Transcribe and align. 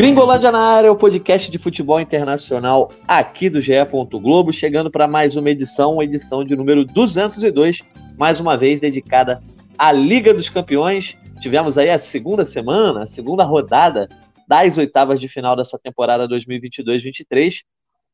Gringolândia 0.00 0.50
na 0.50 0.62
área, 0.62 0.90
o 0.90 0.96
podcast 0.96 1.50
de 1.50 1.58
futebol 1.58 2.00
internacional 2.00 2.90
aqui 3.06 3.50
do 3.50 3.60
GE. 3.60 3.74
Globo, 4.12 4.50
chegando 4.50 4.90
para 4.90 5.06
mais 5.06 5.36
uma 5.36 5.50
edição, 5.50 6.02
edição 6.02 6.42
de 6.42 6.56
número 6.56 6.86
202, 6.86 7.82
mais 8.16 8.40
uma 8.40 8.56
vez 8.56 8.80
dedicada 8.80 9.42
à 9.76 9.92
Liga 9.92 10.32
dos 10.32 10.48
Campeões. 10.48 11.18
Tivemos 11.42 11.76
aí 11.76 11.90
a 11.90 11.98
segunda 11.98 12.46
semana, 12.46 13.02
a 13.02 13.06
segunda 13.06 13.44
rodada 13.44 14.08
das 14.48 14.78
oitavas 14.78 15.20
de 15.20 15.28
final 15.28 15.54
dessa 15.54 15.78
temporada 15.78 16.26
2022-23 16.26 17.56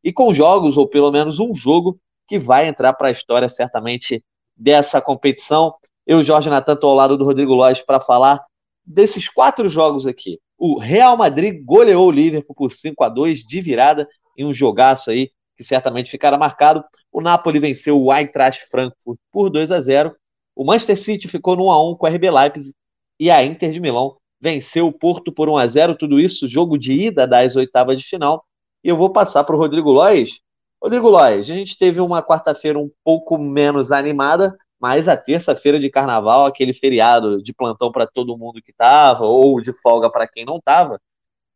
e 0.02 0.12
com 0.12 0.32
jogos, 0.32 0.76
ou 0.76 0.88
pelo 0.88 1.12
menos 1.12 1.38
um 1.38 1.54
jogo, 1.54 2.00
que 2.26 2.36
vai 2.36 2.66
entrar 2.66 2.94
para 2.94 3.06
a 3.06 3.12
história 3.12 3.48
certamente 3.48 4.24
dessa 4.56 5.00
competição. 5.00 5.72
Eu, 6.04 6.24
Jorge 6.24 6.50
Natan, 6.50 6.72
estou 6.72 6.90
ao 6.90 6.96
lado 6.96 7.16
do 7.16 7.24
Rodrigo 7.24 7.54
Lois 7.54 7.80
para 7.80 8.00
falar 8.00 8.44
desses 8.84 9.28
quatro 9.28 9.68
jogos 9.68 10.04
aqui. 10.04 10.40
O 10.58 10.78
Real 10.78 11.16
Madrid 11.16 11.62
goleou 11.64 12.08
o 12.08 12.10
Liverpool 12.10 12.54
por 12.54 12.72
5 12.72 13.04
a 13.04 13.08
2 13.08 13.40
de 13.40 13.60
virada 13.60 14.08
em 14.36 14.44
um 14.44 14.52
jogaço 14.52 15.10
aí 15.10 15.30
que 15.56 15.64
certamente 15.64 16.10
ficará 16.10 16.36
marcado. 16.36 16.84
O 17.10 17.20
Napoli 17.20 17.58
venceu 17.58 18.00
o 18.00 18.12
Eintracht 18.12 18.66
Frankfurt 18.70 19.18
por 19.32 19.50
2 19.50 19.72
a 19.72 19.80
0. 19.80 20.14
O 20.54 20.64
Manchester 20.64 20.98
City 20.98 21.28
ficou 21.28 21.56
no 21.56 21.66
1 21.66 21.70
a 21.70 21.90
1 21.90 21.96
com 21.96 22.06
o 22.06 22.08
RB 22.08 22.30
Leipzig 22.30 22.74
e 23.18 23.30
a 23.30 23.44
Inter 23.44 23.70
de 23.70 23.80
Milão 23.80 24.16
venceu 24.40 24.86
o 24.86 24.92
Porto 24.92 25.32
por 25.32 25.48
1 25.48 25.56
a 25.56 25.66
0. 25.66 25.96
Tudo 25.96 26.20
isso 26.20 26.46
jogo 26.46 26.78
de 26.78 26.92
ida 26.92 27.26
das 27.26 27.56
oitavas 27.56 28.00
de 28.00 28.06
final. 28.06 28.44
E 28.84 28.88
eu 28.88 28.96
vou 28.96 29.10
passar 29.10 29.44
para 29.44 29.56
o 29.56 29.58
Rodrigo 29.58 29.90
Lois. 29.90 30.40
Rodrigo 30.82 31.08
Lois, 31.08 31.50
a 31.50 31.54
gente 31.54 31.76
teve 31.76 32.00
uma 32.00 32.22
quarta-feira 32.22 32.78
um 32.78 32.90
pouco 33.02 33.38
menos 33.38 33.90
animada, 33.90 34.56
mas 34.86 35.08
a 35.08 35.16
terça-feira 35.16 35.80
de 35.80 35.90
carnaval, 35.90 36.46
aquele 36.46 36.72
feriado 36.72 37.42
de 37.42 37.52
plantão 37.52 37.90
para 37.90 38.06
todo 38.06 38.38
mundo 38.38 38.62
que 38.62 38.70
estava, 38.70 39.24
ou 39.24 39.60
de 39.60 39.72
folga 39.72 40.08
para 40.08 40.28
quem 40.28 40.44
não 40.44 40.58
estava, 40.58 41.00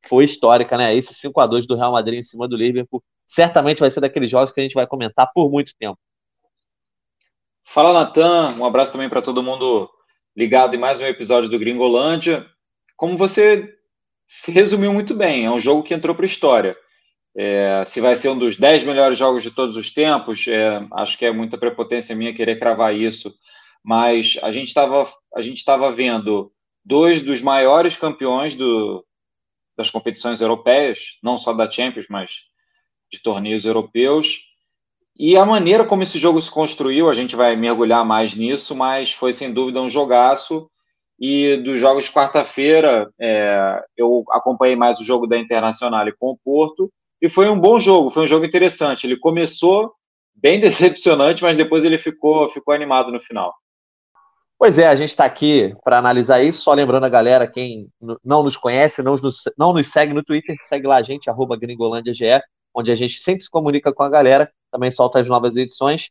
foi 0.04 0.24
histórica, 0.24 0.76
né? 0.76 0.96
Esse 0.96 1.14
5 1.14 1.40
a 1.40 1.46
2 1.46 1.64
do 1.64 1.76
Real 1.76 1.92
Madrid 1.92 2.18
em 2.18 2.22
cima 2.22 2.48
do 2.48 2.56
Liverpool 2.56 3.00
certamente 3.24 3.78
vai 3.78 3.88
ser 3.88 4.00
daqueles 4.00 4.28
jogos 4.28 4.50
que 4.50 4.58
a 4.58 4.64
gente 4.64 4.74
vai 4.74 4.84
comentar 4.84 5.30
por 5.32 5.48
muito 5.48 5.72
tempo. 5.78 5.96
Fala, 7.64 7.92
Natan. 7.92 8.56
Um 8.58 8.64
abraço 8.64 8.90
também 8.90 9.08
para 9.08 9.22
todo 9.22 9.44
mundo 9.44 9.88
ligado 10.36 10.74
em 10.74 10.78
mais 10.80 10.98
um 10.98 11.04
episódio 11.04 11.48
do 11.48 11.56
Gringolândia. 11.56 12.44
Como 12.96 13.16
você 13.16 13.72
resumiu 14.48 14.92
muito 14.92 15.14
bem, 15.14 15.44
é 15.44 15.50
um 15.52 15.60
jogo 15.60 15.84
que 15.84 15.94
entrou 15.94 16.16
para 16.16 16.24
a 16.24 16.26
história. 16.26 16.76
É, 17.36 17.84
se 17.86 18.00
vai 18.00 18.16
ser 18.16 18.28
um 18.28 18.38
dos 18.38 18.56
10 18.56 18.84
melhores 18.84 19.18
jogos 19.18 19.42
de 19.42 19.50
todos 19.50 19.76
os 19.76 19.92
tempos, 19.92 20.46
é, 20.48 20.84
acho 20.94 21.16
que 21.16 21.24
é 21.24 21.32
muita 21.32 21.56
prepotência 21.56 22.14
minha 22.14 22.34
querer 22.34 22.58
cravar 22.58 22.94
isso, 22.94 23.32
mas 23.84 24.36
a 24.42 24.50
gente 24.50 24.68
estava 24.68 25.08
a 25.34 25.40
gente 25.40 25.58
estava 25.58 25.90
vendo 25.92 26.52
dois 26.84 27.22
dos 27.22 27.40
maiores 27.40 27.96
campeões 27.96 28.54
do, 28.54 29.04
das 29.76 29.90
competições 29.90 30.40
europeias, 30.40 31.18
não 31.22 31.38
só 31.38 31.52
da 31.52 31.70
Champions, 31.70 32.06
mas 32.08 32.32
de 33.10 33.20
torneios 33.22 33.64
europeus. 33.64 34.40
E 35.16 35.36
a 35.36 35.44
maneira 35.44 35.84
como 35.84 36.02
esse 36.02 36.18
jogo 36.18 36.40
se 36.40 36.50
construiu, 36.50 37.08
a 37.10 37.14
gente 37.14 37.36
vai 37.36 37.54
mergulhar 37.56 38.04
mais 38.04 38.34
nisso, 38.34 38.74
mas 38.74 39.12
foi 39.12 39.32
sem 39.32 39.52
dúvida 39.52 39.80
um 39.80 39.90
jogaço. 39.90 40.70
E 41.18 41.58
dos 41.58 41.78
jogos 41.78 42.04
de 42.04 42.12
quarta-feira, 42.12 43.10
é, 43.20 43.82
eu 43.96 44.24
acompanhei 44.30 44.76
mais 44.76 44.98
o 44.98 45.04
jogo 45.04 45.26
da 45.26 45.38
Internacional 45.38 46.06
com 46.18 46.30
o 46.30 46.38
Porto, 46.42 46.90
e 47.20 47.28
foi 47.28 47.48
um 47.48 47.58
bom 47.58 47.78
jogo, 47.78 48.10
foi 48.10 48.24
um 48.24 48.26
jogo 48.26 48.44
interessante. 48.44 49.06
Ele 49.06 49.16
começou 49.16 49.92
bem 50.34 50.58
decepcionante, 50.60 51.42
mas 51.42 51.56
depois 51.56 51.84
ele 51.84 51.98
ficou, 51.98 52.48
ficou 52.48 52.74
animado 52.74 53.12
no 53.12 53.20
final. 53.20 53.54
Pois 54.58 54.76
é, 54.78 54.86
a 54.86 54.94
gente 54.94 55.08
está 55.08 55.24
aqui 55.24 55.74
para 55.82 55.98
analisar 55.98 56.42
isso. 56.42 56.62
Só 56.62 56.74
lembrando 56.74 57.04
a 57.04 57.08
galera, 57.08 57.46
quem 57.46 57.88
não 58.22 58.42
nos 58.42 58.56
conhece, 58.56 59.02
não 59.02 59.14
nos, 59.14 59.42
não 59.56 59.72
nos 59.72 59.88
segue 59.88 60.12
no 60.12 60.22
Twitter, 60.22 60.54
segue 60.62 60.86
lá 60.86 60.96
a 60.96 61.02
gente, 61.02 61.30
arroba 61.30 61.56
GringolândiaGE, 61.56 62.42
onde 62.74 62.92
a 62.92 62.94
gente 62.94 63.22
sempre 63.22 63.42
se 63.42 63.50
comunica 63.50 63.92
com 63.92 64.02
a 64.02 64.10
galera, 64.10 64.50
também 64.70 64.90
solta 64.90 65.18
as 65.18 65.28
novas 65.28 65.56
edições. 65.56 66.10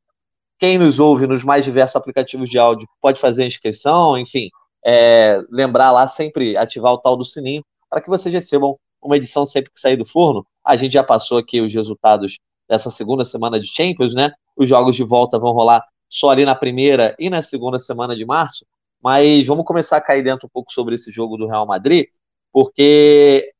Quem 0.57 0.79
nos 0.79 0.99
ouve 0.99 1.27
nos 1.27 1.43
mais 1.43 1.63
diversos 1.63 1.95
aplicativos 1.95 2.49
de 2.49 2.57
áudio 2.57 2.87
pode 2.99 3.21
fazer 3.21 3.43
a 3.43 3.47
inscrição, 3.47 4.17
enfim, 4.17 4.49
é, 4.83 5.41
lembrar 5.49 5.91
lá 5.91 6.07
sempre 6.07 6.57
ativar 6.57 6.91
o 6.93 6.97
tal 6.97 7.15
do 7.15 7.23
sininho 7.23 7.63
para 7.89 8.01
que 8.01 8.09
vocês 8.09 8.33
recebam 8.33 8.77
uma 9.01 9.15
edição 9.15 9.45
sempre 9.45 9.71
que 9.71 9.79
sair 9.79 9.95
do 9.95 10.05
forno. 10.05 10.45
A 10.69 10.75
gente 10.75 10.91
já 10.91 11.03
passou 11.03 11.39
aqui 11.39 11.59
os 11.61 11.73
resultados 11.73 12.37
dessa 12.69 12.91
segunda 12.91 13.25
semana 13.25 13.59
de 13.59 13.67
Champions, 13.67 14.13
né? 14.13 14.31
Os 14.55 14.69
jogos 14.69 14.95
de 14.95 15.03
volta 15.03 15.39
vão 15.39 15.51
rolar 15.51 15.83
só 16.07 16.29
ali 16.29 16.45
na 16.45 16.53
primeira 16.53 17.15
e 17.17 17.27
na 17.27 17.41
segunda 17.41 17.79
semana 17.79 18.15
de 18.15 18.23
março. 18.23 18.67
Mas 19.01 19.47
vamos 19.47 19.65
começar 19.65 19.97
a 19.97 20.01
cair 20.01 20.23
dentro 20.23 20.45
um 20.45 20.49
pouco 20.53 20.71
sobre 20.71 20.93
esse 20.93 21.09
jogo 21.09 21.37
do 21.37 21.47
Real 21.47 21.65
Madrid, 21.65 22.05
porque 22.51 23.51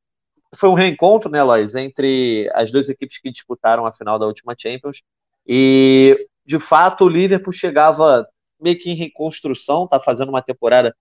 foi 0.56 0.70
um 0.70 0.76
reencontro, 0.76 1.32
né, 1.32 1.42
Lois, 1.42 1.74
entre 1.74 2.48
as 2.54 2.72
duas 2.72 2.90
equipes 2.90 3.18
que 3.18 3.32
disputaram 3.32 3.88
a 3.88 3.92
final 3.92 4.20
da 4.20 4.28
última 4.28 4.54
Champions. 4.56 5.02
E, 5.48 6.28
de 6.46 6.60
fato, 6.60 7.06
o 7.06 7.10
Liverpool 7.10 7.52
chegava 7.52 8.24
meio 8.62 8.78
que 8.78 8.92
em 8.92 8.96
reconstrução, 8.96 9.88
tá 9.88 10.00
fazendo 10.00 10.30
uma 10.30 10.44
temporada 10.44 10.96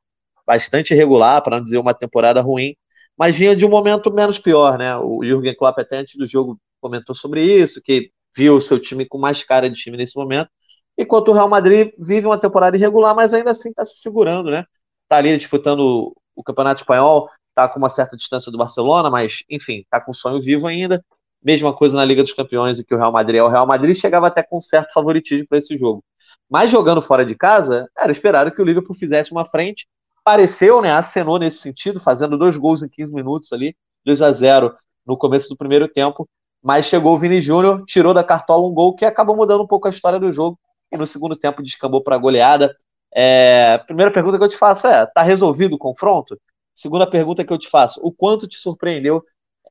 bastante 0.47 0.95
irregular, 0.95 1.43
para 1.43 1.59
não 1.59 1.65
dizer 1.65 1.77
uma 1.77 1.93
temporada 1.93 2.41
ruim, 2.41 2.75
mas 3.19 3.34
vinha 3.34 3.56
de 3.56 3.67
um 3.67 3.69
momento 3.69 4.12
menos 4.12 4.39
pior, 4.39 4.79
né? 4.79 4.97
O 4.97 5.25
Jürgen 5.25 5.56
Klopp 5.56 5.79
até 5.79 5.99
antes 5.99 6.17
do 6.17 6.25
jogo 6.25 6.59
comentou 6.81 7.15
sobre 7.15 7.43
isso, 7.43 7.83
que 7.83 8.11
viu 8.37 8.56
o 8.56 8.61
seu 8.61 8.79
time 8.79 9.05
com 9.05 9.19
mais 9.19 9.43
cara 9.43 9.69
de 9.69 9.75
time 9.75 9.97
nesse 9.97 10.17
momento, 10.17 10.49
enquanto 10.97 11.28
o 11.28 11.33
Real 11.33 11.49
Madrid 11.49 11.91
vive 11.99 12.27
uma 12.27 12.39
temporada 12.39 12.77
irregular, 12.77 13.15
mas 13.15 13.34
ainda 13.34 13.51
assim 13.51 13.71
está 13.71 13.84
se 13.84 13.97
segurando, 13.97 14.51
né? 14.51 14.65
Está 15.05 15.17
ali 15.17 15.37
disputando 15.37 16.15
o 16.37 16.45
Campeonato 16.45 16.83
Espanhol, 16.83 17.28
está 17.49 17.69
com 17.69 17.78
uma 17.81 17.89
certa 17.89 18.17
distância 18.17 18.53
do 18.53 18.59
Barcelona, 18.59 19.11
mas 19.11 19.43
enfim, 19.51 19.81
está 19.81 20.01
com 20.01 20.12
sonho 20.12 20.41
vivo 20.41 20.69
ainda. 20.69 21.05
Mesma 21.43 21.75
coisa 21.75 21.97
na 21.97 22.05
Liga 22.05 22.23
dos 22.23 22.33
Campeões, 22.33 22.78
em 22.78 22.84
que 22.84 22.95
o 22.95 22.99
Real 22.99 23.11
Madrid 23.11 23.39
é 23.39 23.43
o 23.43 23.49
Real 23.49 23.67
Madrid, 23.67 23.97
chegava 23.97 24.28
até 24.28 24.43
com 24.43 24.61
certo 24.61 24.93
favoritismo 24.93 25.47
para 25.49 25.59
esse 25.59 25.77
jogo. 25.77 26.05
Mas 26.49 26.71
jogando 26.71 27.03
fora 27.03 27.25
de 27.25 27.34
casa, 27.34 27.89
era 27.99 28.12
esperado 28.12 28.53
que 28.53 28.62
o 28.62 28.65
Liverpool 28.65 28.95
fizesse 28.95 29.33
uma 29.33 29.45
frente 29.45 29.87
pareceu, 30.25 30.81
né, 30.81 30.93
acenou 30.93 31.39
nesse 31.39 31.59
sentido, 31.59 32.01
fazendo 32.01 32.37
dois 32.37 32.56
gols 32.56 32.83
em 32.83 32.89
15 32.89 33.12
minutos 33.12 33.53
ali, 33.53 33.77
2 34.05 34.23
a 34.23 34.33
0 34.33 34.75
no 35.06 35.17
começo 35.17 35.49
do 35.49 35.56
primeiro 35.56 35.89
tempo, 35.89 36.29
mas 36.62 36.87
chegou 36.87 37.15
o 37.15 37.19
Vini 37.19 37.41
Júnior, 37.41 37.84
tirou 37.87 38.12
da 38.12 38.25
cartola 38.25 38.67
um 38.67 38.75
gol 38.75 38.95
que 38.95 39.05
acabou 39.05 39.37
mudando 39.37 39.62
um 39.62 39.67
pouco 39.67 39.87
a 39.87 39.91
história 39.91 40.19
do 40.19 40.33
jogo 40.33 40.59
e 40.93 40.97
no 40.97 41.07
segundo 41.07 41.37
tempo 41.37 41.62
descambou 41.62 42.03
para 42.03 42.17
a 42.17 42.19
goleada. 42.19 42.77
É, 43.15 43.78
primeira 43.87 44.11
pergunta 44.11 44.37
que 44.37 44.45
eu 44.45 44.49
te 44.49 44.57
faço 44.57 44.87
é: 44.87 45.07
tá 45.07 45.23
resolvido 45.23 45.75
o 45.75 45.78
confronto? 45.78 46.39
Segunda 46.75 47.07
pergunta 47.07 47.45
que 47.45 47.53
eu 47.53 47.59
te 47.59 47.69
faço: 47.69 48.01
o 48.03 48.12
quanto 48.12 48.47
te 48.47 48.59
surpreendeu 48.59 49.25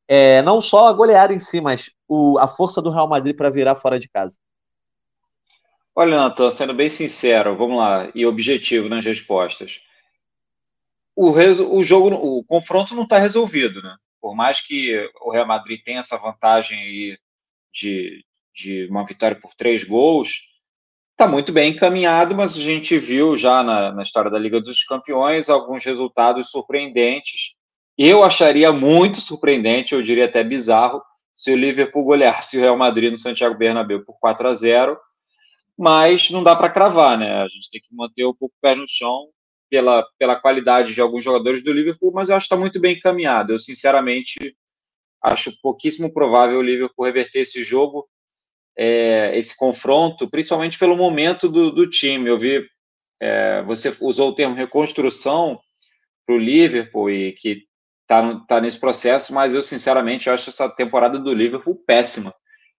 é, 0.07 0.41
não 0.41 0.61
só 0.61 0.87
a 0.87 0.93
goleada 0.93 1.33
em 1.33 1.39
si, 1.39 1.59
mas 1.59 1.91
o, 2.07 2.39
a 2.39 2.47
força 2.47 2.81
do 2.81 2.89
Real 2.89 3.07
Madrid 3.07 3.35
para 3.35 3.49
virar 3.49 3.75
fora 3.75 3.99
de 3.99 4.09
casa? 4.09 4.37
Olha, 5.93 6.15
Natan, 6.15 6.49
sendo 6.51 6.73
bem 6.73 6.89
sincero, 6.89 7.57
vamos 7.57 7.77
lá, 7.77 8.09
e 8.13 8.25
objetivo 8.25 8.87
nas 8.87 9.03
respostas 9.03 9.79
o, 11.17 11.31
o 11.31 11.83
jogo, 11.83 12.13
o 12.13 12.43
confronto 12.43 12.93
não 12.93 13.03
está 13.03 13.17
resolvido, 13.17 13.81
né? 13.81 13.95
Por 14.21 14.35
mais 14.35 14.61
que 14.61 15.09
o 15.21 15.31
Real 15.31 15.47
Madrid 15.47 15.81
tenha 15.83 15.99
essa 15.99 16.15
vantagem 16.15 16.77
aí 16.77 17.17
de, 17.73 18.23
de 18.53 18.87
uma 18.87 19.03
vitória 19.03 19.35
por 19.35 19.55
três 19.55 19.83
gols, 19.83 20.41
está 21.11 21.27
muito 21.27 21.51
bem 21.51 21.71
encaminhado, 21.71 22.35
mas 22.35 22.55
a 22.55 22.59
gente 22.59 22.99
viu 22.99 23.35
já 23.35 23.63
na, 23.63 23.91
na 23.91 24.03
história 24.03 24.29
da 24.29 24.37
Liga 24.37 24.61
dos 24.61 24.83
Campeões 24.83 25.49
alguns 25.49 25.83
resultados 25.83 26.51
surpreendentes. 26.51 27.55
Eu 27.97 28.23
acharia 28.23 28.71
muito 28.71 29.19
surpreendente, 29.19 29.95
eu 29.95 30.03
diria 30.03 30.25
até 30.25 30.43
bizarro, 30.43 31.01
se 31.33 31.51
o 31.51 31.55
Liverpool 31.55 32.03
goleasse 32.03 32.57
o 32.57 32.61
Real 32.61 32.77
Madrid 32.77 33.11
no 33.11 33.17
Santiago 33.17 33.57
Bernabéu 33.57 34.05
por 34.05 34.19
4 34.19 34.49
a 34.49 34.53
0 34.53 34.97
mas 35.79 36.31
não 36.31 36.43
dá 36.43 36.55
para 36.55 36.71
cravar, 36.71 37.17
né? 37.17 37.43
A 37.43 37.47
gente 37.47 37.69
tem 37.69 37.79
que 37.79 37.95
manter 37.95 38.25
um 38.25 38.33
pouco 38.33 38.55
o 38.55 38.61
pé 38.61 38.73
no 38.73 38.87
chão 38.87 39.27
pela, 39.69 40.05
pela 40.17 40.35
qualidade 40.35 40.93
de 40.93 41.01
alguns 41.01 41.23
jogadores 41.23 41.63
do 41.63 41.73
Liverpool, 41.73 42.11
mas 42.13 42.29
eu 42.29 42.35
acho 42.35 42.45
que 42.47 42.53
está 42.53 42.59
muito 42.59 42.79
bem 42.79 42.95
encaminhado. 42.95 43.53
Eu, 43.53 43.59
sinceramente, 43.59 44.55
acho 45.21 45.51
pouquíssimo 45.61 46.13
provável 46.13 46.59
o 46.59 46.63
Liverpool 46.63 47.05
reverter 47.05 47.39
esse 47.39 47.63
jogo, 47.63 48.07
é, 48.77 49.37
esse 49.37 49.55
confronto, 49.55 50.29
principalmente 50.29 50.77
pelo 50.77 50.95
momento 50.95 51.49
do, 51.49 51.71
do 51.71 51.89
time. 51.89 52.29
Eu 52.29 52.39
vi, 52.39 52.65
é, 53.19 53.61
você 53.63 53.95
usou 53.99 54.29
o 54.29 54.35
termo 54.35 54.55
reconstrução 54.55 55.59
para 56.25 56.35
o 56.35 56.39
Liverpool 56.39 57.09
e 57.09 57.33
que 57.33 57.63
está 58.01 58.39
tá 58.47 58.61
nesse 58.61 58.79
processo, 58.79 59.33
mas 59.33 59.53
eu, 59.53 59.61
sinceramente, 59.61 60.29
acho 60.29 60.49
essa 60.49 60.69
temporada 60.69 61.19
do 61.19 61.33
Liverpool 61.33 61.75
péssima. 61.85 62.33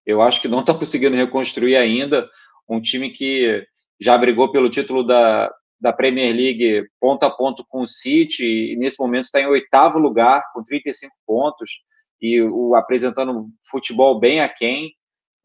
Eu 0.06 0.22
acho 0.22 0.40
que 0.40 0.48
não 0.48 0.60
está 0.60 0.72
conseguindo 0.74 1.16
reconstruir 1.16 1.76
ainda 1.76 2.28
um 2.68 2.80
time 2.80 3.10
que 3.10 3.66
já 4.00 4.16
brigou 4.16 4.50
pelo 4.50 4.70
título 4.70 5.02
da, 5.02 5.52
da 5.80 5.92
Premier 5.92 6.34
League 6.34 6.88
ponto 7.00 7.22
a 7.24 7.30
ponto 7.30 7.64
com 7.68 7.82
o 7.82 7.88
City 7.88 8.72
e 8.72 8.76
nesse 8.76 8.98
momento 8.98 9.26
está 9.26 9.40
em 9.40 9.46
oitavo 9.46 9.98
lugar 9.98 10.42
com 10.52 10.62
35 10.62 11.14
pontos 11.26 11.70
e 12.20 12.42
o 12.42 12.74
apresentando 12.74 13.46
futebol 13.70 14.18
bem 14.18 14.40
aquém. 14.40 14.92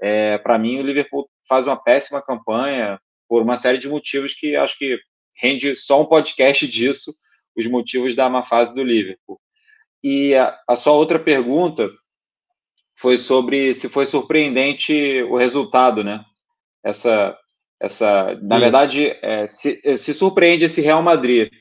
É, 0.01 0.38
Para 0.39 0.57
mim, 0.57 0.80
o 0.80 0.83
Liverpool 0.83 1.30
faz 1.47 1.68
uma 1.68 1.77
péssima 1.77 2.21
campanha 2.21 3.00
por 3.27 3.41
uma 3.41 3.56
série 3.56 3.77
de 3.77 3.88
motivos 3.88 4.33
que 4.33 4.56
acho 4.56 4.77
que 4.77 4.97
rende 5.38 5.75
só 5.75 6.01
um 6.01 6.06
podcast 6.06 6.68
disso, 6.68 7.13
os 7.56 7.68
motivos 7.68 8.15
da 8.15 8.30
má 8.30 8.44
fase 8.44 8.74
do 8.74 8.83
Liverpool. 8.83 9.39
E 10.03 10.35
a, 10.35 10.57
a 10.68 10.75
sua 10.75 10.94
outra 10.94 11.19
pergunta 11.19 11.89
foi 12.95 13.18
sobre 13.18 13.74
se 13.74 13.89
foi 13.89 14.06
surpreendente 14.06 15.24
o 15.24 15.38
resultado, 15.38 16.03
né? 16.03 16.24
Essa, 16.83 17.38
essa, 17.83 18.39
na 18.41 18.57
verdade, 18.57 19.13
é, 19.21 19.45
se, 19.45 19.81
se 19.97 20.13
surpreende 20.13 20.63
esse 20.63 20.80
Real 20.80 21.03
Madrid. 21.03 21.51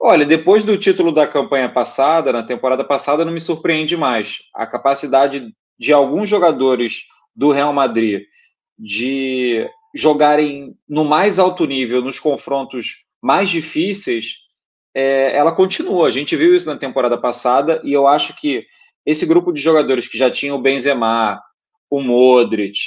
Olha, 0.00 0.24
depois 0.24 0.64
do 0.64 0.78
título 0.78 1.12
da 1.12 1.26
campanha 1.26 1.68
passada, 1.68 2.32
na 2.32 2.42
temporada 2.42 2.82
passada, 2.82 3.22
não 3.22 3.32
me 3.32 3.38
surpreende 3.38 3.94
mais. 3.94 4.38
A 4.54 4.66
capacidade 4.66 5.54
de 5.78 5.92
alguns 5.92 6.26
jogadores 6.26 7.02
do 7.36 7.52
Real 7.52 7.70
Madrid 7.72 8.22
de 8.78 9.68
jogarem 9.94 10.74
no 10.88 11.04
mais 11.04 11.38
alto 11.38 11.66
nível, 11.66 12.00
nos 12.00 12.18
confrontos 12.18 13.04
mais 13.22 13.50
difíceis, 13.50 14.36
é, 14.94 15.36
ela 15.36 15.52
continua. 15.52 16.08
A 16.08 16.10
gente 16.10 16.34
viu 16.34 16.56
isso 16.56 16.66
na 16.66 16.78
temporada 16.78 17.18
passada 17.18 17.78
e 17.84 17.92
eu 17.92 18.08
acho 18.08 18.34
que 18.40 18.64
esse 19.04 19.26
grupo 19.26 19.52
de 19.52 19.60
jogadores 19.60 20.08
que 20.08 20.16
já 20.16 20.30
tinha 20.30 20.54
o 20.54 20.62
Benzema, 20.62 21.38
o 21.90 22.00
Modric, 22.00 22.78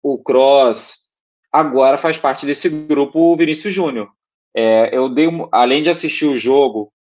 o 0.00 0.22
Kroos, 0.22 1.01
agora 1.52 1.98
faz 1.98 2.16
parte 2.16 2.46
desse 2.46 2.68
grupo 2.68 3.18
o 3.18 3.36
Vinícius 3.36 3.74
Júnior. 3.74 4.08
É, 4.56 4.96
eu 4.96 5.08
dei, 5.08 5.28
além 5.52 5.82
de 5.82 5.90
assistir 5.90 6.26
o 6.26 6.36
jogo 6.36 6.92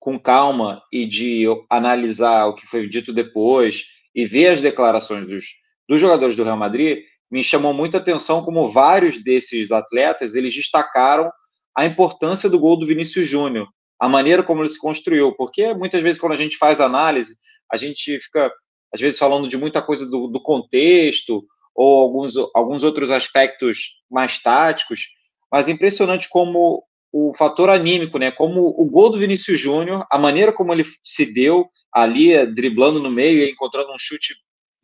com 0.00 0.18
calma 0.18 0.82
e 0.92 1.06
de 1.06 1.44
analisar 1.70 2.46
o 2.46 2.54
que 2.54 2.66
foi 2.66 2.88
dito 2.88 3.12
depois 3.12 3.84
e 4.14 4.24
ver 4.26 4.48
as 4.48 4.62
declarações 4.62 5.26
dos, 5.26 5.44
dos 5.88 6.00
jogadores 6.00 6.34
do 6.34 6.44
Real 6.44 6.56
Madrid, 6.56 6.98
me 7.30 7.42
chamou 7.42 7.74
muita 7.74 7.98
atenção 7.98 8.42
como 8.42 8.70
vários 8.70 9.22
desses 9.22 9.70
atletas 9.70 10.34
eles 10.34 10.54
destacaram 10.54 11.30
a 11.76 11.84
importância 11.84 12.48
do 12.48 12.58
gol 12.58 12.76
do 12.76 12.86
Vinícius 12.86 13.26
Júnior, 13.26 13.68
a 14.00 14.08
maneira 14.08 14.42
como 14.42 14.62
ele 14.62 14.68
se 14.68 14.78
construiu, 14.78 15.32
porque 15.32 15.74
muitas 15.74 16.02
vezes 16.02 16.20
quando 16.20 16.32
a 16.32 16.36
gente 16.36 16.56
faz 16.56 16.80
análise, 16.80 17.34
a 17.70 17.76
gente 17.76 18.18
fica 18.20 18.50
às 18.92 19.00
vezes 19.00 19.18
falando 19.18 19.46
de 19.46 19.56
muita 19.56 19.82
coisa 19.82 20.06
do, 20.06 20.28
do 20.28 20.40
contexto 20.40 21.44
ou 21.78 22.00
alguns, 22.00 22.34
alguns 22.56 22.82
outros 22.82 23.12
aspectos 23.12 24.00
mais 24.10 24.42
táticos, 24.42 25.02
mas 25.50 25.68
é 25.68 25.70
impressionante 25.70 26.28
como 26.28 26.82
o 27.12 27.32
fator 27.38 27.70
anímico, 27.70 28.18
né? 28.18 28.32
Como 28.32 28.74
o 28.76 28.84
gol 28.84 29.10
do 29.10 29.18
Vinícius 29.18 29.60
Júnior, 29.60 30.04
a 30.10 30.18
maneira 30.18 30.52
como 30.52 30.72
ele 30.72 30.84
se 31.04 31.24
deu 31.24 31.68
ali, 31.94 32.44
driblando 32.52 32.98
no 32.98 33.08
meio 33.08 33.44
e 33.44 33.52
encontrando 33.52 33.92
um 33.92 33.98
chute 33.98 34.34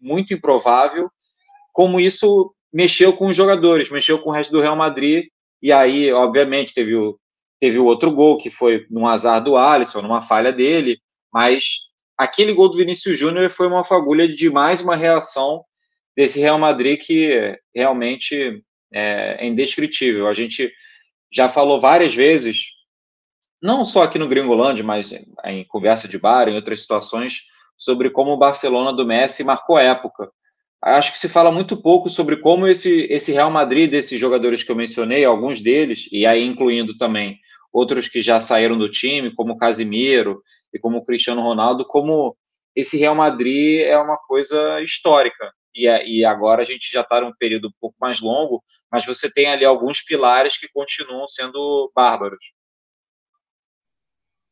muito 0.00 0.32
improvável, 0.32 1.10
como 1.72 1.98
isso 1.98 2.54
mexeu 2.72 3.12
com 3.12 3.26
os 3.26 3.34
jogadores, 3.34 3.90
mexeu 3.90 4.20
com 4.20 4.30
o 4.30 4.32
resto 4.32 4.52
do 4.52 4.60
Real 4.60 4.76
Madrid, 4.76 5.26
e 5.60 5.72
aí, 5.72 6.12
obviamente, 6.12 6.72
teve 6.72 6.94
o, 6.94 7.18
teve 7.58 7.76
o 7.76 7.84
outro 7.86 8.12
gol, 8.12 8.38
que 8.38 8.50
foi 8.50 8.86
num 8.88 9.08
azar 9.08 9.42
do 9.42 9.56
Alisson, 9.56 10.00
numa 10.00 10.22
falha 10.22 10.52
dele, 10.52 10.98
mas 11.32 11.64
aquele 12.16 12.52
gol 12.52 12.68
do 12.68 12.76
Vinícius 12.78 13.18
Júnior 13.18 13.50
foi 13.50 13.66
uma 13.66 13.82
fagulha 13.82 14.32
de 14.32 14.48
mais 14.48 14.80
uma 14.80 14.94
reação 14.94 15.64
desse 16.16 16.40
Real 16.40 16.58
Madrid 16.58 17.00
que 17.00 17.58
realmente 17.74 18.62
é, 18.92 19.44
é 19.44 19.46
indescritível. 19.46 20.28
A 20.28 20.34
gente 20.34 20.72
já 21.32 21.48
falou 21.48 21.80
várias 21.80 22.14
vezes, 22.14 22.66
não 23.60 23.84
só 23.84 24.02
aqui 24.02 24.18
no 24.18 24.28
Gringolândia, 24.28 24.84
mas 24.84 25.12
em 25.44 25.64
conversa 25.64 26.06
de 26.06 26.18
bar, 26.18 26.48
em 26.48 26.54
outras 26.54 26.80
situações, 26.80 27.40
sobre 27.76 28.10
como 28.10 28.32
o 28.32 28.38
Barcelona 28.38 28.92
do 28.92 29.06
Messi 29.06 29.42
marcou 29.42 29.78
época 29.78 30.30
acho 30.84 31.12
que 31.12 31.18
se 31.18 31.28
fala 31.28 31.50
muito 31.50 31.76
pouco 31.76 32.10
sobre 32.10 32.36
como 32.36 32.66
esse, 32.66 33.06
esse 33.10 33.32
Real 33.32 33.50
Madrid, 33.50 33.90
desses 33.90 34.20
jogadores 34.20 34.62
que 34.62 34.70
eu 34.70 34.76
mencionei, 34.76 35.24
alguns 35.24 35.60
deles, 35.60 36.06
e 36.12 36.26
aí 36.26 36.44
incluindo 36.44 36.96
também 36.98 37.38
outros 37.72 38.06
que 38.06 38.20
já 38.20 38.38
saíram 38.38 38.78
do 38.78 38.90
time, 38.90 39.34
como 39.34 39.56
Casimiro 39.56 40.42
e 40.72 40.78
como 40.78 41.04
Cristiano 41.04 41.42
Ronaldo, 41.42 41.84
como 41.86 42.36
esse 42.76 42.98
Real 42.98 43.14
Madrid 43.14 43.80
é 43.80 43.96
uma 43.98 44.16
coisa 44.16 44.80
histórica. 44.82 45.52
E, 45.74 45.88
é, 45.88 46.06
e 46.06 46.24
agora 46.24 46.62
a 46.62 46.64
gente 46.64 46.90
já 46.92 47.00
está 47.00 47.20
num 47.20 47.32
período 47.32 47.68
um 47.68 47.72
pouco 47.80 47.96
mais 48.00 48.20
longo, 48.20 48.62
mas 48.90 49.04
você 49.04 49.30
tem 49.30 49.46
ali 49.46 49.64
alguns 49.64 50.02
pilares 50.02 50.56
que 50.58 50.68
continuam 50.72 51.26
sendo 51.26 51.90
bárbaros. 51.94 52.44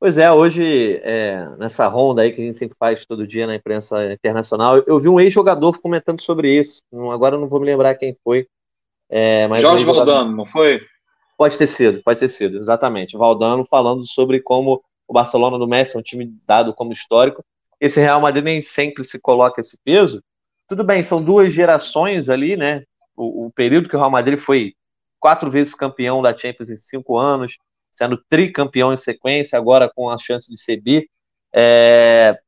Pois 0.00 0.18
é, 0.18 0.32
hoje, 0.32 1.00
é, 1.04 1.48
nessa 1.58 1.86
ronda 1.86 2.22
aí 2.22 2.32
que 2.32 2.40
a 2.40 2.44
gente 2.44 2.58
sempre 2.58 2.76
faz 2.76 3.06
todo 3.06 3.24
dia 3.24 3.46
na 3.46 3.54
imprensa 3.54 4.12
internacional, 4.12 4.78
eu 4.78 4.98
vi 4.98 5.08
um 5.08 5.20
ex-jogador 5.20 5.80
comentando 5.80 6.20
sobre 6.20 6.52
isso. 6.52 6.82
Agora 7.12 7.36
eu 7.36 7.40
não 7.40 7.48
vou 7.48 7.60
me 7.60 7.66
lembrar 7.66 7.94
quem 7.94 8.16
foi. 8.24 8.48
É, 9.08 9.48
Jorge 9.60 9.84
um 9.84 9.94
Valdano, 9.94 10.36
não 10.36 10.44
foi? 10.44 10.84
Pode 11.38 11.56
ter 11.56 11.68
sido, 11.68 12.02
pode 12.02 12.18
ter 12.18 12.28
sido, 12.28 12.58
exatamente. 12.58 13.16
Valdano 13.16 13.64
falando 13.64 14.04
sobre 14.04 14.40
como 14.40 14.82
o 15.06 15.12
Barcelona 15.12 15.58
do 15.58 15.68
Messi 15.68 15.94
é 15.94 16.00
um 16.00 16.02
time 16.02 16.34
dado 16.46 16.74
como 16.74 16.92
histórico. 16.92 17.44
Esse 17.80 18.00
Real 18.00 18.20
Madrid 18.20 18.42
nem 18.42 18.60
sempre 18.60 19.04
se 19.04 19.20
coloca 19.20 19.60
esse 19.60 19.78
peso. 19.84 20.20
Tudo 20.72 20.84
bem, 20.84 21.02
são 21.02 21.22
duas 21.22 21.52
gerações 21.52 22.30
ali, 22.30 22.56
né? 22.56 22.84
O, 23.14 23.44
o 23.44 23.52
período 23.52 23.90
que 23.90 23.94
o 23.94 23.98
Real 23.98 24.10
Madrid 24.10 24.38
foi 24.38 24.72
quatro 25.20 25.50
vezes 25.50 25.74
campeão 25.74 26.22
da 26.22 26.34
Champions 26.34 26.70
em 26.70 26.76
cinco 26.76 27.18
anos, 27.18 27.58
sendo 27.90 28.16
tricampeão 28.16 28.90
em 28.90 28.96
sequência, 28.96 29.58
agora 29.58 29.92
com 29.94 30.08
a 30.08 30.16
chance 30.16 30.50
de 30.50 30.58
ser 30.58 30.80
bi. 30.80 31.10
É, 31.52 32.38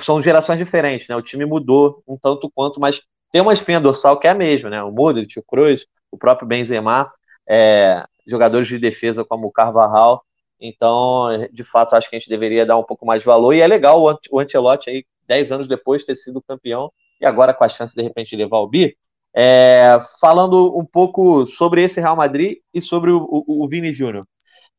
são 0.00 0.20
gerações 0.20 0.60
diferentes, 0.60 1.08
né? 1.08 1.16
O 1.16 1.20
time 1.20 1.44
mudou 1.44 2.04
um 2.06 2.16
tanto 2.16 2.48
quanto, 2.54 2.78
mas 2.78 3.02
tem 3.32 3.42
uma 3.42 3.52
espinha 3.52 3.80
dorsal 3.80 4.20
que 4.20 4.28
é 4.28 4.30
a 4.30 4.34
mesma, 4.36 4.70
né? 4.70 4.80
O 4.84 4.92
Modric, 4.92 5.40
o 5.40 5.42
Kroos, 5.42 5.88
o 6.12 6.16
próprio 6.16 6.46
Benzema, 6.46 7.12
é, 7.48 8.04
jogadores 8.28 8.68
de 8.68 8.78
defesa 8.78 9.24
como 9.24 9.48
o 9.48 9.52
Carvajal. 9.52 10.24
Então, 10.60 11.26
de 11.52 11.64
fato, 11.64 11.96
acho 11.96 12.08
que 12.08 12.14
a 12.14 12.18
gente 12.20 12.30
deveria 12.30 12.64
dar 12.64 12.78
um 12.78 12.84
pouco 12.84 13.04
mais 13.04 13.22
de 13.22 13.26
valor. 13.26 13.54
E 13.54 13.60
é 13.60 13.66
legal 13.66 14.00
o 14.30 14.38
Ancelotti 14.38 14.88
aí, 14.88 15.04
10 15.26 15.50
anos 15.50 15.66
depois, 15.66 16.04
ter 16.04 16.14
sido 16.14 16.40
campeão 16.40 16.92
e 17.20 17.26
agora 17.26 17.54
com 17.54 17.64
a 17.64 17.68
chance, 17.68 17.94
de 17.94 18.02
repente, 18.02 18.30
de 18.30 18.36
levar 18.36 18.58
o 18.58 18.68
bi. 18.68 18.96
É, 19.34 19.98
falando 20.20 20.76
um 20.76 20.84
pouco 20.84 21.46
sobre 21.46 21.82
esse 21.82 22.00
Real 22.00 22.16
Madrid 22.16 22.58
e 22.72 22.80
sobre 22.80 23.10
o, 23.10 23.18
o, 23.22 23.64
o 23.64 23.68
Vini 23.68 23.92
Júnior. 23.92 24.26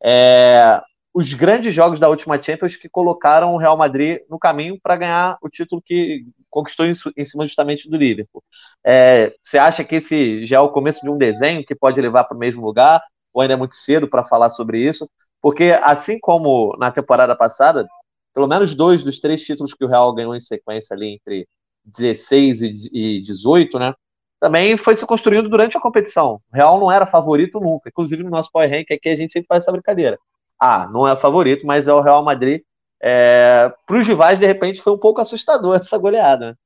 É, 0.03 0.81
os 1.13 1.33
grandes 1.33 1.73
jogos 1.73 1.99
da 1.99 2.09
última 2.09 2.41
Champions 2.41 2.75
que 2.75 2.87
colocaram 2.87 3.53
o 3.53 3.57
Real 3.57 3.77
Madrid 3.77 4.19
no 4.29 4.39
caminho 4.39 4.79
para 4.81 4.95
ganhar 4.95 5.37
o 5.41 5.49
título 5.49 5.81
que 5.81 6.25
conquistou 6.49 6.85
em, 6.85 6.93
em 7.17 7.23
cima 7.23 7.45
justamente 7.45 7.89
do 7.89 7.97
Liverpool. 7.97 8.43
É, 8.85 9.33
você 9.43 9.57
acha 9.57 9.83
que 9.83 9.95
esse 9.95 10.45
já 10.45 10.57
é 10.57 10.59
o 10.59 10.69
começo 10.69 11.01
de 11.01 11.09
um 11.09 11.17
desenho 11.17 11.65
que 11.65 11.75
pode 11.75 11.99
levar 11.99 12.23
para 12.25 12.35
o 12.35 12.39
mesmo 12.39 12.65
lugar? 12.65 13.01
Ou 13.33 13.41
ainda 13.41 13.53
é 13.53 13.57
muito 13.57 13.75
cedo 13.75 14.07
para 14.07 14.23
falar 14.23 14.49
sobre 14.49 14.79
isso? 14.81 15.09
Porque, 15.41 15.77
assim 15.83 16.19
como 16.19 16.75
na 16.77 16.91
temporada 16.91 17.35
passada, 17.35 17.87
pelo 18.33 18.47
menos 18.47 18.75
dois 18.75 19.03
dos 19.03 19.19
três 19.19 19.43
títulos 19.43 19.73
que 19.73 19.83
o 19.85 19.87
Real 19.87 20.13
ganhou 20.13 20.35
em 20.35 20.39
sequência 20.39 20.95
ali 20.95 21.15
entre 21.15 21.47
16 21.85 22.89
e 22.91 23.21
18, 23.21 23.79
né? 23.79 23.93
também 24.39 24.77
foi 24.77 24.95
se 24.95 25.05
construindo 25.05 25.49
durante 25.49 25.77
a 25.77 25.81
competição. 25.81 26.39
O 26.51 26.55
Real 26.55 26.79
não 26.79 26.91
era 26.91 27.05
favorito 27.05 27.59
nunca. 27.59 27.89
Inclusive 27.89 28.23
no 28.23 28.29
nosso 28.29 28.51
Power 28.51 28.69
Rank 28.69 28.89
aqui 28.91 29.09
a 29.09 29.15
gente 29.15 29.31
sempre 29.31 29.47
faz 29.47 29.63
essa 29.63 29.71
brincadeira. 29.71 30.17
Ah, 30.59 30.87
não 30.91 31.07
é 31.07 31.15
favorito, 31.15 31.67
mas 31.67 31.87
é 31.87 31.93
o 31.93 32.01
Real 32.01 32.23
Madrid. 32.23 32.61
É... 33.01 33.71
Para 33.85 33.99
os 33.99 34.07
rivais, 34.07 34.39
de 34.39 34.45
repente, 34.45 34.81
foi 34.81 34.93
um 34.93 34.97
pouco 34.97 35.21
assustador 35.21 35.75
essa 35.79 35.97
goleada. 35.97 36.57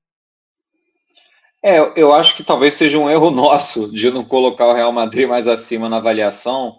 É, 1.65 1.79
eu 1.95 2.13
acho 2.13 2.35
que 2.35 2.43
talvez 2.43 2.73
seja 2.73 2.97
um 2.97 3.09
erro 3.09 3.29
nosso 3.31 3.91
de 3.91 4.11
não 4.11 4.23
colocar 4.23 4.67
o 4.67 4.73
Real 4.73 4.91
Madrid 4.91 5.27
mais 5.27 5.47
acima 5.47 5.89
na 5.89 5.97
avaliação, 5.97 6.75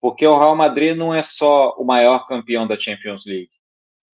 porque 0.00 0.26
o 0.26 0.38
Real 0.38 0.56
Madrid 0.56 0.96
não 0.96 1.14
é 1.14 1.22
só 1.22 1.74
o 1.78 1.84
maior 1.84 2.26
campeão 2.26 2.66
da 2.66 2.78
Champions 2.78 3.24
League. 3.24 3.50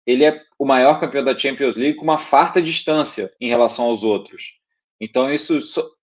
Ele 0.07 0.23
é 0.23 0.41
o 0.57 0.65
maior 0.65 0.99
campeão 1.01 1.23
da 1.23 1.37
Champions 1.37 1.75
League 1.75 1.97
com 1.97 2.03
uma 2.03 2.17
farta 2.17 2.61
distância 2.61 3.29
em 3.41 3.49
relação 3.49 3.85
aos 3.85 4.03
outros. 4.03 4.53
Então, 4.99 5.31
isso 5.31 5.59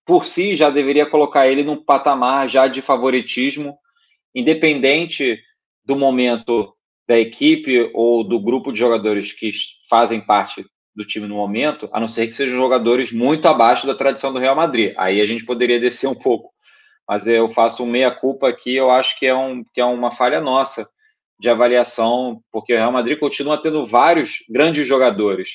por 0.07 0.27
si 0.27 0.55
já 0.55 0.69
deveria 0.69 1.07
colocar 1.07 1.49
ele 1.49 1.65
num 1.65 1.83
patamar 1.83 2.49
já 2.49 2.69
de 2.69 2.83
favoritismo, 2.83 3.79
independente 4.35 5.41
do 5.83 5.97
momento 5.97 6.75
da 7.09 7.19
equipe 7.19 7.91
ou 7.95 8.23
do 8.23 8.39
grupo 8.39 8.71
de 8.71 8.79
jogadores 8.79 9.33
que 9.33 9.51
fazem 9.89 10.21
parte 10.21 10.65
do 10.95 11.05
time 11.05 11.27
no 11.27 11.37
momento, 11.37 11.89
a 11.93 11.99
não 11.99 12.07
ser 12.07 12.27
que 12.27 12.33
sejam 12.33 12.57
jogadores 12.57 13.11
muito 13.11 13.49
abaixo 13.49 13.87
da 13.87 13.95
tradição 13.95 14.33
do 14.33 14.39
Real 14.39 14.55
Madrid. 14.55 14.95
Aí 14.97 15.21
a 15.21 15.27
gente 15.27 15.45
poderia 15.45 15.81
descer 15.81 16.07
um 16.07 16.15
pouco. 16.15 16.53
Mas 17.09 17.27
eu 17.27 17.49
faço 17.49 17.83
um 17.83 17.87
meia-culpa 17.87 18.49
aqui, 18.49 18.75
eu 18.75 18.91
acho 18.91 19.19
que 19.19 19.27
é, 19.27 19.35
um, 19.35 19.65
que 19.75 19.81
é 19.81 19.85
uma 19.85 20.13
falha 20.13 20.41
nossa 20.41 20.89
de 21.39 21.49
avaliação, 21.49 22.41
porque 22.53 22.73
o 22.73 22.77
Real 22.77 22.93
Madrid 22.93 23.19
continua 23.19 23.61
tendo 23.61 23.85
vários 23.85 24.45
grandes 24.49 24.87
jogadores 24.87 25.51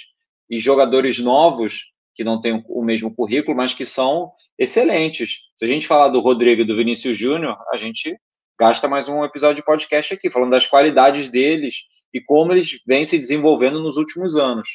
e 0.50 0.60
jogadores 0.60 1.20
novos 1.20 1.86
que 2.16 2.24
não 2.24 2.42
têm 2.42 2.64
o 2.68 2.84
mesmo 2.84 3.14
currículo, 3.16 3.56
mas 3.56 3.74
que 3.74 3.86
são 3.86 4.32
excelentes. 4.58 5.40
Se 5.56 5.64
a 5.64 5.68
gente 5.68 5.88
falar 5.88 6.10
do 6.10 6.20
Rodrigo 6.20 6.62
e 6.62 6.66
do 6.66 6.76
Vinícius 6.76 7.18
Júnior, 7.18 7.58
a 7.72 7.78
gente 7.78 8.20
gasta 8.60 8.90
mais 8.90 9.08
um 9.08 9.24
episódio 9.24 9.56
de 9.56 9.64
podcast 9.64 10.14
aqui, 10.14 10.30
falando 10.30 10.52
das 10.52 10.68
qualidades 10.68 11.30
deles 11.30 11.76
e 12.14 12.20
como 12.20 12.52
eles 12.52 12.82
vêm 12.86 13.06
se 13.06 13.18
desenvolvendo 13.18 13.82
nos 13.82 13.96
últimos 13.96 14.36
anos. 14.36 14.68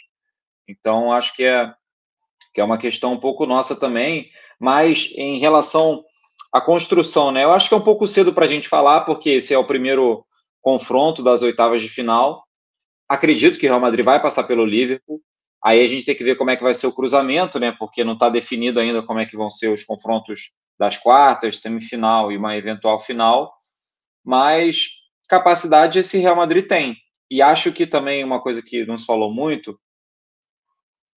Então, 0.66 1.12
acho 1.12 1.36
que 1.36 1.44
é, 1.44 1.70
que 2.54 2.60
é 2.62 2.64
uma 2.64 2.78
questão 2.78 3.12
um 3.12 3.20
pouco 3.20 3.44
nossa 3.44 3.76
também, 3.76 4.30
mas 4.58 5.12
em 5.14 5.38
relação 5.38 6.02
à 6.50 6.62
construção, 6.62 7.30
né? 7.30 7.44
Eu 7.44 7.52
acho 7.52 7.68
que 7.68 7.74
é 7.74 7.76
um 7.76 7.84
pouco 7.84 8.08
cedo 8.08 8.32
para 8.32 8.46
a 8.46 8.48
gente 8.48 8.68
falar, 8.68 9.02
porque 9.02 9.28
esse 9.30 9.52
é 9.52 9.58
o 9.58 9.66
primeiro 9.66 10.24
confronto 10.64 11.22
das 11.22 11.42
oitavas 11.42 11.82
de 11.82 11.90
final. 11.90 12.42
acredito 13.06 13.58
que 13.58 13.66
o 13.66 13.68
Real 13.68 13.80
Madrid 13.80 14.02
vai 14.02 14.20
passar 14.20 14.44
pelo 14.44 14.64
Liverpool. 14.64 15.20
Aí 15.62 15.84
a 15.84 15.86
gente 15.86 16.06
tem 16.06 16.16
que 16.16 16.24
ver 16.24 16.36
como 16.36 16.50
é 16.50 16.56
que 16.56 16.62
vai 16.62 16.74
ser 16.74 16.86
o 16.86 16.92
cruzamento, 16.92 17.60
né? 17.60 17.72
Porque 17.78 18.02
não 18.02 18.14
está 18.14 18.30
definido 18.30 18.80
ainda 18.80 19.02
como 19.02 19.20
é 19.20 19.26
que 19.26 19.36
vão 19.36 19.50
ser 19.50 19.68
os 19.68 19.84
confrontos 19.84 20.50
das 20.78 20.96
quartas, 20.96 21.60
semifinal 21.60 22.32
e 22.32 22.36
uma 22.38 22.56
eventual 22.56 22.98
final. 23.00 23.52
Mas 24.24 24.88
capacidade 25.28 25.98
esse 25.98 26.18
Real 26.18 26.36
Madrid 26.36 26.66
tem. 26.66 26.96
E 27.30 27.42
acho 27.42 27.70
que 27.72 27.86
também 27.86 28.24
uma 28.24 28.40
coisa 28.40 28.62
que 28.62 28.86
não 28.86 28.96
se 28.96 29.04
falou 29.04 29.32
muito, 29.32 29.78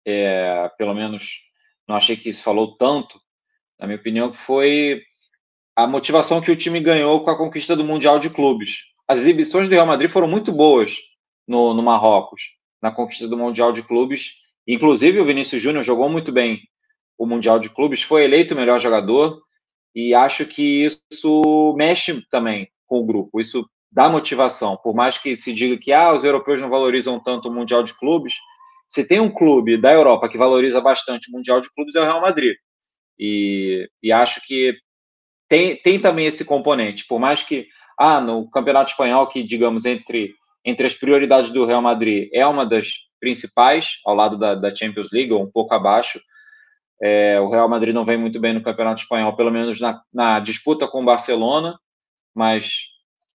é, 0.06 0.70
pelo 0.78 0.94
menos 0.94 1.40
não 1.88 1.96
achei 1.96 2.18
que 2.18 2.34
se 2.34 2.44
falou 2.44 2.76
tanto, 2.78 3.20
na 3.80 3.88
minha 3.88 4.00
opinião, 4.00 4.34
foi 4.34 5.02
a 5.76 5.88
motivação 5.88 6.42
que 6.42 6.52
o 6.52 6.56
time 6.56 6.82
ganhou 6.82 7.24
com 7.24 7.30
a 7.30 7.38
conquista 7.38 7.76
do 7.76 7.84
Mundial 7.84 8.20
de 8.20 8.30
Clubes. 8.30 8.97
As 9.08 9.20
exibições 9.20 9.68
do 9.68 9.74
Real 9.74 9.86
Madrid 9.86 10.10
foram 10.10 10.28
muito 10.28 10.52
boas 10.52 10.96
no, 11.48 11.74
no 11.74 11.82
Marrocos, 11.82 12.42
na 12.82 12.92
conquista 12.92 13.28
do 13.28 13.38
Mundial 13.38 13.72
de 13.72 13.82
Clubes. 13.82 14.34
Inclusive, 14.68 15.20
o 15.20 15.26
Vinícius 15.26 15.62
Júnior 15.62 15.84
jogou 15.84 16.10
muito 16.10 16.32
bem 16.32 16.60
o 17.18 17.26
Mundial 17.26 17.60
de 17.60 17.70
Clubes, 17.70 18.02
foi 18.02 18.24
eleito 18.24 18.54
o 18.54 18.58
melhor 18.58 18.80
jogador, 18.80 19.42
e 19.96 20.14
acho 20.14 20.46
que 20.46 20.86
isso 20.86 21.74
mexe 21.78 22.22
também 22.30 22.70
com 22.86 23.00
o 23.00 23.06
grupo. 23.06 23.40
Isso 23.40 23.68
dá 23.92 24.10
motivação. 24.10 24.78
Por 24.78 24.94
mais 24.94 25.18
que 25.18 25.36
se 25.36 25.54
diga 25.54 25.78
que 25.78 25.92
ah, 25.92 26.14
os 26.14 26.24
europeus 26.24 26.62
não 26.62 26.70
valorizam 26.70 27.20
tanto 27.20 27.50
o 27.50 27.52
Mundial 27.52 27.84
de 27.84 27.94
Clubes, 27.98 28.36
se 28.88 29.04
tem 29.06 29.20
um 29.20 29.32
clube 29.32 29.78
da 29.78 29.92
Europa 29.92 30.30
que 30.30 30.38
valoriza 30.38 30.80
bastante 30.80 31.30
o 31.30 31.34
Mundial 31.34 31.62
de 31.62 31.72
Clubes 31.74 31.96
é 31.96 32.02
o 32.02 32.04
Real 32.04 32.22
Madrid. 32.22 32.56
E, 33.20 33.90
e 34.04 34.12
acho 34.12 34.40
que 34.46 34.78
tem, 35.50 35.82
tem 35.82 36.00
também 36.00 36.26
esse 36.26 36.46
componente. 36.46 37.06
Por 37.08 37.20
mais 37.20 37.42
que, 37.42 37.68
ah, 37.98 38.22
no 38.22 38.50
Campeonato 38.50 38.92
Espanhol, 38.92 39.28
que 39.28 39.44
digamos 39.44 39.86
entre, 39.86 40.34
entre 40.64 40.86
as 40.86 40.94
prioridades 40.94 41.52
do 41.52 41.66
Real 41.66 41.82
Madrid 41.82 42.30
é 42.34 42.46
uma 42.46 42.66
das 42.66 42.94
principais, 43.20 44.00
ao 44.06 44.14
lado 44.16 44.38
da, 44.38 44.54
da 44.54 44.76
Champions 44.76 45.10
League, 45.12 45.34
ou 45.34 45.44
um 45.44 45.52
pouco 45.52 45.74
abaixo, 45.74 46.22
é, 47.02 47.40
o 47.40 47.50
Real 47.50 47.70
Madrid 47.70 47.94
não 47.94 48.06
vem 48.06 48.18
muito 48.18 48.40
bem 48.40 48.54
no 48.54 48.64
Campeonato 48.64 49.02
Espanhol, 49.02 49.36
pelo 49.36 49.52
menos 49.52 49.80
na, 49.80 50.02
na 50.14 50.40
disputa 50.40 50.88
com 50.88 51.02
o 51.02 51.06
Barcelona, 51.06 51.78
mas 52.34 52.82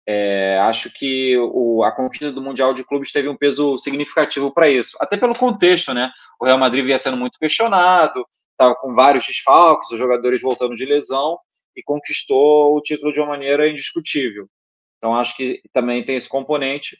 é, 0.06 0.58
acho 0.60 0.90
que 0.90 1.36
o, 1.38 1.84
a 1.84 1.92
conquista 1.92 2.32
do 2.32 2.42
Mundial 2.42 2.72
de 2.72 2.84
Clubes 2.84 3.12
teve 3.12 3.28
um 3.28 3.36
peso 3.36 3.78
significativo 3.78 4.52
para 4.52 4.68
isso. 4.68 4.96
Até 5.00 5.16
pelo 5.16 5.34
contexto, 5.34 5.92
né? 5.92 6.10
O 6.40 6.46
Real 6.46 6.58
Madrid 6.58 6.84
vinha 6.84 6.98
sendo 6.98 7.16
muito 7.16 7.38
questionado, 7.38 8.24
estava 8.50 8.74
com 8.74 8.94
vários 8.94 9.26
desfalques, 9.26 9.90
os 9.90 9.98
jogadores 9.98 10.40
voltando 10.40 10.74
de 10.74 10.84
lesão, 10.84 11.38
e 11.76 11.82
conquistou 11.82 12.76
o 12.76 12.80
título 12.80 13.12
de 13.12 13.20
uma 13.20 13.28
maneira 13.28 13.68
indiscutível. 13.68 14.48
Então 14.98 15.14
acho 15.14 15.36
que 15.36 15.60
também 15.72 16.04
tem 16.04 16.16
esse 16.16 16.28
componente. 16.28 16.96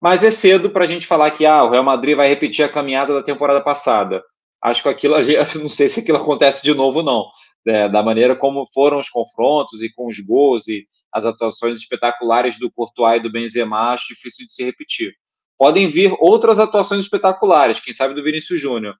Mas 0.00 0.22
é 0.22 0.30
cedo 0.30 0.70
para 0.70 0.84
a 0.84 0.86
gente 0.86 1.06
falar 1.06 1.30
que 1.32 1.44
ah, 1.44 1.64
o 1.64 1.70
Real 1.70 1.82
Madrid 1.82 2.16
vai 2.16 2.28
repetir 2.28 2.64
a 2.64 2.68
caminhada 2.68 3.14
da 3.14 3.22
temporada 3.22 3.60
passada. 3.60 4.22
Acho 4.62 4.82
que 4.82 4.88
aquilo, 4.88 5.14
não 5.60 5.68
sei 5.68 5.88
se 5.88 6.00
aquilo 6.00 6.18
acontece 6.18 6.62
de 6.62 6.74
novo, 6.74 7.02
não 7.02 7.26
é, 7.66 7.88
da 7.88 8.02
maneira 8.02 8.34
como 8.34 8.66
foram 8.72 8.98
os 8.98 9.08
confrontos 9.08 9.82
e 9.82 9.92
com 9.92 10.08
os 10.08 10.18
gols 10.20 10.66
e 10.68 10.86
as 11.12 11.24
atuações 11.24 11.76
espetaculares 11.76 12.58
do 12.58 12.70
Courtois 12.70 13.18
e 13.18 13.22
do 13.22 13.30
Benzema, 13.30 13.92
acho 13.92 14.08
difícil 14.08 14.46
de 14.46 14.52
se 14.52 14.64
repetir. 14.64 15.14
Podem 15.56 15.88
vir 15.88 16.14
outras 16.20 16.58
atuações 16.58 17.04
espetaculares, 17.04 17.80
quem 17.80 17.92
sabe 17.92 18.14
do 18.14 18.22
Vinícius 18.22 18.60
Júnior, 18.60 18.94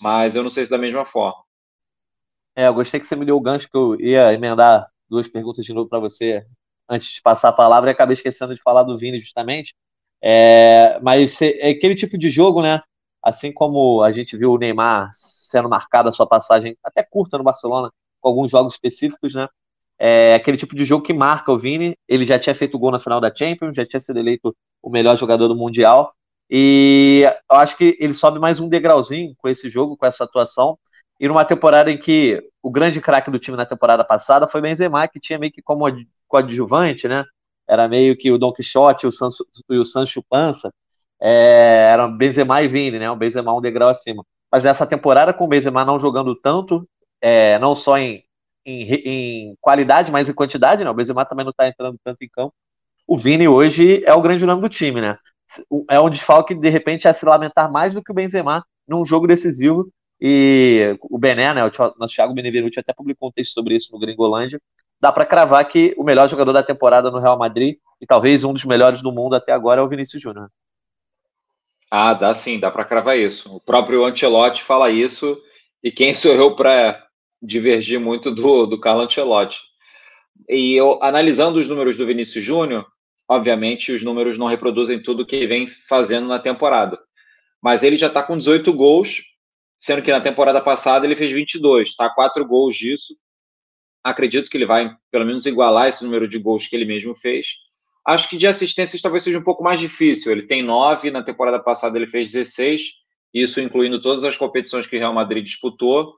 mas 0.00 0.34
eu 0.34 0.42
não 0.42 0.50
sei 0.50 0.64
se 0.64 0.70
da 0.70 0.78
mesma 0.78 1.04
forma. 1.04 1.45
É, 2.56 2.66
eu 2.68 2.74
gostei 2.74 2.98
que 2.98 3.06
você 3.06 3.14
me 3.14 3.26
deu 3.26 3.36
o 3.36 3.40
gancho 3.40 3.68
que 3.68 3.76
eu 3.76 4.00
ia 4.00 4.32
emendar 4.32 4.88
duas 5.08 5.28
perguntas 5.28 5.64
de 5.64 5.74
novo 5.74 5.88
para 5.88 6.00
você 6.00 6.44
antes 6.88 7.08
de 7.14 7.22
passar 7.22 7.50
a 7.50 7.52
palavra 7.52 7.90
e 7.90 7.92
acabei 7.92 8.14
esquecendo 8.14 8.54
de 8.54 8.62
falar 8.62 8.82
do 8.82 8.96
Vini 8.96 9.20
justamente. 9.20 9.74
É, 10.22 10.98
mas 11.02 11.40
é 11.42 11.70
aquele 11.70 11.94
tipo 11.94 12.16
de 12.16 12.30
jogo, 12.30 12.62
né? 12.62 12.80
Assim 13.22 13.52
como 13.52 14.02
a 14.02 14.10
gente 14.10 14.36
viu 14.36 14.52
o 14.52 14.58
Neymar 14.58 15.10
sendo 15.12 15.68
marcado 15.68 16.08
a 16.08 16.12
sua 16.12 16.26
passagem 16.26 16.76
até 16.82 17.02
curta 17.02 17.36
no 17.36 17.44
Barcelona, 17.44 17.92
com 18.20 18.28
alguns 18.28 18.50
jogos 18.50 18.72
específicos, 18.72 19.34
né? 19.34 19.48
É 19.98 20.34
aquele 20.34 20.56
tipo 20.56 20.74
de 20.74 20.84
jogo 20.84 21.04
que 21.04 21.12
marca 21.12 21.52
o 21.52 21.58
Vini. 21.58 21.96
Ele 22.08 22.24
já 22.24 22.38
tinha 22.38 22.54
feito 22.54 22.78
gol 22.78 22.90
na 22.90 22.98
final 22.98 23.20
da 23.20 23.34
Champions, 23.34 23.74
já 23.74 23.84
tinha 23.86 24.00
sido 24.00 24.18
eleito 24.18 24.56
o 24.82 24.90
melhor 24.90 25.16
jogador 25.18 25.48
do 25.48 25.56
Mundial. 25.56 26.14
E 26.50 27.22
eu 27.50 27.56
acho 27.58 27.76
que 27.76 27.96
ele 28.00 28.14
sobe 28.14 28.38
mais 28.38 28.60
um 28.60 28.68
degrauzinho 28.68 29.34
com 29.38 29.48
esse 29.48 29.68
jogo, 29.68 29.96
com 29.96 30.06
essa 30.06 30.24
atuação. 30.24 30.78
E 31.18 31.28
numa 31.28 31.44
temporada 31.44 31.90
em 31.90 31.98
que 31.98 32.42
o 32.62 32.70
grande 32.70 33.00
craque 33.00 33.30
do 33.30 33.38
time 33.38 33.56
na 33.56 33.64
temporada 33.64 34.04
passada 34.04 34.46
foi 34.46 34.60
Benzema, 34.60 35.08
que 35.08 35.20
tinha 35.20 35.38
meio 35.38 35.52
que 35.52 35.62
como 35.62 35.84
coadjuvante, 36.28 37.08
né? 37.08 37.24
Era 37.68 37.88
meio 37.88 38.16
que 38.16 38.30
o 38.30 38.38
Don 38.38 38.52
Quixote 38.52 39.06
e 39.06 39.76
o 39.78 39.84
Sancho 39.84 40.22
Panza. 40.28 40.72
É, 41.20 41.90
eram 41.92 42.14
Benzema 42.16 42.62
e 42.62 42.68
Vini, 42.68 42.98
né? 42.98 43.10
O 43.10 43.16
Benzema 43.16 43.54
um 43.54 43.60
degrau 43.60 43.88
acima. 43.88 44.24
Mas 44.52 44.64
nessa 44.64 44.86
temporada, 44.86 45.32
com 45.32 45.44
o 45.44 45.48
Benzema 45.48 45.84
não 45.84 45.98
jogando 45.98 46.34
tanto, 46.34 46.86
é, 47.20 47.58
não 47.58 47.74
só 47.74 47.98
em, 47.98 48.22
em, 48.64 48.92
em, 48.92 49.56
qualidade, 49.60 50.12
mas 50.12 50.28
em 50.28 50.34
quantidade, 50.34 50.84
né? 50.84 50.90
O 50.90 50.94
Benzema 50.94 51.24
também 51.24 51.44
não 51.44 51.50
está 51.50 51.66
entrando 51.66 51.98
tanto 52.04 52.22
em 52.22 52.28
campo. 52.28 52.54
O 53.06 53.16
Vini 53.16 53.48
hoje 53.48 54.02
é 54.04 54.14
o 54.14 54.20
grande 54.20 54.44
nome 54.44 54.62
do 54.62 54.68
time, 54.68 55.00
né? 55.00 55.18
É 55.88 56.00
um 56.00 56.10
desfalque, 56.10 56.54
de 56.54 56.68
repente, 56.68 57.08
a 57.08 57.14
se 57.14 57.24
lamentar 57.24 57.70
mais 57.70 57.94
do 57.94 58.02
que 58.02 58.10
o 58.12 58.14
Benzema 58.14 58.64
num 58.86 59.04
jogo 59.04 59.26
decisivo. 59.26 59.88
E 60.20 60.96
o 61.02 61.18
Bené, 61.18 61.52
né? 61.52 61.64
O 61.64 61.70
Thiago 62.08 62.34
Benevenuti 62.34 62.80
até 62.80 62.92
publicou 62.92 63.28
um 63.28 63.32
texto 63.32 63.52
sobre 63.52 63.76
isso 63.76 63.92
no 63.92 63.98
Gringolândia. 63.98 64.60
Dá 65.00 65.12
para 65.12 65.26
cravar 65.26 65.68
que 65.68 65.94
o 65.98 66.04
melhor 66.04 66.28
jogador 66.28 66.52
da 66.52 66.62
temporada 66.62 67.10
no 67.10 67.18
Real 67.18 67.38
Madrid, 67.38 67.76
e 68.00 68.06
talvez 68.06 68.44
um 68.44 68.52
dos 68.52 68.64
melhores 68.64 69.02
do 69.02 69.12
mundo 69.12 69.34
até 69.34 69.52
agora, 69.52 69.80
é 69.80 69.84
o 69.84 69.88
Vinícius 69.88 70.22
Júnior. 70.22 70.50
Ah, 71.90 72.14
dá 72.14 72.34
sim, 72.34 72.58
dá 72.58 72.70
para 72.70 72.84
cravar 72.84 73.18
isso. 73.18 73.54
O 73.54 73.60
próprio 73.60 74.04
Ancelotti 74.04 74.62
fala 74.62 74.90
isso, 74.90 75.38
e 75.82 75.92
quem 75.92 76.12
sou 76.14 76.32
eu 76.32 76.56
para 76.56 77.04
divergir 77.40 78.00
muito 78.00 78.34
do, 78.34 78.66
do 78.66 78.80
Carlo 78.80 79.02
Ancelotti? 79.02 79.60
E 80.48 80.74
eu, 80.74 80.98
analisando 81.02 81.58
os 81.58 81.68
números 81.68 81.96
do 81.96 82.06
Vinícius 82.06 82.44
Júnior, 82.44 82.86
obviamente 83.28 83.92
os 83.92 84.02
números 84.02 84.38
não 84.38 84.46
reproduzem 84.46 85.02
tudo 85.02 85.26
que 85.26 85.36
ele 85.36 85.46
vem 85.46 85.66
fazendo 85.66 86.26
na 86.26 86.38
temporada. 86.38 86.98
Mas 87.62 87.82
ele 87.82 87.96
já 87.96 88.08
está 88.08 88.22
com 88.22 88.36
18 88.36 88.72
gols, 88.72 89.22
sendo 89.78 90.02
que 90.02 90.10
na 90.10 90.20
temporada 90.20 90.60
passada 90.60 91.06
ele 91.06 91.16
fez 91.16 91.32
22, 91.32 91.88
está 91.88 92.08
quatro 92.10 92.46
gols 92.46 92.76
disso. 92.76 93.14
Acredito 94.02 94.50
que 94.50 94.56
ele 94.56 94.66
vai 94.66 94.94
pelo 95.10 95.26
menos 95.26 95.46
igualar 95.46 95.88
esse 95.88 96.04
número 96.04 96.28
de 96.28 96.38
gols 96.38 96.66
que 96.66 96.76
ele 96.76 96.84
mesmo 96.84 97.14
fez. 97.14 97.46
Acho 98.06 98.28
que 98.28 98.36
de 98.36 98.46
assistências 98.46 99.02
talvez 99.02 99.24
seja 99.24 99.38
um 99.38 99.42
pouco 99.42 99.64
mais 99.64 99.80
difícil. 99.80 100.30
Ele 100.30 100.42
tem 100.42 100.62
nove, 100.62 101.10
na 101.10 101.24
temporada 101.24 101.58
passada 101.58 101.98
ele 101.98 102.06
fez 102.06 102.30
16, 102.30 102.82
isso 103.34 103.60
incluindo 103.60 104.00
todas 104.00 104.22
as 104.24 104.36
competições 104.36 104.86
que 104.86 104.96
o 104.96 104.98
Real 104.98 105.12
Madrid 105.12 105.44
disputou. 105.44 106.14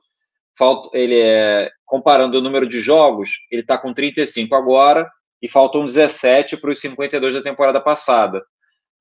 Falta, 0.57 0.95
ele 0.95 1.19
é, 1.19 1.69
comparando 1.85 2.37
o 2.37 2.41
número 2.41 2.67
de 2.67 2.79
jogos, 2.79 3.31
ele 3.49 3.61
está 3.61 3.77
com 3.77 3.93
35 3.93 4.53
agora 4.53 5.09
e 5.41 5.47
faltam 5.47 5.85
17 5.85 6.57
para 6.57 6.71
os 6.71 6.79
52 6.79 7.33
da 7.33 7.41
temporada 7.41 7.81
passada. 7.81 8.43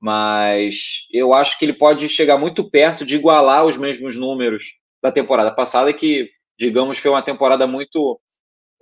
Mas 0.01 1.07
eu 1.13 1.35
acho 1.35 1.59
que 1.59 1.65
ele 1.65 1.73
pode 1.73 2.09
chegar 2.09 2.39
muito 2.39 2.71
perto 2.71 3.05
de 3.05 3.17
igualar 3.17 3.65
os 3.65 3.77
mesmos 3.77 4.17
números 4.17 4.75
da 5.03 5.11
temporada 5.11 5.51
passada, 5.51 5.93
que, 5.93 6.31
digamos, 6.59 6.99
foi 6.99 7.11
uma 7.11 7.23
temporada 7.23 7.67
muito 7.67 8.21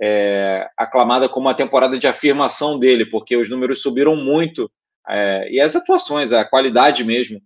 é, 0.01 0.69
aclamada 0.77 1.29
como 1.29 1.47
uma 1.47 1.55
temporada 1.55 1.99
de 1.99 2.07
afirmação 2.07 2.79
dele, 2.79 3.07
porque 3.07 3.37
os 3.37 3.49
números 3.49 3.81
subiram 3.81 4.15
muito 4.17 4.71
é, 5.09 5.51
e 5.51 5.61
as 5.61 5.77
atuações, 5.77 6.33
a 6.33 6.45
qualidade 6.45 7.05
mesmo, 7.05 7.41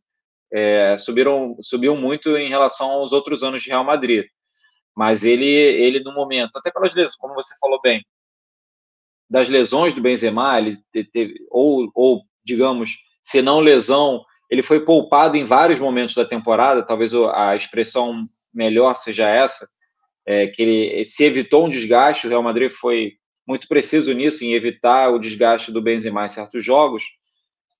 é, 0.52 0.96
subiram, 0.98 1.56
subiu 1.62 1.94
muito 1.94 2.36
em 2.36 2.48
relação 2.48 2.90
aos 2.90 3.12
outros 3.12 3.42
anos 3.42 3.62
de 3.62 3.68
Real 3.68 3.84
Madrid. 3.84 4.24
Mas 4.96 5.24
ele, 5.24 5.46
ele 5.46 6.00
no 6.00 6.12
momento, 6.12 6.56
até 6.56 6.70
pelas 6.70 6.94
lesões, 6.94 7.16
como 7.16 7.34
você 7.34 7.54
falou 7.60 7.80
bem, 7.80 8.04
das 9.28 9.48
lesões 9.48 9.94
do 9.94 10.00
Benzema, 10.00 10.58
ele 10.58 10.76
teve, 11.12 11.34
ou, 11.48 11.88
ou 11.94 12.22
digamos, 12.44 12.96
se 13.22 13.42
não 13.42 13.60
lesão, 13.60 14.24
ele 14.50 14.62
foi 14.62 14.80
poupado 14.80 15.36
em 15.36 15.44
vários 15.44 15.78
momentos 15.78 16.14
da 16.14 16.24
temporada, 16.24 16.82
talvez 16.82 17.14
a 17.14 17.54
expressão 17.54 18.26
melhor 18.52 18.96
seja 18.96 19.28
essa, 19.28 19.66
é, 20.26 20.48
que 20.48 20.62
ele 20.62 21.04
se 21.04 21.24
evitou 21.24 21.66
um 21.66 21.68
desgaste, 21.68 22.26
o 22.26 22.30
Real 22.30 22.42
Madrid 22.42 22.70
foi 22.72 23.12
muito 23.46 23.68
preciso 23.68 24.12
nisso, 24.12 24.44
em 24.44 24.54
evitar 24.54 25.10
o 25.10 25.18
desgaste 25.18 25.72
do 25.72 25.82
Benzema 25.82 26.26
em 26.26 26.28
certos 26.28 26.64
jogos, 26.64 27.04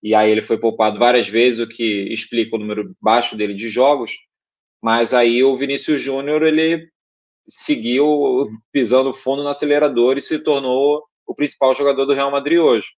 e 0.03 0.15
aí 0.15 0.31
ele 0.31 0.43
foi 0.43 0.59
poupado 0.59 0.99
várias 0.99 1.29
vezes, 1.29 1.61
o 1.61 1.69
que 1.69 2.13
explica 2.13 2.57
o 2.57 2.59
número 2.59 2.95
baixo 3.01 3.37
dele 3.37 3.55
de 3.55 3.69
jogos, 3.69 4.13
mas 4.83 5.13
aí 5.13 5.45
o 5.45 5.57
Vinícius 5.59 6.01
Júnior, 6.01 6.43
ele 6.43 6.89
seguiu 7.49 8.49
pisando 8.73 9.13
fundo 9.13 9.43
no 9.43 9.49
acelerador 9.49 10.17
e 10.17 10.21
se 10.21 10.39
tornou 10.39 11.03
o 11.27 11.35
principal 11.35 11.75
jogador 11.75 12.07
do 12.07 12.15
Real 12.15 12.31
Madrid 12.31 12.59
hoje. 12.59 12.89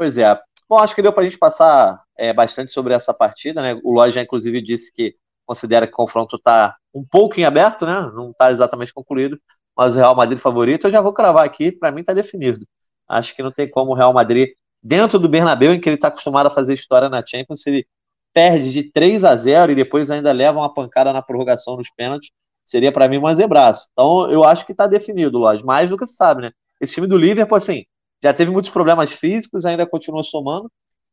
Pois 0.00 0.16
é. 0.16 0.34
Bom, 0.66 0.78
acho 0.78 0.94
que 0.94 1.02
deu 1.02 1.12
para 1.12 1.20
a 1.20 1.24
gente 1.24 1.36
passar 1.36 2.02
é, 2.16 2.32
bastante 2.32 2.72
sobre 2.72 2.94
essa 2.94 3.12
partida, 3.12 3.60
né? 3.60 3.78
O 3.84 3.92
Lodge, 3.92 4.18
inclusive, 4.18 4.62
disse 4.62 4.90
que 4.90 5.14
considera 5.44 5.86
que 5.86 5.92
o 5.92 5.96
confronto 5.96 6.36
está 6.36 6.74
um 6.94 7.04
pouco 7.04 7.38
em 7.38 7.44
aberto, 7.44 7.84
né? 7.84 8.10
Não 8.14 8.30
está 8.30 8.50
exatamente 8.50 8.94
concluído, 8.94 9.38
mas 9.76 9.94
o 9.94 9.98
Real 9.98 10.14
Madrid 10.14 10.38
favorito, 10.38 10.86
eu 10.86 10.90
já 10.90 11.02
vou 11.02 11.12
cravar 11.12 11.44
aqui, 11.44 11.70
para 11.70 11.92
mim 11.92 12.00
está 12.00 12.14
definido. 12.14 12.66
Acho 13.06 13.36
que 13.36 13.42
não 13.42 13.52
tem 13.52 13.68
como 13.68 13.90
o 13.90 13.94
Real 13.94 14.10
Madrid 14.14 14.54
dentro 14.82 15.18
do 15.18 15.28
Bernabéu, 15.28 15.74
em 15.74 15.78
que 15.78 15.86
ele 15.86 15.96
está 15.96 16.08
acostumado 16.08 16.46
a 16.46 16.50
fazer 16.50 16.72
história 16.72 17.10
na 17.10 17.22
Champions, 17.22 17.66
ele 17.66 17.86
perde 18.32 18.72
de 18.72 18.90
3 18.90 19.22
a 19.22 19.36
0 19.36 19.72
e 19.72 19.74
depois 19.74 20.10
ainda 20.10 20.32
leva 20.32 20.60
uma 20.60 20.72
pancada 20.72 21.12
na 21.12 21.20
prorrogação 21.20 21.76
nos 21.76 21.90
pênaltis, 21.90 22.30
seria 22.64 22.90
para 22.90 23.06
mim 23.06 23.18
um 23.18 23.34
zebraço. 23.34 23.90
Então, 23.92 24.30
eu 24.30 24.44
acho 24.44 24.64
que 24.64 24.72
está 24.72 24.86
definido, 24.86 25.36
lógico. 25.36 25.66
Mais 25.66 25.90
do 25.90 25.98
que 25.98 26.06
se 26.06 26.14
sabe, 26.14 26.40
né? 26.40 26.52
Esse 26.80 26.94
time 26.94 27.06
do 27.06 27.18
Liverpool, 27.18 27.58
assim, 27.58 27.84
já 28.22 28.34
teve 28.34 28.50
muitos 28.50 28.70
problemas 28.70 29.12
físicos, 29.12 29.64
ainda 29.64 29.86
continua 29.86 30.22
somando, 30.22 30.70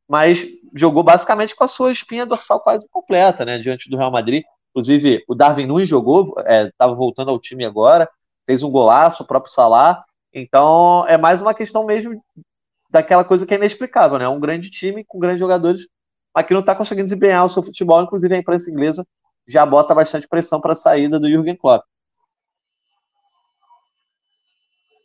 mas 0.08 0.46
jogou 0.74 1.04
basicamente 1.04 1.56
com 1.56 1.64
a 1.64 1.68
sua 1.68 1.92
espinha 1.92 2.26
dorsal 2.26 2.60
quase 2.62 2.88
completa, 2.90 3.44
né? 3.46 3.60
Diante 3.60 3.90
do 3.90 3.98
Real 3.98 4.12
Madrid. 4.12 4.44
Inclusive, 4.72 5.24
o 5.28 5.36
Darwin 5.36 5.66
Nunes 5.66 5.88
jogou, 5.88 6.36
estava 6.40 6.94
é, 6.94 6.96
voltando 6.96 7.32
ao 7.32 7.40
time 7.40 7.66
agora, 7.66 8.10
fez 8.46 8.64
um 8.64 8.72
golaço, 8.72 9.24
o 9.24 9.26
próprio 9.26 9.52
Salah. 9.52 10.04
Então, 10.34 11.06
é 11.08 11.18
mais 11.18 11.42
uma 11.42 11.54
questão 11.54 11.86
mesmo 11.86 12.22
daquela 12.90 13.24
coisa 13.24 13.46
que 13.46 13.54
é 13.54 13.58
inexplicável, 13.58 14.20
né? 14.20 14.28
Um 14.28 14.40
grande 14.40 14.70
time 14.70 15.04
com 15.04 15.20
grandes 15.20 15.40
jogadores, 15.40 15.88
mas 16.34 16.46
que 16.46 16.54
não 16.54 16.62
está 16.62 16.76
conseguindo 16.76 17.06
desempenhar 17.06 17.44
o 17.44 17.50
seu 17.50 17.64
futebol. 17.64 18.02
Inclusive, 18.02 18.36
a 18.36 18.38
imprensa 18.38 18.70
inglesa 18.70 19.06
já 19.48 19.66
bota 19.66 19.96
bastante 19.96 20.28
pressão 20.28 20.62
para 20.62 20.74
a 20.74 20.76
saída 20.76 21.20
do 21.20 21.30
Jürgen 21.30 21.56
Klopp. 21.56 21.84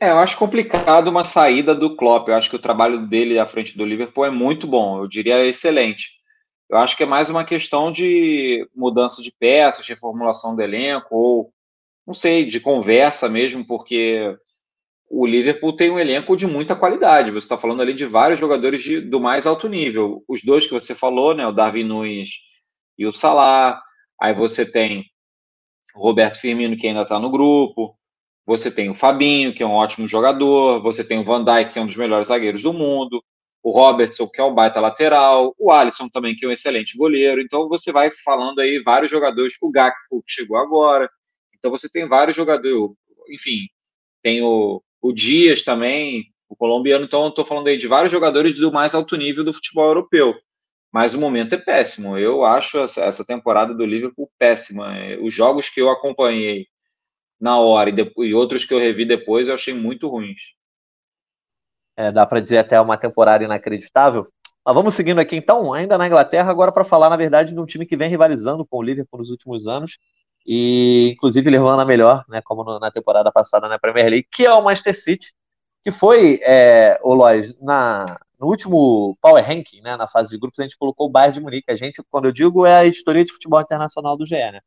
É, 0.02 0.10
eu 0.10 0.18
acho 0.18 0.36
complicado 0.36 1.06
uma 1.06 1.22
saída 1.22 1.76
do 1.76 1.94
Klopp. 1.94 2.26
Eu 2.26 2.34
acho 2.34 2.50
que 2.50 2.56
o 2.56 2.58
trabalho 2.58 3.06
dele 3.06 3.38
à 3.38 3.46
frente 3.46 3.78
do 3.78 3.84
Liverpool 3.84 4.24
é 4.24 4.30
muito 4.30 4.66
bom. 4.66 4.98
Eu 4.98 5.06
diria 5.06 5.46
excelente. 5.46 6.10
Eu 6.68 6.78
acho 6.78 6.96
que 6.96 7.04
é 7.04 7.06
mais 7.06 7.30
uma 7.30 7.44
questão 7.44 7.92
de 7.92 8.68
mudança 8.74 9.22
de 9.22 9.30
peças, 9.30 9.86
reformulação 9.86 10.56
do 10.56 10.60
elenco, 10.60 11.06
ou 11.14 11.52
não 12.04 12.12
sei, 12.14 12.44
de 12.44 12.58
conversa 12.58 13.28
mesmo, 13.28 13.64
porque 13.64 14.36
o 15.08 15.24
Liverpool 15.24 15.76
tem 15.76 15.88
um 15.88 16.00
elenco 16.00 16.36
de 16.36 16.48
muita 16.48 16.74
qualidade. 16.74 17.30
Você 17.30 17.44
está 17.44 17.56
falando 17.56 17.82
ali 17.82 17.94
de 17.94 18.04
vários 18.04 18.40
jogadores 18.40 18.82
de, 18.82 19.00
do 19.00 19.20
mais 19.20 19.46
alto 19.46 19.68
nível. 19.68 20.24
Os 20.26 20.42
dois 20.42 20.66
que 20.66 20.72
você 20.72 20.96
falou, 20.96 21.32
né, 21.32 21.46
o 21.46 21.52
Darwin 21.52 21.84
Nunes 21.84 22.30
e 22.98 23.06
o 23.06 23.12
Salah. 23.12 23.80
Aí 24.20 24.34
você 24.34 24.66
tem 24.66 25.04
o 25.94 26.00
Roberto 26.00 26.40
Firmino, 26.40 26.76
que 26.76 26.88
ainda 26.88 27.02
está 27.02 27.20
no 27.20 27.30
grupo. 27.30 27.96
Você 28.44 28.70
tem 28.70 28.90
o 28.90 28.94
Fabinho, 28.94 29.54
que 29.54 29.62
é 29.62 29.66
um 29.66 29.72
ótimo 29.72 30.08
jogador. 30.08 30.80
Você 30.82 31.04
tem 31.04 31.20
o 31.20 31.24
Van 31.24 31.44
Dijk, 31.44 31.72
que 31.72 31.78
é 31.78 31.82
um 31.82 31.86
dos 31.86 31.96
melhores 31.96 32.28
zagueiros 32.28 32.62
do 32.62 32.72
mundo. 32.72 33.22
O 33.62 33.70
Robertson, 33.70 34.26
que 34.28 34.40
é 34.40 34.44
um 34.44 34.54
baita 34.54 34.80
lateral. 34.80 35.54
O 35.58 35.70
Alisson 35.70 36.08
também, 36.08 36.34
que 36.34 36.44
é 36.44 36.48
um 36.48 36.52
excelente 36.52 36.96
goleiro. 36.96 37.40
Então 37.40 37.68
você 37.68 37.92
vai 37.92 38.10
falando 38.24 38.60
aí 38.60 38.82
vários 38.82 39.10
jogadores. 39.10 39.54
O 39.60 39.70
Gakpo, 39.70 40.22
que 40.26 40.32
chegou 40.32 40.56
agora. 40.56 41.08
Então 41.56 41.70
você 41.70 41.88
tem 41.88 42.08
vários 42.08 42.34
jogadores. 42.34 42.90
Enfim, 43.30 43.68
tem 44.22 44.42
o, 44.42 44.82
o 45.00 45.12
Dias 45.12 45.62
também, 45.62 46.24
o 46.48 46.56
colombiano. 46.56 47.04
Então 47.04 47.22
eu 47.22 47.28
estou 47.28 47.44
falando 47.44 47.68
aí 47.68 47.76
de 47.76 47.86
vários 47.86 48.10
jogadores 48.10 48.54
do 48.54 48.72
mais 48.72 48.94
alto 48.94 49.16
nível 49.16 49.44
do 49.44 49.52
futebol 49.52 49.86
europeu. 49.86 50.34
Mas 50.92 51.14
o 51.14 51.20
momento 51.20 51.54
é 51.54 51.58
péssimo. 51.58 52.18
Eu 52.18 52.44
acho 52.44 52.80
essa 52.80 53.24
temporada 53.24 53.72
do 53.72 53.86
Liverpool 53.86 54.28
péssima. 54.38 54.92
Os 55.22 55.32
jogos 55.32 55.68
que 55.68 55.80
eu 55.80 55.88
acompanhei 55.88 56.66
na 57.42 57.58
hora 57.58 57.90
e, 57.90 57.92
depois, 57.92 58.30
e 58.30 58.32
outros 58.32 58.64
que 58.64 58.72
eu 58.72 58.78
revi 58.78 59.04
depois 59.04 59.48
eu 59.48 59.54
achei 59.54 59.74
muito 59.74 60.08
ruins. 60.08 60.40
É, 61.96 62.12
dá 62.12 62.24
para 62.24 62.38
dizer 62.38 62.58
até 62.58 62.80
uma 62.80 62.96
temporada 62.96 63.42
inacreditável. 63.42 64.28
Mas 64.64 64.74
vamos 64.74 64.94
seguindo 64.94 65.18
aqui 65.18 65.34
então, 65.34 65.72
ainda 65.72 65.98
na 65.98 66.06
Inglaterra, 66.06 66.48
agora 66.52 66.70
para 66.70 66.84
falar, 66.84 67.10
na 67.10 67.16
verdade, 67.16 67.52
de 67.52 67.58
um 67.58 67.66
time 67.66 67.84
que 67.84 67.96
vem 67.96 68.08
rivalizando 68.08 68.64
com 68.64 68.78
o 68.78 68.82
Liverpool 68.82 69.18
nos 69.18 69.30
últimos 69.30 69.66
anos 69.66 69.98
e 70.46 71.10
inclusive 71.14 71.50
levando 71.50 71.80
a 71.80 71.84
melhor, 71.84 72.24
né, 72.28 72.40
como 72.42 72.62
no, 72.62 72.78
na 72.78 72.92
temporada 72.92 73.30
passada 73.32 73.68
na 73.68 73.78
Premier 73.78 74.08
League, 74.08 74.28
que 74.30 74.46
é 74.46 74.52
o 74.52 74.62
Manchester 74.62 74.94
City, 74.94 75.32
que 75.82 75.90
foi, 75.90 76.40
é, 76.44 77.00
o 77.02 77.12
Lois, 77.12 77.58
na, 77.60 78.20
no 78.38 78.46
último 78.46 79.16
Power 79.20 79.44
Ranking, 79.44 79.80
né, 79.80 79.96
na 79.96 80.06
fase 80.06 80.30
de 80.30 80.38
grupos, 80.38 80.60
a 80.60 80.62
gente 80.62 80.78
colocou 80.78 81.08
o 81.08 81.10
Bayern 81.10 81.34
de 81.34 81.40
Munique. 81.40 81.70
A 81.72 81.76
gente, 81.76 82.00
quando 82.08 82.26
eu 82.26 82.32
digo, 82.32 82.64
é 82.64 82.76
a 82.76 82.86
editoria 82.86 83.24
de 83.24 83.32
futebol 83.32 83.60
internacional 83.60 84.16
do 84.16 84.24
GE, 84.24 84.36
né? 84.36 84.60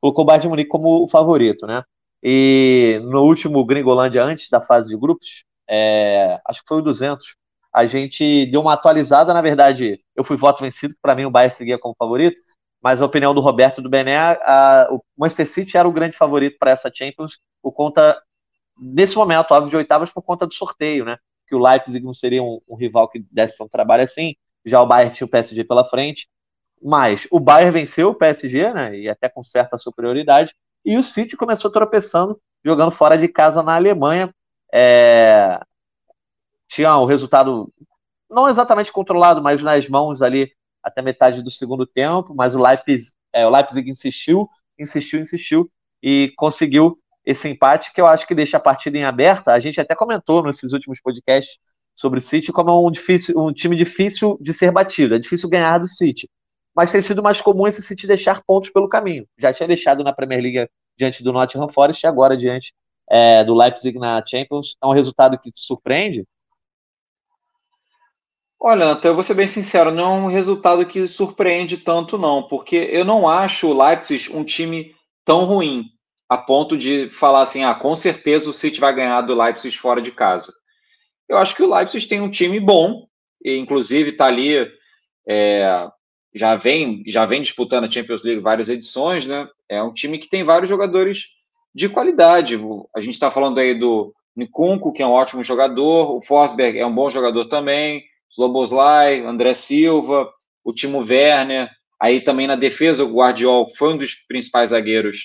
Colocou 0.00 0.24
o 0.24 0.26
Bayern 0.26 0.42
de 0.42 0.48
Munique 0.48 0.70
como 0.70 1.04
o 1.04 1.08
favorito, 1.08 1.66
né? 1.66 1.84
E 2.26 3.00
no 3.04 3.22
último 3.22 3.62
Gringolândia, 3.66 4.24
antes 4.24 4.48
da 4.48 4.62
fase 4.62 4.88
de 4.88 4.96
grupos, 4.96 5.44
é, 5.68 6.40
acho 6.46 6.62
que 6.62 6.68
foi 6.68 6.78
o 6.78 6.82
200, 6.82 7.36
a 7.70 7.84
gente 7.84 8.46
deu 8.46 8.62
uma 8.62 8.72
atualizada. 8.72 9.34
Na 9.34 9.42
verdade, 9.42 10.00
eu 10.16 10.24
fui 10.24 10.36
voto 10.36 10.62
vencido, 10.62 10.94
para 11.02 11.14
mim 11.14 11.26
o 11.26 11.30
Bayern 11.30 11.54
seguia 11.54 11.78
como 11.78 11.94
favorito, 11.98 12.40
mas 12.82 13.02
a 13.02 13.04
opinião 13.04 13.34
do 13.34 13.42
Roberto 13.42 13.82
do 13.82 13.90
Bené, 13.90 14.16
a, 14.16 14.88
o 14.90 15.02
Manchester 15.18 15.46
City 15.46 15.76
era 15.76 15.86
o 15.86 15.92
grande 15.92 16.16
favorito 16.16 16.56
para 16.58 16.70
essa 16.70 16.90
Champions, 16.92 17.38
por 17.62 17.72
conta, 17.72 18.18
nesse 18.78 19.16
momento, 19.16 19.52
óbvio, 19.52 19.70
de 19.70 19.76
oitavas, 19.76 20.10
por 20.10 20.22
conta 20.22 20.46
do 20.46 20.54
sorteio, 20.54 21.04
né? 21.04 21.18
Que 21.46 21.54
o 21.54 21.58
Leipzig 21.58 22.02
não 22.04 22.14
seria 22.14 22.42
um, 22.42 22.58
um 22.66 22.76
rival 22.76 23.06
que 23.08 23.24
desse 23.30 23.62
um 23.62 23.68
trabalho 23.68 24.02
assim, 24.02 24.34
já 24.64 24.80
o 24.80 24.86
Bayern 24.86 25.12
tinha 25.14 25.26
o 25.26 25.30
PSG 25.30 25.64
pela 25.64 25.84
frente, 25.84 26.26
mas 26.82 27.26
o 27.30 27.38
Bayern 27.38 27.70
venceu 27.72 28.10
o 28.10 28.14
PSG, 28.14 28.72
né? 28.72 28.98
E 28.98 29.08
até 29.10 29.28
com 29.28 29.44
certa 29.44 29.76
superioridade, 29.76 30.54
e 30.84 30.96
o 30.98 31.02
City 31.02 31.36
começou 31.36 31.70
tropeçando, 31.70 32.40
jogando 32.64 32.90
fora 32.90 33.16
de 33.16 33.28
casa 33.28 33.62
na 33.62 33.74
Alemanha. 33.74 34.32
É... 34.72 35.60
Tinha 36.68 36.96
o 36.96 37.06
resultado 37.06 37.72
não 38.28 38.48
exatamente 38.48 38.92
controlado, 38.92 39.42
mas 39.42 39.62
nas 39.62 39.88
mãos 39.88 40.20
ali 40.20 40.50
até 40.82 41.00
metade 41.00 41.42
do 41.42 41.50
segundo 41.50 41.86
tempo, 41.86 42.34
mas 42.34 42.54
o 42.54 42.62
Leipzig, 42.62 43.12
é, 43.32 43.46
o 43.46 43.50
Leipzig 43.50 43.88
insistiu, 43.88 44.48
insistiu, 44.78 45.20
insistiu 45.20 45.70
e 46.02 46.32
conseguiu 46.36 46.98
esse 47.24 47.48
empate 47.48 47.92
que 47.92 48.00
eu 48.00 48.06
acho 48.06 48.26
que 48.26 48.34
deixa 48.34 48.58
a 48.58 48.60
partida 48.60 48.98
em 48.98 49.04
aberta. 49.04 49.52
A 49.52 49.58
gente 49.58 49.80
até 49.80 49.94
comentou 49.94 50.42
nesses 50.42 50.72
últimos 50.72 51.00
podcasts 51.00 51.58
sobre 51.94 52.18
o 52.18 52.22
City 52.22 52.52
como 52.52 52.70
é 52.70 52.72
um, 52.74 52.90
difícil, 52.90 53.38
um 53.38 53.52
time 53.52 53.76
difícil 53.76 54.36
de 54.40 54.52
ser 54.52 54.70
batido, 54.72 55.14
é 55.14 55.18
difícil 55.18 55.48
ganhar 55.48 55.78
do 55.78 55.86
City 55.86 56.28
mas 56.74 56.90
tem 56.90 57.00
sido 57.00 57.22
mais 57.22 57.40
comum 57.40 57.66
esse 57.66 57.82
City 57.82 58.06
deixar 58.06 58.42
pontos 58.42 58.70
pelo 58.70 58.88
caminho. 58.88 59.26
Já 59.38 59.52
tinha 59.52 59.66
deixado 59.66 60.02
na 60.02 60.12
Premier 60.12 60.42
League 60.42 60.68
diante 60.96 61.22
do 61.22 61.32
Nottingham 61.32 61.68
Forest 61.68 62.04
e 62.04 62.06
agora 62.06 62.36
diante 62.36 62.72
é, 63.08 63.44
do 63.44 63.54
Leipzig 63.54 63.98
na 63.98 64.24
Champions. 64.24 64.76
É 64.82 64.86
um 64.86 64.92
resultado 64.92 65.38
que 65.38 65.50
te 65.50 65.60
surpreende? 65.60 66.24
Olha, 68.60 68.92
até 68.92 69.08
eu 69.08 69.14
vou 69.14 69.22
ser 69.22 69.34
bem 69.34 69.46
sincero, 69.46 69.90
não 69.90 70.04
é 70.04 70.08
um 70.20 70.26
resultado 70.26 70.86
que 70.86 71.06
surpreende 71.06 71.76
tanto, 71.76 72.16
não, 72.16 72.44
porque 72.44 72.76
eu 72.76 73.04
não 73.04 73.28
acho 73.28 73.68
o 73.68 73.76
Leipzig 73.76 74.34
um 74.34 74.42
time 74.42 74.94
tão 75.22 75.44
ruim, 75.44 75.84
a 76.30 76.38
ponto 76.38 76.74
de 76.74 77.10
falar 77.10 77.42
assim, 77.42 77.62
ah, 77.62 77.74
com 77.74 77.94
certeza 77.94 78.48
o 78.48 78.54
City 78.54 78.80
vai 78.80 78.94
ganhar 78.94 79.20
do 79.20 79.34
Leipzig 79.34 79.76
fora 79.76 80.00
de 80.00 80.10
casa. 80.10 80.50
Eu 81.28 81.36
acho 81.36 81.54
que 81.54 81.62
o 81.62 81.74
Leipzig 81.74 82.08
tem 82.08 82.22
um 82.22 82.30
time 82.30 82.58
bom, 82.58 83.06
e 83.44 83.54
inclusive 83.58 84.10
está 84.10 84.26
ali 84.26 84.66
é, 85.28 85.86
já 86.34 86.56
vem, 86.56 87.02
já 87.06 87.24
vem 87.24 87.42
disputando 87.42 87.84
a 87.84 87.90
Champions 87.90 88.24
League 88.24 88.40
várias 88.40 88.68
edições, 88.68 89.24
né? 89.24 89.48
É 89.68 89.82
um 89.82 89.92
time 89.92 90.18
que 90.18 90.28
tem 90.28 90.42
vários 90.42 90.68
jogadores 90.68 91.26
de 91.74 91.88
qualidade. 91.88 92.58
A 92.94 93.00
gente 93.00 93.14
está 93.14 93.30
falando 93.30 93.58
aí 93.58 93.78
do 93.78 94.12
Nikunko, 94.36 94.92
que 94.92 95.02
é 95.02 95.06
um 95.06 95.12
ótimo 95.12 95.44
jogador, 95.44 96.16
o 96.16 96.22
Forsberg 96.22 96.78
é 96.78 96.84
um 96.84 96.94
bom 96.94 97.08
jogador 97.08 97.46
também, 97.46 98.02
Sloboslai, 98.30 99.20
André 99.20 99.54
Silva, 99.54 100.28
o 100.64 100.72
Timo 100.72 100.98
Werner, 100.98 101.70
aí 102.00 102.20
também 102.20 102.48
na 102.48 102.56
defesa 102.56 103.04
o 103.04 103.14
Guardiol, 103.14 103.70
foi 103.76 103.94
um 103.94 103.96
dos 103.96 104.14
principais 104.26 104.70
zagueiros 104.70 105.18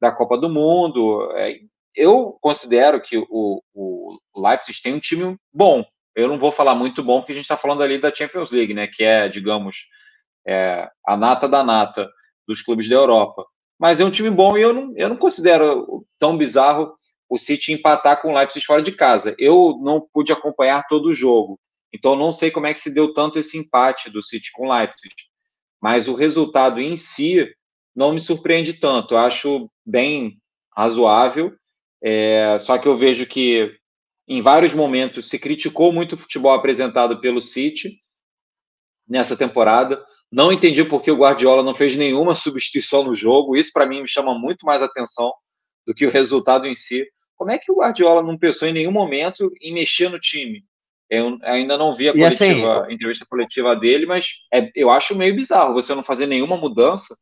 da 0.00 0.10
Copa 0.10 0.36
do 0.36 0.48
Mundo. 0.48 1.30
É, 1.36 1.60
eu 1.94 2.36
considero 2.40 3.00
que 3.00 3.16
o, 3.16 3.62
o 3.72 4.18
Leipzig 4.36 4.80
tem 4.82 4.94
um 4.94 5.00
time 5.00 5.36
bom. 5.52 5.84
Eu 6.16 6.26
não 6.26 6.38
vou 6.38 6.50
falar 6.50 6.74
muito 6.74 7.02
bom, 7.02 7.20
porque 7.20 7.32
a 7.32 7.34
gente 7.36 7.44
está 7.44 7.56
falando 7.56 7.82
ali 7.82 8.00
da 8.00 8.12
Champions 8.12 8.50
League, 8.50 8.74
né? 8.74 8.88
Que 8.88 9.04
é, 9.04 9.28
digamos, 9.28 9.86
é, 10.48 10.88
a 11.06 11.16
nata 11.16 11.46
da 11.46 11.62
nata 11.62 12.08
dos 12.46 12.62
clubes 12.62 12.88
da 12.88 12.94
Europa. 12.94 13.44
Mas 13.78 14.00
é 14.00 14.04
um 14.04 14.10
time 14.10 14.30
bom 14.30 14.56
e 14.56 14.62
eu 14.62 14.72
não, 14.72 14.92
eu 14.96 15.08
não 15.10 15.16
considero 15.16 16.06
tão 16.18 16.36
bizarro 16.36 16.94
o 17.28 17.38
City 17.38 17.72
empatar 17.72 18.22
com 18.22 18.30
o 18.30 18.34
Leipzig 18.34 18.64
fora 18.64 18.82
de 18.82 18.92
casa. 18.92 19.36
Eu 19.38 19.78
não 19.82 20.00
pude 20.00 20.32
acompanhar 20.32 20.86
todo 20.88 21.06
o 21.06 21.12
jogo, 21.12 21.60
então 21.92 22.16
não 22.16 22.32
sei 22.32 22.50
como 22.50 22.66
é 22.66 22.72
que 22.72 22.80
se 22.80 22.92
deu 22.92 23.12
tanto 23.12 23.38
esse 23.38 23.58
empate 23.58 24.10
do 24.10 24.22
City 24.22 24.50
com 24.52 24.66
o 24.66 24.74
Leipzig. 24.74 25.14
Mas 25.80 26.08
o 26.08 26.14
resultado 26.14 26.80
em 26.80 26.96
si 26.96 27.46
não 27.94 28.12
me 28.12 28.20
surpreende 28.20 28.72
tanto. 28.72 29.14
Eu 29.14 29.18
acho 29.18 29.70
bem 29.84 30.38
razoável. 30.74 31.52
É, 32.02 32.56
só 32.60 32.78
que 32.78 32.88
eu 32.88 32.96
vejo 32.96 33.26
que 33.26 33.76
em 34.26 34.40
vários 34.40 34.72
momentos 34.72 35.28
se 35.28 35.38
criticou 35.38 35.92
muito 35.92 36.14
o 36.14 36.18
futebol 36.18 36.52
apresentado 36.52 37.20
pelo 37.20 37.42
City 37.42 38.00
nessa 39.08 39.36
temporada. 39.36 40.04
Não 40.30 40.52
entendi 40.52 40.84
por 40.84 41.02
que 41.02 41.10
o 41.10 41.16
Guardiola 41.16 41.62
não 41.62 41.74
fez 41.74 41.96
nenhuma 41.96 42.34
substituição 42.34 43.02
no 43.02 43.14
jogo. 43.14 43.56
Isso, 43.56 43.70
para 43.72 43.86
mim, 43.86 44.02
me 44.02 44.08
chama 44.08 44.38
muito 44.38 44.66
mais 44.66 44.82
atenção 44.82 45.32
do 45.86 45.94
que 45.94 46.06
o 46.06 46.10
resultado 46.10 46.66
em 46.66 46.76
si. 46.76 47.06
Como 47.34 47.50
é 47.50 47.58
que 47.58 47.72
o 47.72 47.76
Guardiola 47.76 48.22
não 48.22 48.36
pensou 48.36 48.68
em 48.68 48.72
nenhum 48.72 48.92
momento 48.92 49.50
em 49.62 49.72
mexer 49.72 50.10
no 50.10 50.20
time? 50.20 50.64
Eu 51.08 51.38
ainda 51.42 51.78
não 51.78 51.94
vi 51.94 52.08
a, 52.08 52.12
coletiva, 52.12 52.82
assim, 52.82 52.90
a 52.90 52.92
entrevista 52.92 53.24
coletiva 53.24 53.74
dele, 53.74 54.04
mas 54.04 54.26
é, 54.52 54.70
eu 54.74 54.90
acho 54.90 55.16
meio 55.16 55.34
bizarro 55.34 55.72
você 55.72 55.94
não 55.94 56.02
fazer 56.02 56.26
nenhuma 56.26 56.56
mudança. 56.56 57.16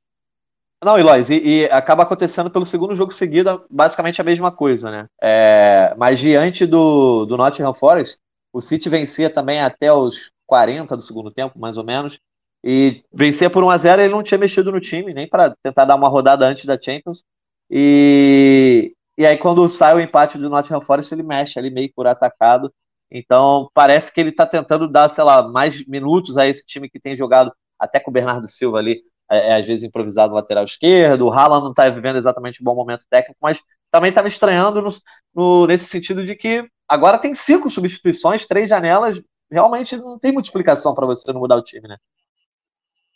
Não, 0.84 0.98
Eloy, 0.98 1.22
e, 1.30 1.60
e, 1.60 1.64
acaba 1.66 2.02
acontecendo 2.02 2.50
pelo 2.50 2.66
segundo 2.66 2.94
jogo 2.94 3.12
seguido 3.12 3.64
basicamente 3.70 4.20
a 4.20 4.24
mesma 4.24 4.50
coisa, 4.50 4.90
né? 4.90 5.06
É, 5.22 5.94
mas 5.96 6.18
diante 6.18 6.66
do, 6.66 7.24
do 7.24 7.36
Nottingham 7.36 7.72
Forest, 7.72 8.18
O 8.52 8.60
City 8.60 8.88
vencia 8.88 9.30
também 9.30 9.60
até 9.60 9.92
os 9.92 10.32
40 10.46 10.96
do 10.96 11.02
segundo 11.02 11.30
tempo, 11.30 11.58
mais 11.58 11.78
ou 11.78 11.84
menos. 11.84 12.18
E 12.64 13.04
vencia 13.12 13.48
por 13.50 13.62
1 13.62 13.70
a 13.70 13.78
0 13.78 14.02
ele 14.02 14.12
não 14.12 14.22
tinha 14.22 14.38
mexido 14.38 14.72
no 14.72 14.80
time, 14.80 15.14
nem 15.14 15.28
para 15.28 15.54
tentar 15.62 15.84
dar 15.84 15.94
uma 15.96 16.08
rodada 16.08 16.46
antes 16.46 16.64
da 16.64 16.80
Champions. 16.80 17.22
E, 17.70 18.94
e 19.16 19.26
aí, 19.26 19.36
quando 19.38 19.68
sai 19.68 19.94
o 19.94 20.00
empate 20.00 20.38
do 20.38 20.50
Nottingham 20.50 20.80
Forest, 20.80 21.12
ele 21.14 21.22
mexe 21.22 21.58
ali 21.58 21.70
meio 21.70 21.92
por 21.94 22.06
atacado. 22.06 22.72
Então, 23.10 23.70
parece 23.72 24.12
que 24.12 24.20
ele 24.20 24.30
está 24.30 24.46
tentando 24.46 24.88
dar, 24.88 25.08
sei 25.08 25.22
lá, 25.24 25.46
mais 25.48 25.86
minutos 25.86 26.36
a 26.36 26.46
esse 26.46 26.64
time 26.66 26.88
que 26.88 26.98
tem 26.98 27.14
jogado 27.14 27.52
até 27.78 28.00
com 28.00 28.10
o 28.10 28.14
Bernardo 28.14 28.46
Silva 28.46 28.78
ali, 28.78 29.02
é, 29.30 29.50
é 29.50 29.56
às 29.56 29.66
vezes 29.66 29.84
improvisado 29.84 30.34
lateral 30.34 30.64
esquerdo. 30.64 31.26
O 31.26 31.32
Haaland 31.32 31.62
não 31.64 31.70
está 31.70 31.88
vivendo 31.88 32.16
exatamente 32.16 32.60
um 32.60 32.64
bom 32.64 32.74
momento 32.74 33.04
técnico, 33.08 33.38
mas 33.40 33.62
também 33.90 34.10
está 34.10 34.22
me 34.22 34.28
estranhando 34.28 34.82
no, 34.82 34.88
no, 35.34 35.66
nesse 35.66 35.86
sentido 35.86 36.24
de 36.24 36.34
que 36.34 36.68
agora 36.88 37.18
tem 37.18 37.34
cinco 37.34 37.70
substituições, 37.70 38.46
três 38.46 38.68
janelas. 38.68 39.22
Realmente 39.50 39.96
não 39.96 40.18
tem 40.18 40.32
multiplicação 40.32 40.94
para 40.94 41.06
você 41.06 41.32
não 41.32 41.40
mudar 41.40 41.56
o 41.56 41.62
time, 41.62 41.86
né? 41.88 41.96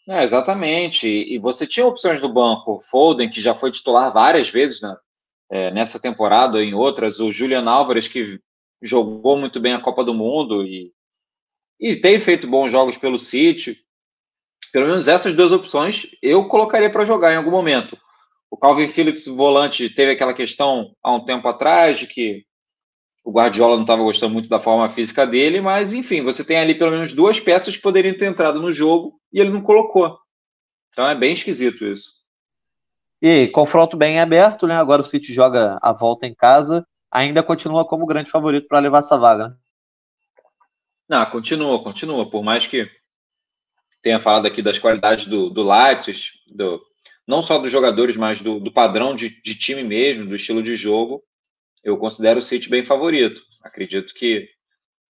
É, 0.09 0.23
exatamente. 0.23 1.07
E 1.07 1.39
você 1.39 1.67
tinha 1.67 1.87
opções 1.87 2.21
do 2.21 2.29
banco. 2.29 2.81
Foden, 2.91 3.31
que 3.31 3.41
já 3.41 3.55
foi 3.55 3.71
titular 3.71 4.13
várias 4.13 4.49
vezes 4.49 4.81
né, 4.81 4.97
é, 5.51 5.71
nessa 5.71 6.01
temporada 6.01 6.63
em 6.63 6.75
outras. 6.75 7.21
O 7.21 7.31
Julian 7.31 7.69
Álvares, 7.69 8.09
que 8.09 8.41
jogou 8.83 9.37
muito 9.37 9.61
bem 9.61 9.75
a 9.75 9.81
Copa 9.81 10.05
do 10.05 10.15
Mundo 10.15 10.65
e, 10.65 10.93
e 11.79 11.97
tem 11.97 12.19
feito 12.19 12.49
bons 12.49 12.71
jogos 12.73 12.97
pelo 12.97 13.19
City. 13.19 13.79
Pelo 14.73 14.87
menos 14.87 15.09
essas 15.09 15.35
duas 15.35 15.53
opções 15.53 16.07
eu 16.23 16.49
colocaria 16.49 16.91
para 16.91 17.05
jogar 17.05 17.33
em 17.33 17.37
algum 17.37 17.51
momento. 17.51 17.99
O 18.51 18.57
Calvin 18.57 18.89
Phillips, 18.89 19.27
volante, 19.27 19.89
teve 19.91 20.13
aquela 20.13 20.35
questão 20.35 20.95
há 21.03 21.13
um 21.13 21.25
tempo 21.25 21.47
atrás 21.47 21.99
de 21.99 22.07
que 22.07 22.45
o 23.25 23.33
Guardiola 23.33 23.77
não 23.77 23.83
estava 23.83 24.03
gostando 24.03 24.33
muito 24.33 24.49
da 24.49 24.61
forma 24.61 24.89
física 24.89 25.27
dele, 25.27 25.61
mas 25.61 25.93
enfim, 25.93 26.23
você 26.23 26.45
tem 26.45 26.59
ali 26.59 26.75
pelo 26.75 26.91
menos 26.91 27.13
duas 27.13 27.39
peças 27.39 27.77
que 27.77 27.83
poderiam 27.83 28.17
ter 28.17 28.27
entrado 28.27 28.61
no 28.61 28.73
jogo 28.73 29.21
e 29.33 29.41
ele 29.41 29.51
não 29.51 29.63
colocou. 29.63 30.19
Então 30.93 31.09
é 31.09 31.15
bem 31.15 31.33
esquisito 31.33 31.85
isso. 31.85 32.11
E 33.23 33.49
confronto 33.49 33.97
bem 33.97 34.19
aberto, 34.19 34.67
né? 34.67 34.77
Agora 34.77 35.03
o 35.03 35.05
City 35.05 35.33
joga 35.33 35.79
a 35.83 35.93
volta 35.93 36.27
em 36.27 36.35
casa, 36.35 36.87
ainda 37.11 37.43
continua 37.43 37.85
como 37.85 38.07
grande 38.07 38.31
favorito 38.31 38.67
para 38.67 38.79
levar 38.79 39.01
essa 39.01 39.19
vaga, 39.19 39.49
né? 39.49 39.57
Não, 41.09 41.27
continua, 41.27 41.83
continua. 41.83 42.31
Por 42.31 42.43
mais 42.43 42.67
que 42.67 42.89
tenha 44.01 44.21
falado 44.21 44.47
aqui 44.47 44.63
das 44.63 44.79
qualidades 44.79 45.27
do, 45.27 45.51
do 45.51 45.63
Lattes, 45.63 46.33
do, 46.47 46.81
não 47.27 47.43
só 47.43 47.59
dos 47.59 47.71
jogadores, 47.71 48.17
mas 48.17 48.41
do, 48.41 48.61
do 48.61 48.73
padrão 48.73 49.15
de, 49.15 49.41
de, 49.43 49.55
time 49.55 49.83
mesmo, 49.83 50.27
do 50.27 50.37
estilo 50.37 50.63
de 50.63 50.77
jogo, 50.77 51.23
eu 51.83 51.97
considero 51.99 52.39
o 52.39 52.43
City 52.43 52.69
bem 52.69 52.85
favorito. 52.85 53.43
Acredito 53.63 54.15
que 54.15 54.49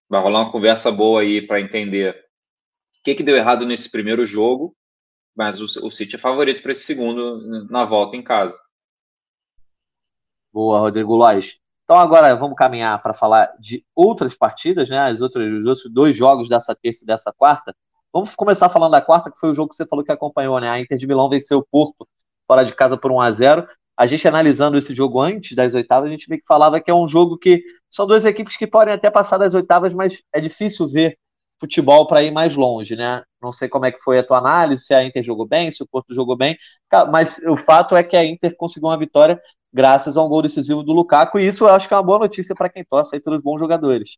vai 0.09 0.21
rolar 0.21 0.43
uma 0.43 0.53
conversa 0.53 0.91
boa 0.91 1.21
aí 1.21 1.47
para 1.47 1.61
entender 1.61 2.15
o 2.15 3.03
que, 3.05 3.15
que 3.15 3.23
deu 3.23 3.37
errado 3.37 3.65
nesse 3.65 3.91
primeiro 3.91 4.25
jogo, 4.25 4.77
mas 5.35 5.61
o, 5.61 5.87
o 5.87 5.91
City 5.91 6.17
é 6.17 6.19
favorito 6.19 6.63
para 6.63 6.73
esse 6.73 6.85
segundo 6.85 7.67
na 7.71 7.85
volta 7.85 8.17
em 8.17 8.23
casa. 8.23 8.59
Boa, 10.53 10.81
Rodrigo 10.81 11.15
Lois. 11.15 11.59
Então 11.85 11.97
agora 11.97 12.35
vamos 12.37 12.57
caminhar 12.57 13.01
para 13.03 13.15
falar 13.15 13.53
de 13.59 13.85
outras 13.95 14.35
partidas, 14.35 14.89
né? 14.89 14.99
As 14.99 15.21
outras, 15.21 15.53
os 15.53 15.67
outros 15.67 15.93
dois 15.93 16.17
jogos 16.17 16.49
dessa 16.49 16.75
terça 16.75 17.05
e 17.05 17.07
dessa 17.07 17.33
quarta. 17.33 17.75
Vamos 18.13 18.35
começar 18.35 18.69
falando 18.69 18.93
da 18.93 19.01
quarta, 19.01 19.31
que 19.31 19.39
foi 19.39 19.51
o 19.51 19.55
jogo 19.55 19.71
que 19.71 19.77
você 19.77 19.87
falou 19.87 20.05
que 20.05 20.13
acompanhou, 20.13 20.61
né? 20.61 20.69
A 20.69 20.81
Inter 20.81 20.99
de 20.99 21.07
Milão 21.07 21.29
venceu 21.29 21.59
o 21.59 21.67
Porto 21.67 22.09
fora 22.47 22.65
de 22.65 22.75
casa 22.75 22.97
por 22.97 23.13
1 23.13 23.21
a 23.21 23.31
0 23.31 23.69
A 24.01 24.07
gente 24.07 24.27
analisando 24.27 24.79
esse 24.79 24.95
jogo 24.95 25.21
antes 25.21 25.55
das 25.55 25.75
oitavas, 25.75 26.09
a 26.09 26.11
gente 26.11 26.27
meio 26.31 26.41
que 26.41 26.47
falava 26.47 26.81
que 26.81 26.91
é 26.91 26.95
um 26.95 27.07
jogo 27.07 27.37
que 27.37 27.63
são 27.91 28.07
duas 28.07 28.25
equipes 28.25 28.57
que 28.57 28.67
podem 28.67 28.95
até 28.95 29.11
passar 29.11 29.37
das 29.37 29.53
oitavas, 29.53 29.93
mas 29.93 30.23
é 30.33 30.41
difícil 30.41 30.89
ver 30.89 31.19
futebol 31.61 32.07
para 32.07 32.23
ir 32.23 32.31
mais 32.31 32.57
longe, 32.57 32.97
né? 32.97 33.23
Não 33.43 33.53
sei 33.53 33.69
como 33.69 33.85
é 33.85 33.93
que 33.93 34.01
foi 34.01 34.19
a 34.19 34.25
tua 34.25 34.39
análise, 34.39 34.87
se 34.87 34.95
a 34.95 35.05
Inter 35.05 35.23
jogou 35.23 35.47
bem, 35.47 35.71
se 35.71 35.83
o 35.83 35.87
Porto 35.87 36.15
jogou 36.15 36.35
bem, 36.35 36.57
mas 37.13 37.41
o 37.47 37.59
fato 37.59 37.95
é 37.95 38.03
que 38.03 38.17
a 38.17 38.25
Inter 38.25 38.57
conseguiu 38.57 38.89
uma 38.89 38.97
vitória 38.97 39.39
graças 39.71 40.17
a 40.17 40.25
um 40.25 40.31
gol 40.31 40.41
decisivo 40.41 40.83
do 40.83 40.95
Lukaku, 40.95 41.39
e 41.39 41.47
isso 41.47 41.65
eu 41.65 41.69
acho 41.69 41.87
que 41.87 41.93
é 41.93 41.97
uma 41.99 42.03
boa 42.03 42.21
notícia 42.21 42.55
para 42.55 42.71
quem 42.71 42.83
torce 42.83 43.15
aí 43.15 43.21
pelos 43.21 43.43
bons 43.43 43.59
jogadores. 43.59 44.17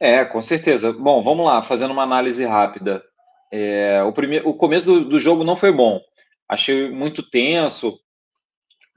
É, 0.00 0.24
com 0.24 0.42
certeza. 0.42 0.92
Bom, 0.92 1.22
vamos 1.22 1.46
lá, 1.46 1.62
fazendo 1.62 1.92
uma 1.92 2.02
análise 2.02 2.44
rápida. 2.44 3.04
É, 3.52 4.02
o, 4.02 4.12
primeiro, 4.12 4.48
o 4.48 4.54
começo 4.54 4.84
do, 4.84 5.04
do, 5.10 5.18
jogo 5.20 5.44
não 5.44 5.54
foi 5.54 5.70
bom. 5.70 6.00
Achei 6.48 6.90
muito 6.90 7.22
tenso, 7.22 7.96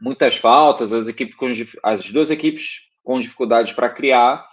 muitas 0.02 0.36
faltas, 0.36 0.94
as, 0.94 1.08
equipes 1.08 1.36
com, 1.36 1.48
as 1.84 2.10
duas 2.10 2.30
equipes 2.30 2.82
com 3.04 3.20
dificuldades 3.20 3.74
para 3.74 3.90
criar. 3.90 4.48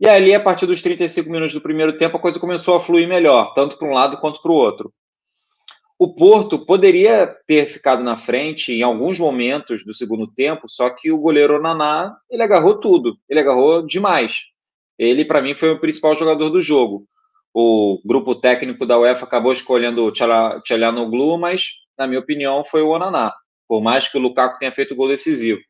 E 0.00 0.08
ali, 0.08 0.34
a 0.34 0.40
partir 0.40 0.66
dos 0.66 0.80
35 0.80 1.28
minutos 1.30 1.54
do 1.54 1.60
primeiro 1.60 1.96
tempo, 1.96 2.16
a 2.16 2.20
coisa 2.20 2.38
começou 2.38 2.76
a 2.76 2.80
fluir 2.80 3.08
melhor, 3.08 3.52
tanto 3.54 3.76
para 3.76 3.88
um 3.88 3.92
lado 3.92 4.18
quanto 4.18 4.40
para 4.40 4.52
o 4.52 4.54
outro. 4.54 4.92
O 5.98 6.14
Porto 6.14 6.64
poderia 6.64 7.26
ter 7.46 7.66
ficado 7.66 8.04
na 8.04 8.16
frente 8.16 8.72
em 8.72 8.82
alguns 8.82 9.18
momentos 9.18 9.84
do 9.84 9.92
segundo 9.92 10.32
tempo, 10.32 10.68
só 10.68 10.88
que 10.90 11.10
o 11.10 11.18
goleiro 11.18 11.60
Naná, 11.60 12.16
ele 12.30 12.42
agarrou 12.42 12.78
tudo, 12.78 13.16
ele 13.28 13.40
agarrou 13.40 13.84
demais. 13.84 14.44
Ele, 14.96 15.24
para 15.24 15.42
mim, 15.42 15.56
foi 15.56 15.72
o 15.72 15.80
principal 15.80 16.14
jogador 16.14 16.50
do 16.50 16.62
jogo. 16.62 17.04
O 17.52 18.00
grupo 18.04 18.36
técnico 18.36 18.86
da 18.86 18.96
UEFA 18.96 19.24
acabou 19.24 19.50
escolhendo 19.50 20.04
o 20.04 20.12
Tchalanoglu, 20.12 21.36
mas, 21.36 21.70
na 21.98 22.06
minha 22.06 22.20
opinião, 22.20 22.64
foi 22.64 22.82
o 22.82 22.90
Onaná, 22.90 23.34
por 23.68 23.82
mais 23.82 24.08
que 24.08 24.16
o 24.16 24.20
Lukaku 24.20 24.58
tenha 24.58 24.72
feito 24.72 24.92
o 24.92 24.96
gol 24.96 25.08
decisivo. 25.08 25.60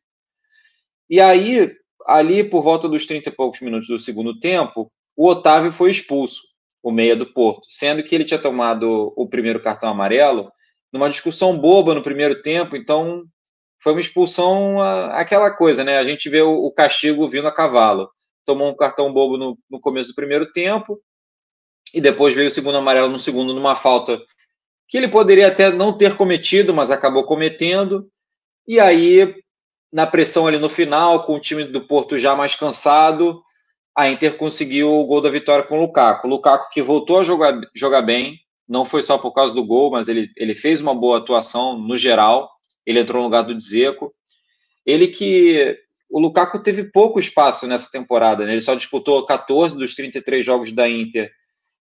E 1.09 1.19
aí, 1.19 1.71
ali 2.07 2.43
por 2.43 2.63
volta 2.63 2.87
dos 2.87 3.05
30 3.05 3.29
e 3.29 3.35
poucos 3.35 3.59
minutos 3.61 3.87
do 3.87 3.99
segundo 3.99 4.39
tempo, 4.39 4.91
o 5.15 5.27
Otávio 5.27 5.71
foi 5.71 5.91
expulso, 5.91 6.41
o 6.81 6.91
meia 6.91 7.15
do 7.15 7.25
Porto, 7.33 7.63
sendo 7.67 8.03
que 8.03 8.15
ele 8.15 8.23
tinha 8.23 8.41
tomado 8.41 9.13
o 9.17 9.27
primeiro 9.27 9.61
cartão 9.61 9.89
amarelo 9.89 10.49
numa 10.91 11.09
discussão 11.09 11.57
boba 11.57 11.93
no 11.93 12.01
primeiro 12.01 12.41
tempo, 12.41 12.75
então 12.75 13.23
foi 13.83 13.91
uma 13.91 14.01
expulsão 14.01 14.81
aquela 15.11 15.51
coisa, 15.51 15.83
né? 15.83 15.97
A 15.97 16.03
gente 16.03 16.29
vê 16.29 16.41
o 16.41 16.71
castigo 16.71 17.27
vindo 17.27 17.47
a 17.47 17.51
cavalo 17.51 18.09
tomou 18.49 18.71
um 18.71 18.75
cartão 18.75 19.13
bobo 19.13 19.37
no, 19.37 19.55
no 19.69 19.79
começo 19.79 20.09
do 20.09 20.15
primeiro 20.15 20.51
tempo, 20.51 20.99
e 21.93 22.01
depois 22.01 22.33
veio 22.33 22.47
o 22.47 22.51
segundo 22.51 22.79
amarelo 22.79 23.07
no 23.07 23.19
segundo, 23.19 23.53
numa 23.53 23.75
falta 23.75 24.19
que 24.89 24.97
ele 24.97 25.07
poderia 25.07 25.47
até 25.47 25.71
não 25.71 25.95
ter 25.95 26.17
cometido, 26.17 26.73
mas 26.73 26.89
acabou 26.89 27.23
cometendo. 27.23 28.09
E 28.67 28.79
aí, 28.79 29.35
na 29.93 30.07
pressão 30.07 30.47
ali 30.47 30.57
no 30.57 30.67
final, 30.67 31.25
com 31.25 31.35
o 31.35 31.39
time 31.39 31.63
do 31.63 31.81
Porto 31.81 32.17
já 32.17 32.35
mais 32.35 32.55
cansado, 32.55 33.39
a 33.95 34.09
Inter 34.09 34.35
conseguiu 34.35 34.91
o 34.91 35.05
gol 35.05 35.21
da 35.21 35.29
vitória 35.29 35.63
com 35.63 35.77
o 35.77 35.81
Lukaku. 35.81 36.25
O 36.25 36.29
Lukaku 36.29 36.71
que 36.71 36.81
voltou 36.81 37.19
a 37.19 37.23
jogar, 37.23 37.61
jogar 37.75 38.01
bem, 38.01 38.39
não 38.67 38.83
foi 38.83 39.03
só 39.03 39.17
por 39.19 39.31
causa 39.31 39.53
do 39.53 39.63
gol, 39.63 39.91
mas 39.91 40.07
ele, 40.07 40.31
ele 40.35 40.55
fez 40.55 40.81
uma 40.81 40.95
boa 40.95 41.19
atuação 41.19 41.77
no 41.77 41.95
geral. 41.95 42.49
Ele 42.83 42.99
entrou 42.99 43.21
no 43.21 43.25
lugar 43.25 43.43
do 43.43 43.55
Dzeko. 43.55 44.11
Ele 44.83 45.09
que 45.09 45.77
o 46.09 46.19
Lukaku 46.19 46.63
teve 46.63 46.85
pouco 46.85 47.19
espaço 47.19 47.67
nessa 47.67 47.91
temporada, 47.91 48.43
né? 48.43 48.53
ele 48.53 48.61
só 48.61 48.73
disputou 48.73 49.23
14 49.27 49.77
dos 49.77 49.93
33 49.93 50.43
jogos 50.43 50.71
da 50.71 50.89
Inter 50.89 51.31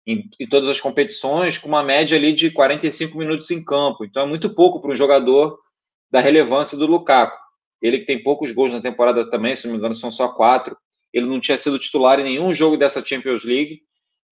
em, 0.06 0.28
em, 0.38 0.48
todas 0.48 0.68
as 0.68 0.80
competições, 0.80 1.58
com 1.58 1.68
uma 1.68 1.82
média 1.82 2.16
ali 2.16 2.32
de 2.32 2.50
45 2.50 3.16
minutos 3.18 3.50
em 3.50 3.64
campo. 3.64 4.04
Então 4.04 4.22
é 4.22 4.26
muito 4.26 4.50
pouco 4.54 4.80
para 4.80 4.92
um 4.92 4.96
jogador 4.96 5.58
da 6.10 6.20
relevância 6.20 6.76
do 6.76 6.86
Lukaku. 6.86 7.36
Ele 7.82 7.98
que 7.98 8.06
tem 8.06 8.22
poucos 8.22 8.52
gols 8.52 8.72
na 8.72 8.80
temporada 8.80 9.28
também, 9.30 9.54
se 9.54 9.66
não 9.66 9.72
me 9.72 9.78
engano, 9.78 9.94
são 9.94 10.10
só 10.10 10.28
quatro. 10.28 10.76
Ele 11.12 11.26
não 11.26 11.40
tinha 11.40 11.58
sido 11.58 11.78
titular 11.78 12.18
em 12.20 12.24
nenhum 12.24 12.52
jogo 12.54 12.76
dessa 12.76 13.04
Champions 13.04 13.44
League. 13.44 13.80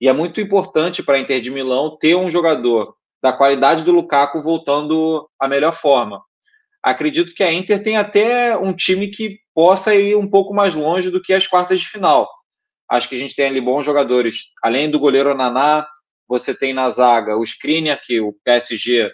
E 0.01 0.09
é 0.09 0.13
muito 0.13 0.41
importante 0.41 1.03
para 1.03 1.17
a 1.17 1.21
Inter 1.21 1.41
de 1.41 1.51
Milão 1.51 1.97
ter 1.99 2.15
um 2.15 2.31
jogador 2.31 2.95
da 3.23 3.33
qualidade 3.33 3.85
do 3.85 3.93
Lukaku 3.93 4.43
voltando 4.43 5.29
à 5.41 5.49
melhor 5.49 5.73
forma 5.73 6.23
acredito 6.85 7.35
que 7.35 7.43
a 7.43 7.51
Inter 7.51 7.83
tem 7.83 7.97
até 7.97 8.55
um 8.57 8.75
time 8.75 9.09
que 9.09 9.39
possa 9.55 9.95
ir 9.95 10.15
um 10.17 10.29
pouco 10.29 10.53
mais 10.53 10.75
longe 10.75 11.11
do 11.11 11.23
que 11.23 11.33
as 11.33 11.47
quartas 11.47 11.81
de 11.81 11.89
final. 11.89 12.29
Acho 12.90 13.09
que 13.09 13.14
a 13.14 13.18
gente 13.18 13.35
tem 13.35 13.47
ali 13.47 13.61
bons 13.61 13.85
jogadores. 13.85 14.44
Além 14.62 14.90
do 14.90 14.99
goleiro 14.99 15.35
Naná, 15.35 15.87
você 16.29 16.55
tem 16.55 16.73
na 16.73 16.88
zaga 16.90 17.37
o 17.37 17.42
Skriniar, 17.42 18.01
que 18.03 18.20
o 18.20 18.33
PSG 18.44 19.11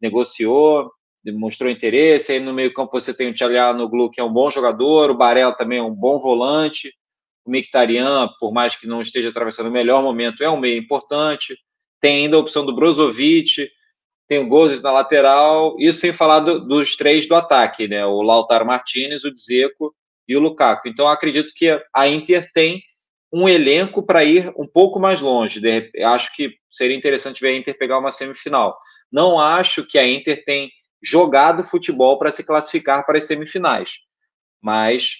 negociou, 0.00 0.90
demonstrou 1.22 1.70
interesse. 1.70 2.32
Aí 2.32 2.40
no 2.40 2.52
meio-campo 2.52 2.92
você 2.92 3.12
tem 3.12 3.28
o 3.28 3.34
Tchalianoglu, 3.34 4.10
que 4.10 4.20
é 4.20 4.24
um 4.24 4.32
bom 4.32 4.50
jogador, 4.50 5.10
o 5.10 5.16
Barella 5.16 5.54
também 5.54 5.78
é 5.78 5.82
um 5.82 5.94
bom 5.94 6.18
volante. 6.18 6.92
O 7.44 7.50
Mkhitaryan, 7.50 8.28
por 8.38 8.52
mais 8.52 8.76
que 8.76 8.86
não 8.86 9.00
esteja 9.00 9.30
atravessando 9.30 9.68
o 9.68 9.72
melhor 9.72 10.02
momento, 10.02 10.42
é 10.42 10.50
um 10.50 10.60
meio 10.60 10.78
importante. 10.78 11.56
Tem 12.00 12.24
ainda 12.24 12.36
a 12.36 12.40
opção 12.40 12.64
do 12.64 12.74
Brozovic, 12.74 13.70
tem 14.28 14.38
o 14.38 14.46
Gozes 14.46 14.82
na 14.82 14.92
lateral, 14.92 15.76
isso 15.78 15.98
sem 15.98 16.12
falar 16.12 16.40
do, 16.40 16.60
dos 16.60 16.96
três 16.96 17.26
do 17.26 17.34
ataque, 17.34 17.88
né? 17.88 18.06
O 18.06 18.22
Lautaro 18.22 18.64
Martinez, 18.64 19.24
o 19.24 19.32
Dzeko 19.32 19.94
e 20.28 20.36
o 20.36 20.40
Lukaku. 20.40 20.88
Então, 20.88 21.08
acredito 21.08 21.52
que 21.54 21.68
a 21.94 22.08
Inter 22.08 22.48
tem 22.52 22.80
um 23.32 23.48
elenco 23.48 24.02
para 24.02 24.24
ir 24.24 24.52
um 24.56 24.66
pouco 24.66 24.98
mais 24.98 25.20
longe. 25.20 25.60
De, 25.60 25.90
acho 26.04 26.34
que 26.34 26.54
seria 26.70 26.96
interessante 26.96 27.40
ver 27.40 27.48
a 27.48 27.56
Inter 27.56 27.78
pegar 27.78 27.98
uma 27.98 28.10
semifinal. 28.10 28.76
Não 29.10 29.38
acho 29.38 29.86
que 29.86 29.98
a 29.98 30.06
Inter 30.06 30.44
tem 30.44 30.70
jogado 31.02 31.64
futebol 31.64 32.18
para 32.18 32.30
se 32.30 32.44
classificar 32.44 33.06
para 33.06 33.18
as 33.18 33.24
semifinais, 33.24 33.92
mas 34.60 35.14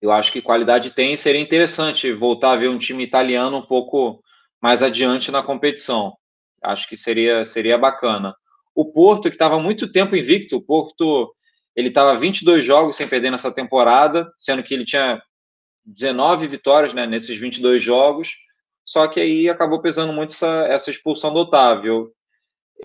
eu 0.00 0.12
acho 0.12 0.30
que 0.30 0.42
qualidade 0.42 0.90
tem 0.90 1.14
e 1.14 1.16
seria 1.16 1.40
interessante 1.40 2.12
voltar 2.12 2.52
a 2.52 2.56
ver 2.56 2.68
um 2.68 2.78
time 2.78 3.02
italiano 3.02 3.56
um 3.56 3.66
pouco 3.66 4.22
mais 4.62 4.82
adiante 4.82 5.30
na 5.30 5.42
competição. 5.42 6.14
Acho 6.62 6.88
que 6.88 6.96
seria, 6.96 7.44
seria 7.44 7.76
bacana. 7.76 8.34
O 8.74 8.92
Porto, 8.92 9.28
que 9.28 9.34
estava 9.34 9.58
muito 9.58 9.90
tempo 9.90 10.16
invicto, 10.16 10.56
o 10.56 10.62
Porto 10.62 11.34
ele 11.74 11.88
estava 11.88 12.16
22 12.16 12.64
jogos 12.64 12.96
sem 12.96 13.08
perder 13.08 13.30
nessa 13.30 13.52
temporada, 13.52 14.30
sendo 14.38 14.62
que 14.62 14.74
ele 14.74 14.84
tinha 14.84 15.20
19 15.84 16.46
vitórias 16.46 16.94
né, 16.94 17.06
nesses 17.06 17.38
22 17.38 17.82
jogos, 17.82 18.36
só 18.84 19.06
que 19.08 19.20
aí 19.20 19.48
acabou 19.48 19.80
pesando 19.80 20.12
muito 20.12 20.32
essa, 20.32 20.66
essa 20.68 20.90
expulsão 20.90 21.32
do 21.32 21.40
Otávio. 21.40 22.12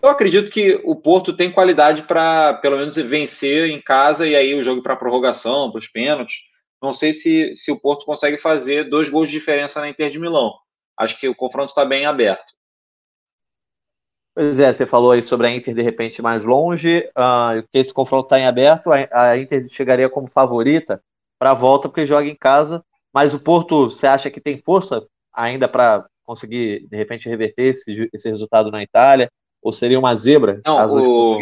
Eu 0.01 0.09
acredito 0.09 0.51
que 0.51 0.79
o 0.85 0.95
Porto 0.95 1.35
tem 1.35 1.51
qualidade 1.51 2.03
para, 2.03 2.53
pelo 2.55 2.77
menos, 2.77 2.95
vencer 2.95 3.69
em 3.69 3.81
casa 3.81 4.27
e 4.27 4.35
aí 4.35 4.53
o 4.55 4.63
jogo 4.63 4.81
para 4.81 4.95
prorrogação, 4.95 5.71
para 5.71 5.79
os 5.79 5.88
pênaltis. 5.88 6.38
Não 6.81 6.93
sei 6.93 7.12
se, 7.12 7.53
se 7.53 7.71
o 7.71 7.79
Porto 7.79 8.05
consegue 8.05 8.38
fazer 8.38 8.89
dois 8.89 9.09
gols 9.09 9.27
de 9.27 9.38
diferença 9.38 9.81
na 9.81 9.89
Inter 9.89 10.09
de 10.09 10.19
Milão. 10.19 10.53
Acho 10.97 11.19
que 11.19 11.27
o 11.27 11.35
confronto 11.35 11.69
está 11.69 11.83
bem 11.83 12.05
aberto. 12.05 12.53
Pois 14.33 14.57
é, 14.57 14.71
você 14.71 14.85
falou 14.85 15.12
aí 15.12 15.21
sobre 15.21 15.47
a 15.47 15.51
Inter 15.51 15.73
de 15.73 15.81
repente 15.81 16.21
mais 16.21 16.45
longe, 16.45 17.09
uh, 17.09 17.62
que 17.69 17.77
esse 17.77 17.93
confronto 17.93 18.27
está 18.27 18.39
em 18.39 18.45
aberto, 18.45 18.89
a, 18.91 19.31
a, 19.31 19.38
Inter 19.38 19.67
chegaria 19.69 20.09
como 20.09 20.29
favorita 20.29 21.03
para 21.38 21.51
a 21.51 21.53
volta 21.53 21.89
porque 21.89 22.05
joga 22.05 22.27
em 22.27 22.35
casa, 22.35 22.83
mas 23.13 23.33
o 23.33 23.39
Porto, 23.39 23.85
você 23.85 24.07
acha 24.07 24.29
que 24.29 24.41
tem 24.41 24.61
força 24.61 25.05
ainda 25.33 25.67
para 25.67 26.05
conseguir 26.23 26.87
de 26.87 26.97
repente 26.97 27.27
reverter 27.27 27.69
esse, 27.69 28.09
esse 28.13 28.29
resultado 28.29 28.69
na 28.71 28.83
Itália? 28.83 29.31
Ou 29.61 29.71
seria 29.71 29.99
uma 29.99 30.15
zebra? 30.15 30.61
Não, 30.65 30.77
o, 30.87 31.39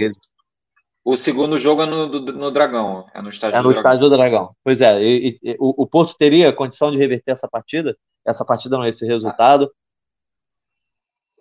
o 1.06 1.16
segundo 1.16 1.58
jogo 1.58 1.84
é 1.84 1.86
no, 1.86 2.08
no 2.08 2.50
Dragão, 2.50 3.06
é 3.14 3.22
no 3.22 3.30
estádio 3.30 3.56
É 3.56 3.62
no 3.62 3.70
do 3.70 3.72
estádio 3.72 4.10
do 4.10 4.10
Dragão. 4.10 4.56
Pois 4.64 4.82
é, 4.82 5.02
e, 5.02 5.40
e, 5.42 5.56
o, 5.60 5.84
o 5.84 5.88
Porto 5.88 6.18
teria 6.18 6.52
condição 6.52 6.92
de 6.92 6.98
reverter 6.98 7.32
essa 7.32 7.48
partida? 7.48 7.96
Essa 8.26 8.44
partida 8.44 8.78
não, 8.78 8.86
esse 8.86 9.06
resultado? 9.06 9.72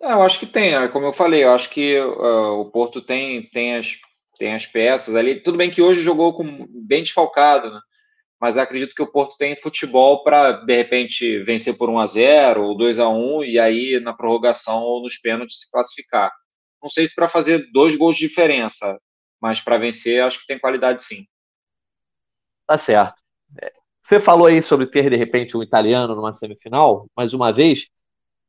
É, 0.01 0.13
eu 0.13 0.21
acho 0.21 0.39
que 0.39 0.45
tem, 0.45 0.75
é, 0.75 0.87
como 0.87 1.07
eu 1.07 1.13
falei, 1.13 1.43
eu 1.43 1.51
acho 1.51 1.69
que 1.69 1.99
uh, 1.99 2.61
o 2.61 2.65
Porto 2.71 3.01
tem, 3.01 3.49
tem, 3.49 3.75
as, 3.75 3.95
tem 4.37 4.53
as 4.53 4.65
peças 4.65 5.15
ali. 5.15 5.41
Tudo 5.41 5.57
bem 5.57 5.71
que 5.71 5.81
hoje 5.81 6.01
jogou 6.01 6.33
com, 6.33 6.67
bem 6.69 7.03
desfalcado, 7.03 7.71
né? 7.71 7.79
Mas 8.39 8.57
acredito 8.57 8.93
que 8.93 9.01
o 9.01 9.11
Porto 9.11 9.35
tem 9.37 9.55
futebol 9.57 10.23
para, 10.23 10.51
de 10.51 10.75
repente, 10.75 11.39
vencer 11.43 11.75
por 11.75 11.89
1 11.89 11.99
a 11.99 12.05
0 12.05 12.63
ou 12.63 12.77
2 12.77 12.99
a 12.99 13.09
1 13.09 13.43
e 13.43 13.59
aí 13.59 13.99
na 13.99 14.13
prorrogação 14.13 14.81
ou 14.81 15.01
nos 15.01 15.17
pênaltis 15.17 15.61
se 15.61 15.71
classificar. 15.71 16.31
Não 16.81 16.89
sei 16.89 17.07
se 17.07 17.15
para 17.15 17.27
fazer 17.27 17.69
dois 17.71 17.95
gols 17.95 18.15
de 18.15 18.27
diferença, 18.27 18.99
mas 19.41 19.59
para 19.59 19.77
vencer 19.77 20.23
acho 20.23 20.39
que 20.39 20.47
tem 20.47 20.59
qualidade 20.59 21.03
sim. 21.03 21.25
Tá 22.67 22.77
certo. 22.77 23.15
É, 23.61 23.73
você 24.03 24.19
falou 24.19 24.47
aí 24.47 24.61
sobre 24.61 24.85
ter, 24.85 25.09
de 25.09 25.15
repente, 25.15 25.57
um 25.57 25.63
italiano 25.63 26.15
numa 26.15 26.33
semifinal, 26.33 27.07
mais 27.15 27.33
uma 27.33 27.51
vez. 27.51 27.87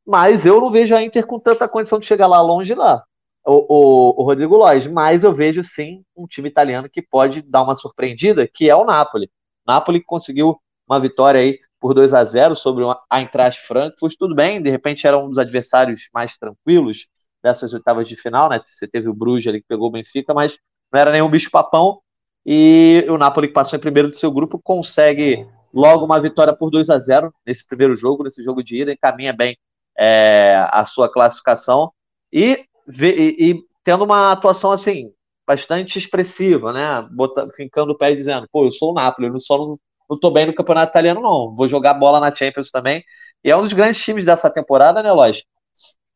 Mas 0.05 0.45
eu 0.45 0.59
não 0.59 0.71
vejo 0.71 0.95
a 0.95 1.01
Inter 1.01 1.25
com 1.25 1.39
tanta 1.39 1.67
condição 1.67 1.99
de 1.99 2.05
chegar 2.05 2.27
lá 2.27 2.41
longe 2.41 2.73
lá, 2.73 3.03
o, 3.45 3.53
o, 3.53 4.21
o 4.21 4.23
Rodrigo 4.23 4.55
Lois. 4.55 4.85
Mas 4.87 5.23
eu 5.23 5.33
vejo 5.33 5.63
sim 5.63 6.03
um 6.15 6.27
time 6.27 6.47
italiano 6.47 6.89
que 6.89 7.01
pode 7.01 7.41
dar 7.41 7.63
uma 7.63 7.75
surpreendida, 7.75 8.47
que 8.47 8.69
é 8.69 8.75
o 8.75 8.85
Napoli. 8.85 9.29
Napoli 9.69 10.03
conseguiu 10.03 10.59
uma 10.87 10.99
vitória 10.99 11.39
aí 11.39 11.59
por 11.79 11.93
2 11.93 12.13
a 12.13 12.23
0 12.23 12.55
sobre 12.55 12.83
a 12.83 13.19
Eintracht 13.19 13.61
Frankfurt. 13.67 14.15
Tudo 14.17 14.33
bem, 14.33 14.61
de 14.61 14.69
repente 14.69 15.05
era 15.05 15.17
um 15.17 15.29
dos 15.29 15.37
adversários 15.37 16.09
mais 16.11 16.37
tranquilos 16.37 17.07
dessas 17.43 17.73
oitavas 17.73 18.07
de 18.07 18.15
final, 18.15 18.49
né? 18.49 18.59
Você 18.65 18.87
teve 18.87 19.07
o 19.07 19.13
Bruges 19.13 19.47
ali 19.47 19.61
que 19.61 19.67
pegou 19.67 19.87
o 19.87 19.91
Benfica, 19.91 20.33
mas 20.33 20.57
não 20.91 20.99
era 20.99 21.11
nenhum 21.11 21.29
bicho-papão. 21.29 22.01
E 22.45 23.05
o 23.07 23.17
Napoli, 23.17 23.47
que 23.47 23.53
passou 23.53 23.77
em 23.77 23.81
primeiro 23.81 24.09
do 24.09 24.15
seu 24.15 24.31
grupo, 24.31 24.59
consegue 24.61 25.47
logo 25.71 26.03
uma 26.03 26.19
vitória 26.19 26.53
por 26.53 26.71
2 26.71 26.89
a 26.89 26.97
0 26.97 27.31
nesse 27.45 27.65
primeiro 27.65 27.95
jogo, 27.95 28.23
nesse 28.23 28.41
jogo 28.41 28.63
de 28.63 28.81
ida, 28.81 28.91
encaminha 28.91 29.31
bem 29.31 29.55
é, 29.97 30.65
a 30.71 30.83
sua 30.83 31.11
classificação 31.11 31.91
e, 32.33 32.65
e, 32.87 33.51
e, 33.51 33.63
tendo 33.83 34.03
uma 34.03 34.31
atuação 34.31 34.71
assim 34.71 35.11
bastante 35.49 35.97
expressiva, 35.97 36.71
né? 36.71 37.01
Bota, 37.11 37.49
fincando 37.55 37.93
o 37.93 37.97
pé 37.97 38.11
e 38.11 38.15
dizendo, 38.15 38.47
pô, 38.51 38.65
eu 38.65 38.71
sou 38.71 38.91
o 38.91 38.93
Napoli, 38.93 39.27
eu 39.27 39.31
não 39.31 39.39
só 39.39 39.57
não, 39.57 39.79
não 40.07 40.19
tô 40.19 40.29
bem 40.29 40.45
no 40.45 40.53
campeonato 40.53 40.91
italiano, 40.91 41.19
não. 41.21 41.55
Vou 41.55 41.67
jogar 41.67 41.95
bola 41.95 42.19
na 42.19 42.33
Champions 42.33 42.69
também. 42.69 43.03
E 43.43 43.49
é 43.49 43.57
um 43.57 43.61
dos 43.61 43.73
grandes 43.73 43.99
times 43.99 44.23
dessa 44.23 44.47
temporada, 44.47 45.01
né, 45.01 45.11
Lógico? 45.11 45.49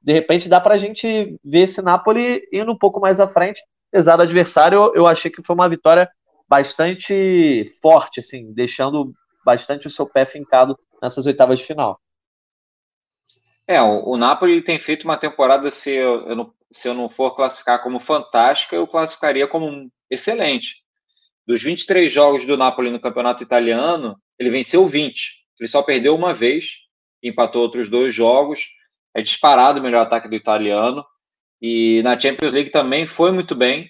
De 0.04 0.14
repente 0.14 0.48
dá 0.48 0.62
pra 0.62 0.78
gente 0.78 1.36
ver 1.44 1.62
esse 1.62 1.82
Napoli 1.82 2.44
indo 2.54 2.72
um 2.72 2.78
pouco 2.78 3.00
mais 3.00 3.20
à 3.20 3.28
frente. 3.28 3.60
Apesar 3.92 4.18
do 4.18 4.22
adversário, 4.22 4.92
eu 4.94 5.08
achei 5.08 5.32
que 5.32 5.42
foi 5.42 5.56
uma 5.56 5.68
vitória 5.68 6.08
bastante 6.48 7.72
forte, 7.82 8.20
assim, 8.20 8.54
deixando 8.54 9.14
bastante 9.44 9.88
o 9.88 9.90
seu 9.90 10.06
pé 10.06 10.28
fincado 10.28 10.78
nessas 11.02 11.26
oitavas 11.26 11.58
de 11.58 11.66
final. 11.66 12.00
É, 13.68 13.82
o, 13.82 14.12
o 14.12 14.18
Napoli 14.18 14.62
tem 14.62 14.80
feito 14.80 15.04
uma 15.04 15.18
temporada, 15.18 15.70
se 15.70 15.92
eu, 15.92 16.28
eu 16.28 16.36
não, 16.36 16.54
se 16.72 16.88
eu 16.88 16.94
não 16.94 17.10
for 17.10 17.36
classificar 17.36 17.82
como 17.82 18.00
fantástica, 18.00 18.76
eu 18.76 18.88
classificaria 18.88 19.48
como 19.48 19.92
excelente. 20.10 20.84
Dos 21.48 21.62
23 21.62 22.12
jogos 22.12 22.46
do 22.46 22.58
Napoli 22.58 22.90
no 22.90 23.00
campeonato 23.00 23.44
italiano, 23.44 24.18
ele 24.40 24.50
venceu 24.50 24.88
20. 24.88 25.44
Ele 25.60 25.70
só 25.70 25.82
perdeu 25.82 26.16
uma 26.16 26.34
vez, 26.34 26.66
empatou 27.22 27.62
outros 27.62 27.90
dois 27.90 28.14
jogos. 28.14 28.68
É 29.16 29.22
disparado 29.22 29.80
o 29.80 29.84
melhor 29.84 30.02
ataque 30.02 30.28
do 30.28 30.36
italiano. 30.36 31.06
E 31.62 32.02
na 32.04 32.20
Champions 32.20 32.54
League 32.54 32.72
também 32.72 33.06
foi 33.06 33.32
muito 33.32 33.56
bem. 33.56 33.90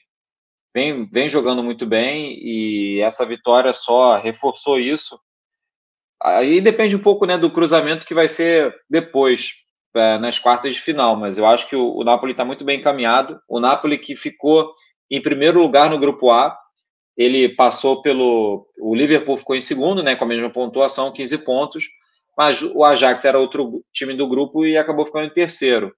Vem, 0.75 1.05
vem 1.05 1.29
jogando 1.29 1.63
muito 1.63 1.86
bem. 1.86 2.38
E 2.39 2.99
essa 3.01 3.25
vitória 3.25 3.71
só 3.71 4.17
reforçou 4.17 4.79
isso. 4.79 5.19
Aí 6.21 6.62
depende 6.62 6.95
um 6.95 7.01
pouco 7.01 7.25
né, 7.25 7.38
do 7.38 7.51
cruzamento 7.51 8.05
que 8.05 8.13
vai 8.13 8.27
ser 8.27 8.73
depois 8.89 9.62
nas 10.19 10.39
quartas 10.39 10.73
de 10.73 10.82
final, 10.82 11.15
mas 11.15 11.38
eu 11.38 11.45
acho 11.45 11.67
que 11.67 11.75
o, 11.75 11.95
o 11.95 12.03
Napoli 12.03 12.32
está 12.32 12.43
muito 12.43 12.65
bem 12.65 12.79
encaminhado. 12.79 13.39
O 13.47 13.60
Napoli 13.60 13.97
que 13.97 14.15
ficou 14.15 14.73
em 15.10 15.21
primeiro 15.21 15.62
lugar 15.62 15.89
no 15.89 15.99
grupo 15.99 16.32
A, 16.32 16.58
ele 17.15 17.49
passou 17.49 18.01
pelo. 18.01 18.67
O 18.79 18.95
Liverpool 18.95 19.38
ficou 19.38 19.56
em 19.56 19.62
segundo, 19.62 20.01
né, 20.01 20.15
com 20.15 20.23
a 20.23 20.27
mesma 20.27 20.49
pontuação, 20.49 21.12
15 21.12 21.38
pontos, 21.39 21.86
mas 22.38 22.62
o 22.62 22.84
Ajax 22.84 23.23
era 23.25 23.39
outro 23.39 23.84
time 23.93 24.15
do 24.15 24.27
grupo 24.27 24.65
e 24.65 24.77
acabou 24.77 25.06
ficando 25.06 25.25
em 25.25 25.34
terceiro. 25.34 25.93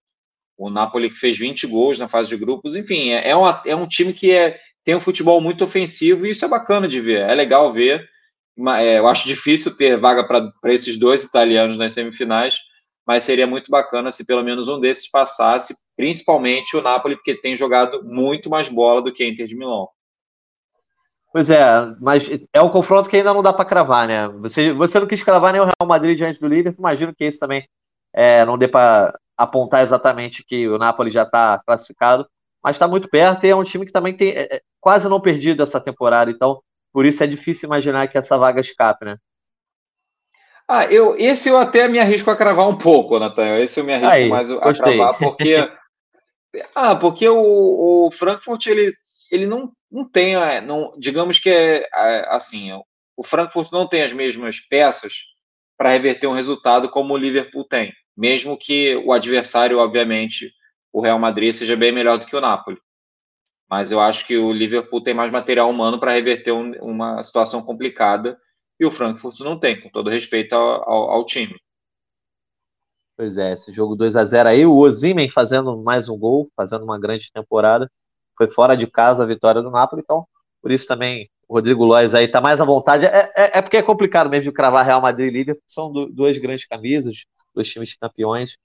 O 0.57 0.69
Napoli 0.69 1.09
que 1.09 1.17
fez 1.17 1.37
20 1.37 1.67
gols 1.67 1.97
na 1.97 2.07
fase 2.07 2.29
de 2.29 2.37
grupos, 2.37 2.75
enfim, 2.75 3.09
é, 3.09 3.29
é, 3.29 3.35
uma, 3.35 3.61
é 3.65 3.75
um 3.75 3.87
time 3.87 4.13
que 4.13 4.31
é, 4.31 4.57
tem 4.83 4.95
um 4.95 5.01
futebol 5.01 5.41
muito 5.41 5.63
ofensivo 5.63 6.25
e 6.25 6.31
isso 6.31 6.45
é 6.45 6.47
bacana 6.47 6.87
de 6.87 6.99
ver, 6.99 7.21
é 7.21 7.33
legal 7.33 7.71
ver. 7.71 8.07
É, 8.79 8.99
eu 8.99 9.07
acho 9.07 9.27
difícil 9.27 9.75
ter 9.75 9.97
vaga 9.97 10.25
para 10.25 10.73
esses 10.73 10.97
dois 10.97 11.23
italianos 11.23 11.77
nas 11.77 11.93
semifinais, 11.93 12.57
mas 13.05 13.23
seria 13.23 13.45
muito 13.45 13.69
bacana 13.69 14.11
se 14.11 14.25
pelo 14.25 14.43
menos 14.43 14.67
um 14.67 14.79
desses 14.79 15.09
passasse, 15.09 15.75
principalmente 15.95 16.75
o 16.75 16.81
Napoli, 16.81 17.15
porque 17.15 17.35
tem 17.35 17.55
jogado 17.55 18.03
muito 18.03 18.49
mais 18.49 18.67
bola 18.67 19.01
do 19.01 19.13
que 19.13 19.23
a 19.23 19.27
Inter 19.27 19.47
de 19.47 19.55
Milão. 19.55 19.87
Pois 21.31 21.49
é, 21.49 21.65
mas 21.99 22.29
é 22.53 22.61
um 22.61 22.69
confronto 22.69 23.09
que 23.09 23.17
ainda 23.17 23.33
não 23.33 23.43
dá 23.43 23.51
para 23.51 23.65
cravar, 23.65 24.07
né? 24.07 24.29
Você, 24.39 24.71
você 24.71 24.99
não 24.99 25.05
quis 25.05 25.21
cravar 25.21 25.51
nem 25.51 25.61
o 25.61 25.65
Real 25.65 25.85
Madrid 25.85 26.17
diante 26.17 26.39
do 26.39 26.47
Liverpool, 26.47 26.81
imagino 26.81 27.13
que 27.13 27.25
esse 27.25 27.37
também 27.37 27.67
é, 28.13 28.45
não 28.45 28.57
dê 28.57 28.67
para 28.69 29.13
apontar 29.37 29.83
exatamente 29.83 30.45
que 30.45 30.67
o 30.67 30.77
Napoli 30.77 31.09
já 31.09 31.23
está 31.23 31.61
classificado, 31.65 32.25
mas 32.63 32.77
está 32.77 32.87
muito 32.87 33.09
perto 33.09 33.45
e 33.45 33.49
é 33.49 33.55
um 33.55 33.65
time 33.65 33.85
que 33.85 33.91
também 33.91 34.15
tem 34.15 34.29
é, 34.29 34.55
é, 34.55 34.61
quase 34.79 35.09
não 35.09 35.19
perdido 35.19 35.61
essa 35.61 35.79
temporada, 35.79 36.31
então 36.31 36.61
por 36.93 37.05
isso 37.05 37.21
é 37.21 37.27
difícil 37.27 37.67
imaginar 37.67 38.07
que 38.07 38.17
essa 38.17 38.37
vaga 38.37 38.61
escape, 38.61 39.03
né? 39.03 39.17
Ah, 40.67 40.85
eu, 40.85 41.15
esse 41.17 41.47
eu 41.47 41.57
até 41.57 41.87
me 41.87 41.99
arrisco 41.99 42.29
a 42.31 42.35
cravar 42.35 42.67
um 42.67 42.77
pouco, 42.77 43.19
Natan. 43.19 43.59
Esse 43.59 43.79
eu 43.79 43.83
me 43.83 43.93
arrisco 43.93 44.13
Aí, 44.13 44.29
mais 44.29 44.49
a 44.49 44.55
gostei. 44.55 44.97
cravar, 44.97 45.17
porque. 45.17 45.55
ah, 46.73 46.95
porque 46.95 47.27
o, 47.29 48.07
o, 48.07 48.11
Frankfurt, 48.11 48.65
ele, 48.65 48.93
ele 49.31 49.45
não, 49.45 49.71
não 49.91 50.09
tem. 50.09 50.35
É, 50.35 50.61
não, 50.61 50.91
digamos 50.97 51.39
que 51.39 51.49
é, 51.49 51.87
é 51.93 52.25
assim, 52.29 52.71
o 53.15 53.23
Frankfurt 53.23 53.71
não 53.71 53.87
tem 53.87 54.01
as 54.01 54.11
mesmas 54.11 54.59
peças 54.59 55.13
para 55.77 55.91
reverter 55.91 56.27
um 56.27 56.33
resultado 56.33 56.89
como 56.89 57.13
o 57.13 57.17
Liverpool 57.17 57.63
tem. 57.65 57.93
Mesmo 58.17 58.57
que 58.57 58.95
o 59.05 59.11
adversário, 59.11 59.77
obviamente, 59.77 60.51
o 60.91 61.01
Real 61.01 61.19
Madrid, 61.19 61.53
seja 61.53 61.75
bem 61.75 61.91
melhor 61.91 62.17
do 62.17 62.25
que 62.25 62.35
o 62.35 62.41
Napoli. 62.41 62.77
Mas 63.69 63.91
eu 63.91 63.99
acho 63.99 64.25
que 64.25 64.37
o 64.37 64.51
Liverpool 64.51 65.03
tem 65.03 65.13
mais 65.13 65.31
material 65.31 65.69
humano 65.69 65.99
para 65.99 66.13
reverter 66.13 66.53
um, 66.53 66.71
uma 66.81 67.21
situação 67.21 67.61
complicada 67.61 68.37
e 68.79 68.85
o 68.85 68.91
Frankfurt 68.91 69.39
não 69.39 69.59
tem, 69.59 69.79
com 69.79 69.89
todo 69.89 70.09
respeito 70.09 70.53
ao, 70.53 70.89
ao, 70.89 71.11
ao 71.11 71.25
time. 71.25 71.55
Pois 73.17 73.37
é, 73.37 73.53
esse 73.53 73.71
jogo 73.71 73.95
2 73.95 74.15
a 74.15 74.25
0 74.25 74.49
aí, 74.49 74.65
o 74.65 74.75
Ozimen 74.77 75.29
fazendo 75.29 75.77
mais 75.81 76.09
um 76.09 76.17
gol, 76.17 76.49
fazendo 76.55 76.83
uma 76.83 76.99
grande 76.99 77.31
temporada. 77.31 77.89
Foi 78.37 78.49
fora 78.49 78.75
de 78.75 78.87
casa 78.87 79.23
a 79.23 79.25
vitória 79.25 79.61
do 79.61 79.71
Napoli, 79.71 80.01
então 80.03 80.27
por 80.61 80.71
isso 80.71 80.85
também 80.87 81.29
o 81.47 81.53
Rodrigo 81.53 81.85
Lois 81.85 82.13
aí 82.13 82.27
tá 82.27 82.41
mais 82.41 82.59
à 82.59 82.65
vontade. 82.65 83.05
É, 83.05 83.31
é, 83.35 83.59
é 83.59 83.61
porque 83.61 83.77
é 83.77 83.81
complicado 83.81 84.29
mesmo 84.29 84.45
de 84.45 84.51
cravar 84.51 84.85
Real 84.85 85.01
Madrid 85.01 85.29
e 85.29 85.37
Liverpool, 85.37 85.63
são 85.67 85.91
do, 85.91 86.07
duas 86.07 86.37
grandes 86.37 86.65
camisas, 86.65 87.25
dois 87.53 87.69
times 87.69 87.95
campeões. 87.95 88.57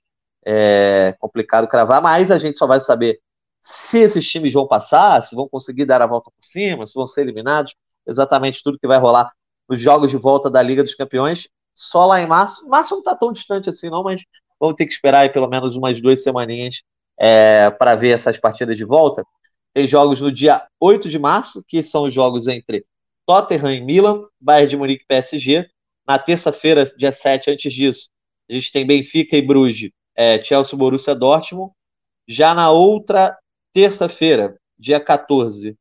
É 0.45 1.15
complicado 1.21 1.69
cravar, 1.69 2.03
mas 2.03 2.31
a 2.31 2.39
gente 2.39 2.57
só 2.57 2.67
vai 2.67 2.81
saber 2.81 3.21
se 3.61 3.99
esses 3.99 4.29
times 4.29 4.53
vão 4.53 4.67
passar, 4.67 5.23
se 5.23 5.35
vão 5.37 5.49
conseguir 5.49 5.85
dar 5.85 6.03
a 6.03 6.07
volta 6.07 6.31
por 6.31 6.45
cima, 6.45 6.87
se 6.87 6.95
vão 6.95 7.07
ser 7.07 7.21
eliminados, 7.21 7.77
exatamente 8.07 8.63
tudo 8.63 8.79
que 8.79 8.87
vai 8.87 8.99
rolar 8.99 9.31
os 9.71 9.81
jogos 9.81 10.11
de 10.11 10.17
volta 10.17 10.51
da 10.51 10.61
Liga 10.61 10.83
dos 10.83 10.95
Campeões, 10.95 11.49
só 11.75 12.07
lá 12.07 12.21
em 12.21 12.27
março. 12.27 12.69
Março 12.69 12.95
não 12.95 12.99
está 12.99 13.15
tão 13.15 13.33
distante 13.33 13.71
assim, 13.71 13.89
não, 13.89 14.03
mas 14.03 14.23
vamos 14.59 14.75
ter 14.75 14.85
que 14.85 14.93
esperar 14.93 15.21
aí 15.21 15.31
pelo 15.31 15.49
menos 15.49 15.77
umas 15.77 16.01
duas 16.01 16.23
semaninhas 16.23 16.83
é, 17.19 17.71
para 17.71 17.95
ver 17.95 18.11
essas 18.11 18.39
partidas 18.39 18.77
de 18.77 18.85
volta. 18.85 19.25
Tem 19.73 19.87
jogos 19.87 20.21
no 20.21 20.33
dia 20.33 20.67
8 20.81 21.09
de 21.09 21.19
março, 21.19 21.65
que 21.67 21.83
são 21.83 22.03
os 22.05 22.13
jogos 22.13 22.49
entre 22.49 22.85
Tottenham 23.25 23.73
e 23.73 23.81
Milan, 23.81 24.25
Bayern 24.41 24.69
de 24.69 24.77
Munique 24.77 25.05
e 25.05 25.07
PSG. 25.07 25.71
Na 26.07 26.19
terça-feira, 26.19 26.85
dia 26.97 27.13
7, 27.13 27.53
antes 27.53 27.73
disso, 27.73 28.09
a 28.51 28.55
gente 28.55 28.73
tem 28.73 28.85
Benfica 28.85 29.37
e 29.37 29.43
Bruges, 29.43 29.93
é, 30.17 30.43
Chelsea 30.43 30.77
Borussia 30.77 31.15
Dortmund. 31.15 31.73
Já 32.27 32.53
na 32.55 32.71
outra 32.71 33.39
terça-feira, 33.73 34.57
dia 34.77 34.99
14, 34.99 35.77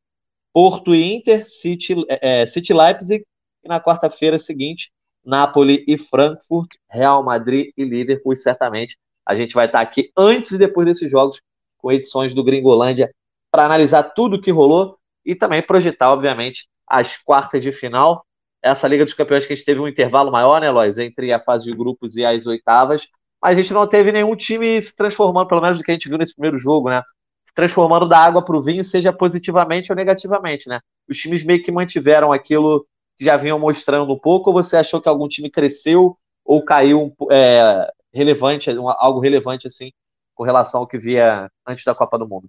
Porto 0.52 0.94
e 0.94 1.14
Inter, 1.14 1.48
City, 1.48 1.94
é, 2.08 2.46
City 2.46 2.72
Leipzig. 2.72 3.24
E 3.62 3.68
na 3.68 3.80
quarta-feira 3.80 4.38
seguinte, 4.38 4.90
Napoli 5.24 5.84
e 5.86 5.98
Frankfurt, 5.98 6.74
Real 6.88 7.22
Madrid 7.22 7.72
e 7.76 7.84
Liverpool. 7.84 8.32
E 8.32 8.36
certamente 8.36 8.96
a 9.26 9.34
gente 9.34 9.54
vai 9.54 9.66
estar 9.66 9.80
aqui 9.80 10.10
antes 10.16 10.52
e 10.52 10.58
depois 10.58 10.86
desses 10.86 11.10
jogos 11.10 11.40
com 11.78 11.92
edições 11.92 12.34
do 12.34 12.44
Gringolândia 12.44 13.12
para 13.50 13.64
analisar 13.64 14.02
tudo 14.02 14.36
o 14.36 14.40
que 14.40 14.50
rolou 14.50 14.96
e 15.24 15.34
também 15.34 15.62
projetar, 15.62 16.12
obviamente, 16.12 16.66
as 16.86 17.16
quartas 17.16 17.62
de 17.62 17.72
final. 17.72 18.24
Essa 18.62 18.86
Liga 18.88 19.04
dos 19.04 19.14
Campeões 19.14 19.46
que 19.46 19.52
a 19.52 19.56
gente 19.56 19.64
teve 19.64 19.80
um 19.80 19.88
intervalo 19.88 20.30
maior, 20.30 20.60
né, 20.60 20.70
Lois, 20.70 20.98
entre 20.98 21.32
a 21.32 21.40
fase 21.40 21.64
de 21.64 21.74
grupos 21.74 22.16
e 22.16 22.24
as 22.24 22.46
oitavas, 22.46 23.08
mas 23.42 23.58
a 23.58 23.62
gente 23.62 23.72
não 23.72 23.86
teve 23.86 24.12
nenhum 24.12 24.36
time 24.36 24.80
se 24.82 24.94
transformando, 24.94 25.48
pelo 25.48 25.62
menos 25.62 25.78
do 25.78 25.84
que 25.84 25.90
a 25.90 25.94
gente 25.94 26.08
viu 26.08 26.18
nesse 26.18 26.34
primeiro 26.34 26.58
jogo, 26.58 26.90
né? 26.90 27.02
Se 27.46 27.54
transformando 27.54 28.06
da 28.06 28.18
água 28.18 28.44
para 28.44 28.56
o 28.56 28.62
vinho, 28.62 28.84
seja 28.84 29.12
positivamente 29.12 29.90
ou 29.90 29.96
negativamente, 29.96 30.68
né? 30.68 30.80
Os 31.08 31.16
times 31.16 31.42
meio 31.42 31.62
que 31.62 31.72
mantiveram 31.72 32.32
aquilo 32.32 32.86
já 33.20 33.36
vinham 33.36 33.58
mostrando 33.58 34.12
um 34.12 34.18
pouco, 34.18 34.50
ou 34.50 34.54
você 34.54 34.76
achou 34.76 35.00
que 35.00 35.08
algum 35.08 35.28
time 35.28 35.50
cresceu 35.50 36.16
ou 36.44 36.64
caiu 36.64 37.14
é, 37.30 37.86
relevante, 38.12 38.70
algo 38.98 39.20
relevante 39.20 39.66
assim, 39.66 39.92
com 40.34 40.42
relação 40.42 40.80
ao 40.80 40.86
que 40.86 40.98
via 40.98 41.50
antes 41.66 41.84
da 41.84 41.94
Copa 41.94 42.18
do 42.18 42.26
Mundo? 42.26 42.48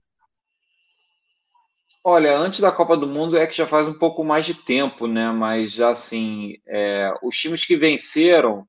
Olha, 2.03 2.35
antes 2.35 2.59
da 2.59 2.71
Copa 2.71 2.97
do 2.97 3.05
Mundo 3.05 3.37
é 3.37 3.45
que 3.45 3.55
já 3.55 3.67
faz 3.67 3.87
um 3.87 3.93
pouco 3.93 4.23
mais 4.23 4.45
de 4.45 4.55
tempo, 4.55 5.05
né? 5.05 5.31
Mas 5.31 5.79
assim, 5.79 6.55
é, 6.67 7.13
os 7.21 7.37
times 7.37 7.63
que 7.63 7.75
venceram 7.75 8.65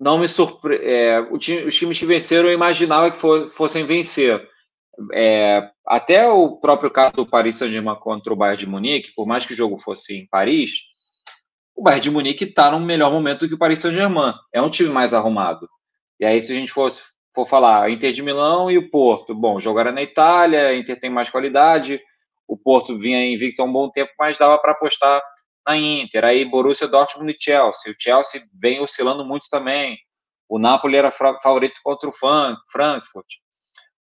não 0.00 0.18
me 0.18 0.26
surpre... 0.26 0.76
É, 0.82 1.20
os 1.30 1.38
times 1.44 1.98
que 1.98 2.06
venceram 2.06 2.48
eu 2.48 2.54
imaginava 2.54 3.12
que 3.12 3.18
fossem 3.50 3.86
vencer. 3.86 4.44
É, 5.12 5.70
até 5.86 6.28
o 6.28 6.56
próprio 6.56 6.90
caso 6.90 7.14
do 7.14 7.26
Paris 7.26 7.56
Saint-Germain 7.56 7.96
contra 7.96 8.32
o 8.32 8.36
Bayern 8.36 8.58
de 8.58 8.66
Munique, 8.66 9.14
por 9.14 9.26
mais 9.26 9.46
que 9.46 9.52
o 9.52 9.56
jogo 9.56 9.78
fosse 9.78 10.14
em 10.14 10.26
Paris, 10.26 10.72
o 11.74 11.82
Bayern 11.82 12.02
de 12.02 12.10
Munique 12.10 12.44
está 12.44 12.70
num 12.70 12.80
melhor 12.80 13.10
momento 13.10 13.40
do 13.40 13.48
que 13.48 13.54
o 13.54 13.58
Paris 13.58 13.80
Saint-Germain. 13.80 14.34
É 14.52 14.62
um 14.62 14.70
time 14.70 14.90
mais 14.90 15.12
arrumado. 15.12 15.68
E 16.20 16.24
aí, 16.24 16.40
se 16.40 16.52
a 16.52 16.54
gente 16.54 16.72
fosse, 16.72 17.02
for 17.34 17.46
falar 17.46 17.90
Inter 17.90 18.12
de 18.12 18.22
Milão 18.22 18.70
e 18.70 18.78
o 18.78 18.90
Porto, 18.90 19.34
bom, 19.34 19.58
jogaram 19.58 19.92
na 19.92 20.02
Itália, 20.02 20.76
Inter 20.76 21.00
tem 21.00 21.10
mais 21.10 21.30
qualidade, 21.30 22.00
o 22.46 22.56
Porto 22.56 22.96
vinha 22.98 23.26
invicto 23.26 23.62
há 23.62 23.64
um 23.64 23.72
bom 23.72 23.90
tempo, 23.90 24.12
mas 24.18 24.38
dava 24.38 24.56
para 24.58 24.72
apostar 24.72 25.22
na 25.66 25.76
Inter. 25.76 26.24
Aí 26.24 26.44
Borussia 26.44 26.86
Dortmund 26.86 27.32
e 27.32 27.42
Chelsea. 27.42 27.92
O 27.92 27.96
Chelsea 27.98 28.42
vem 28.52 28.80
oscilando 28.80 29.24
muito 29.24 29.48
também. 29.50 29.98
O 30.48 30.58
Napoli 30.58 30.96
era 30.96 31.10
favorito 31.10 31.80
contra 31.82 32.08
o 32.08 32.12
Frankfurt. 32.12 33.26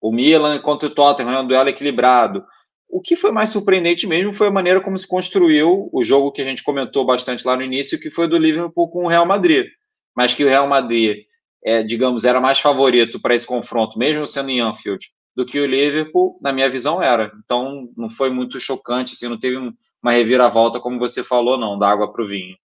O 0.02 0.12
Milan 0.12 0.60
contra 0.60 0.88
o 0.88 0.92
Tottenham, 0.92 1.34
é 1.34 1.40
um 1.42 1.48
duelo 1.48 1.70
equilibrado. 1.70 2.44
O 2.90 3.00
que 3.02 3.16
foi 3.16 3.32
mais 3.32 3.52
surpreendente 3.52 4.08
mesmo 4.08 4.34
foi 4.34 4.48
a 4.48 4.52
maneira 4.52 4.82
como 4.82 4.98
se 4.98 5.08
construiu 5.08 5.90
o 5.94 6.04
jogo 6.04 6.32
que 6.32 6.42
a 6.42 6.44
gente 6.44 6.64
comentou 6.64 7.06
bastante 7.06 7.46
lá 7.46 7.56
no 7.56 7.62
início, 7.62 8.00
que 8.00 8.10
foi 8.10 8.28
do 8.28 8.36
Liverpool 8.36 8.90
com 8.90 9.06
o 9.06 9.08
Real 9.08 9.28
Madrid. 9.28 9.68
Mas 10.16 10.34
que 10.34 10.44
o 10.44 10.48
Real 10.48 10.68
Madrid, 10.68 11.26
é, 11.64 11.84
digamos, 11.84 12.26
era 12.26 12.42
mais 12.42 12.60
favorito 12.60 13.22
para 13.22 13.36
esse 13.36 13.46
confronto, 13.46 14.00
mesmo 14.00 14.26
sendo 14.26 14.50
em 14.50 14.60
Anfield, 14.60 15.08
do 15.36 15.46
que 15.46 15.60
o 15.60 15.68
Liverpool, 15.68 16.40
na 16.42 16.52
minha 16.52 16.68
visão, 16.68 17.02
era. 17.02 17.32
Então, 17.46 17.90
não 17.96 18.10
foi 18.10 18.32
muito 18.32 18.60
chocante, 18.60 19.14
assim, 19.14 19.28
não 19.28 19.40
teve 19.40 19.56
uma 20.02 20.12
reviravolta, 20.12 20.80
como 20.80 20.98
você 20.98 21.24
falou, 21.24 21.60
não, 21.60 21.78
da 21.78 21.88
água 21.88 22.12
para 22.12 22.24
o 22.24 22.28
vinho. 22.28 22.58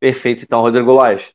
Perfeito, 0.00 0.42
então, 0.42 0.60
Rodrigo 0.60 0.92
Lois. 0.92 1.32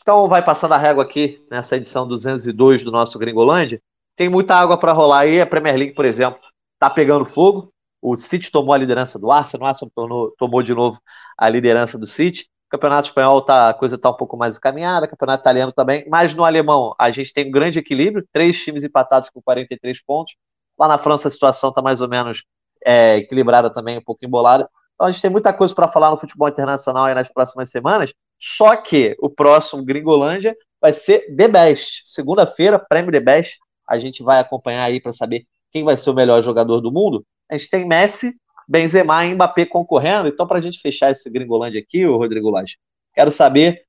Então, 0.00 0.26
vai 0.28 0.42
passando 0.42 0.72
a 0.72 0.78
régua 0.78 1.04
aqui 1.04 1.44
nessa 1.50 1.76
edição 1.76 2.08
202 2.08 2.84
do 2.84 2.90
nosso 2.90 3.18
Gringolândia. 3.18 3.82
Tem 4.16 4.28
muita 4.30 4.54
água 4.54 4.78
para 4.78 4.92
rolar 4.92 5.20
aí. 5.20 5.40
A 5.40 5.46
Premier 5.46 5.76
League, 5.76 5.94
por 5.94 6.04
exemplo, 6.04 6.40
está 6.78 6.88
pegando 6.88 7.24
fogo. 7.24 7.72
O 8.00 8.16
City 8.16 8.50
tomou 8.50 8.72
a 8.72 8.78
liderança 8.78 9.18
do 9.18 9.30
Arsenal, 9.30 9.66
o 9.66 9.68
Arsenal 9.68 9.92
tomou, 9.94 10.34
tomou 10.38 10.62
de 10.62 10.72
novo 10.72 11.00
a 11.36 11.48
liderança 11.48 11.98
do 11.98 12.06
City. 12.06 12.48
O 12.68 12.70
campeonato 12.70 13.08
espanhol 13.08 13.42
tá, 13.42 13.70
a 13.70 13.74
coisa 13.74 13.96
está 13.96 14.10
um 14.10 14.16
pouco 14.16 14.36
mais 14.36 14.56
encaminhada, 14.56 15.06
o 15.06 15.08
campeonato 15.08 15.40
italiano 15.42 15.72
também, 15.72 16.06
mas 16.08 16.34
no 16.34 16.44
alemão 16.44 16.94
a 16.98 17.10
gente 17.10 17.32
tem 17.32 17.48
um 17.48 17.50
grande 17.50 17.78
equilíbrio, 17.78 18.26
três 18.32 18.62
times 18.62 18.84
empatados 18.84 19.30
com 19.30 19.42
43 19.42 20.02
pontos. 20.02 20.36
Lá 20.78 20.86
na 20.86 20.98
França 20.98 21.28
a 21.28 21.30
situação 21.30 21.70
está 21.70 21.82
mais 21.82 22.00
ou 22.00 22.08
menos 22.08 22.44
é, 22.84 23.16
equilibrada 23.16 23.70
também, 23.70 23.98
um 23.98 24.02
pouco 24.02 24.24
embolada. 24.24 24.68
Então 24.94 25.06
a 25.06 25.10
gente 25.10 25.22
tem 25.22 25.30
muita 25.30 25.52
coisa 25.52 25.74
para 25.74 25.88
falar 25.88 26.10
no 26.10 26.18
futebol 26.18 26.48
internacional 26.48 27.04
aí 27.04 27.14
nas 27.14 27.28
próximas 27.28 27.70
semanas. 27.70 28.12
Só 28.38 28.76
que 28.76 29.16
o 29.20 29.30
próximo 29.30 29.84
Gringolândia 29.84 30.56
vai 30.80 30.92
ser 30.92 31.34
The 31.34 31.48
Best. 31.48 32.02
Segunda-feira, 32.04 32.78
prêmio 32.78 33.10
The 33.10 33.20
Best. 33.20 33.58
A 33.88 33.98
gente 33.98 34.22
vai 34.22 34.38
acompanhar 34.38 34.84
aí 34.84 35.00
para 35.00 35.12
saber 35.12 35.46
quem 35.70 35.84
vai 35.84 35.96
ser 35.96 36.10
o 36.10 36.14
melhor 36.14 36.42
jogador 36.42 36.80
do 36.80 36.92
mundo. 36.92 37.24
A 37.50 37.56
gente 37.56 37.70
tem 37.70 37.86
Messi, 37.86 38.34
Benzema 38.68 39.24
e 39.24 39.34
Mbappé 39.34 39.64
concorrendo. 39.64 40.28
Então, 40.28 40.46
para 40.46 40.58
a 40.58 40.60
gente 40.60 40.80
fechar 40.80 41.10
esse 41.10 41.28
Gringolândia 41.30 41.80
aqui, 41.80 42.06
o 42.06 42.16
Rodrigo 42.16 42.50
Lage, 42.50 42.78
quero 43.14 43.30
saber 43.30 43.82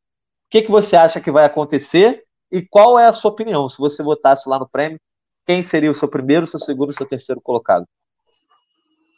o 0.48 0.52
que, 0.52 0.62
que 0.62 0.72
você 0.72 0.96
acha 0.96 1.20
que 1.20 1.32
vai 1.32 1.46
acontecer 1.46 2.24
e 2.52 2.62
qual 2.62 2.98
é 2.98 3.06
a 3.06 3.14
sua 3.14 3.32
opinião. 3.32 3.68
Se 3.68 3.78
você 3.78 4.02
votasse 4.02 4.48
lá 4.48 4.58
no 4.58 4.68
prêmio, 4.68 5.00
quem 5.46 5.62
seria 5.62 5.92
o 5.92 5.96
seu 5.96 6.08
primeiro, 6.08 6.48
seu 6.48 6.60
segundo 6.60 6.94
seu 6.94 7.06
terceiro 7.06 7.42
colocado? 7.42 7.86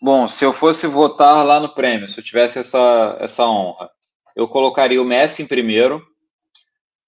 Bom, 0.02 0.28
se 0.28 0.44
eu 0.44 0.52
fosse 0.52 0.88
votar 0.88 1.46
lá 1.46 1.60
no 1.60 1.76
prêmio, 1.76 2.10
se 2.10 2.20
eu 2.20 2.24
tivesse 2.24 2.58
essa, 2.58 3.18
essa 3.20 3.46
honra, 3.46 3.90
eu 4.36 4.48
colocaria 4.48 5.02
o 5.02 5.06
Messi 5.06 5.44
em 5.44 5.48
primeiro, 5.48 6.02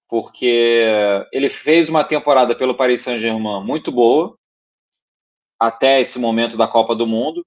porque 0.08 1.26
ele 1.32 1.50
fez 1.50 1.88
uma 1.88 2.04
temporada 2.04 2.54
pelo 2.54 2.76
Paris 2.76 3.00
Saint-Germain 3.00 3.64
muito 3.64 3.90
boa, 3.90 4.36
até 5.58 6.00
esse 6.00 6.18
momento 6.18 6.56
da 6.56 6.68
Copa 6.68 6.94
do 6.94 7.06
Mundo 7.06 7.44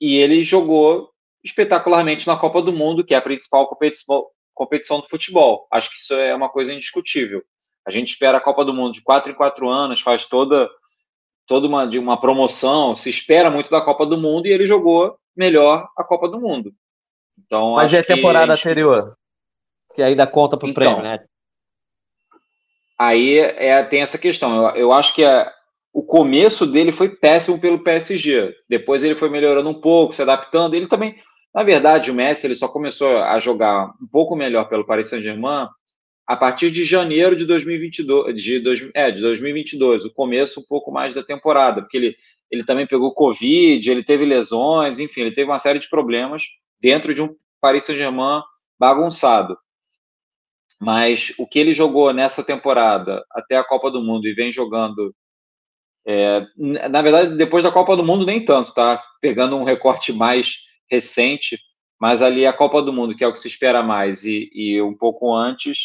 e 0.00 0.16
ele 0.16 0.42
jogou 0.42 1.10
espetacularmente 1.44 2.26
na 2.26 2.36
Copa 2.36 2.62
do 2.62 2.72
Mundo, 2.72 3.04
que 3.04 3.14
é 3.14 3.16
a 3.16 3.22
principal 3.22 3.68
competição, 3.68 4.26
competição 4.54 5.00
do 5.00 5.08
futebol. 5.08 5.66
Acho 5.70 5.90
que 5.90 5.96
isso 5.96 6.14
é 6.14 6.34
uma 6.34 6.48
coisa 6.48 6.72
indiscutível. 6.72 7.42
A 7.86 7.90
gente 7.90 8.08
espera 8.08 8.38
a 8.38 8.40
Copa 8.40 8.64
do 8.64 8.74
Mundo 8.74 8.92
de 8.92 9.02
quatro 9.02 9.32
em 9.32 9.34
quatro 9.34 9.68
anos, 9.68 10.00
faz 10.00 10.26
toda 10.26 10.68
toda 11.46 11.66
uma 11.66 11.86
de 11.86 11.98
uma 11.98 12.20
promoção, 12.20 12.96
se 12.96 13.10
espera 13.10 13.50
muito 13.50 13.70
da 13.70 13.80
Copa 13.80 14.06
do 14.06 14.16
Mundo 14.16 14.46
e 14.46 14.50
ele 14.50 14.66
jogou 14.66 15.16
melhor 15.36 15.88
a 15.96 16.04
Copa 16.04 16.28
do 16.28 16.40
Mundo. 16.40 16.72
Então, 17.38 17.74
Mas 17.74 17.92
é 17.92 17.98
a 17.98 18.04
temporada 18.04 18.54
gente... 18.54 18.66
anterior, 18.66 19.16
que 19.94 20.02
ainda 20.02 20.26
conta 20.26 20.56
para 20.56 20.66
o 20.66 20.70
então, 20.70 20.82
prêmio, 20.82 21.02
né? 21.02 21.24
Aí 22.98 23.38
é, 23.38 23.82
tem 23.84 24.00
essa 24.00 24.16
questão. 24.16 24.68
Eu, 24.68 24.76
eu 24.76 24.92
acho 24.92 25.14
que 25.14 25.24
a, 25.24 25.52
o 25.92 26.02
começo 26.02 26.66
dele 26.66 26.90
foi 26.90 27.10
péssimo 27.10 27.60
pelo 27.60 27.82
PSG. 27.82 28.54
Depois 28.68 29.02
ele 29.04 29.14
foi 29.14 29.28
melhorando 29.28 29.68
um 29.68 29.80
pouco, 29.80 30.14
se 30.14 30.22
adaptando. 30.22 30.74
Ele 30.74 30.86
também, 30.86 31.16
na 31.54 31.62
verdade, 31.62 32.10
o 32.10 32.14
Messi 32.14 32.46
ele 32.46 32.54
só 32.54 32.66
começou 32.66 33.18
a 33.18 33.38
jogar 33.38 33.92
um 34.00 34.06
pouco 34.10 34.34
melhor 34.34 34.68
pelo 34.68 34.86
Paris 34.86 35.08
Saint-Germain 35.08 35.68
a 36.26 36.36
partir 36.36 36.70
de 36.70 36.84
janeiro 36.84 37.36
de 37.36 37.44
2022, 37.44 38.42
de, 38.42 38.60
dois, 38.60 38.88
é, 38.94 39.10
de 39.10 39.20
2022, 39.20 40.04
o 40.04 40.14
começo 40.14 40.60
um 40.60 40.64
pouco 40.66 40.90
mais 40.90 41.14
da 41.14 41.22
temporada, 41.22 41.82
porque 41.82 41.96
ele, 41.96 42.16
ele 42.50 42.64
também 42.64 42.86
pegou 42.86 43.12
Covid, 43.12 43.90
ele 43.90 44.04
teve 44.04 44.24
lesões, 44.24 44.98
enfim, 44.98 45.22
ele 45.22 45.32
teve 45.32 45.50
uma 45.50 45.58
série 45.58 45.78
de 45.78 45.90
problemas 45.90 46.44
dentro 46.80 47.12
de 47.12 47.20
um 47.20 47.34
Paris 47.60 47.84
Saint-Germain 47.84 48.40
bagunçado. 48.78 49.58
Mas 50.80 51.32
o 51.38 51.46
que 51.46 51.58
ele 51.58 51.72
jogou 51.72 52.12
nessa 52.12 52.42
temporada 52.42 53.22
até 53.30 53.56
a 53.56 53.64
Copa 53.64 53.90
do 53.90 54.02
Mundo 54.02 54.26
e 54.26 54.32
vem 54.32 54.50
jogando 54.50 55.14
é, 56.06 56.46
na 56.56 57.00
verdade, 57.00 57.36
depois 57.36 57.62
da 57.62 57.70
Copa 57.70 57.96
do 57.96 58.04
Mundo, 58.04 58.26
nem 58.26 58.44
tanto, 58.44 58.74
tá? 58.74 59.02
Pegando 59.20 59.56
um 59.56 59.64
recorte 59.64 60.12
mais 60.12 60.56
recente, 60.90 61.58
mas 62.00 62.20
ali 62.20 62.44
a 62.44 62.52
Copa 62.52 62.82
do 62.82 62.92
Mundo, 62.92 63.16
que 63.16 63.22
é 63.22 63.28
o 63.28 63.32
que 63.32 63.38
se 63.38 63.48
espera 63.48 63.82
mais, 63.82 64.24
e, 64.24 64.50
e 64.52 64.82
um 64.82 64.96
pouco 64.96 65.34
antes, 65.34 65.78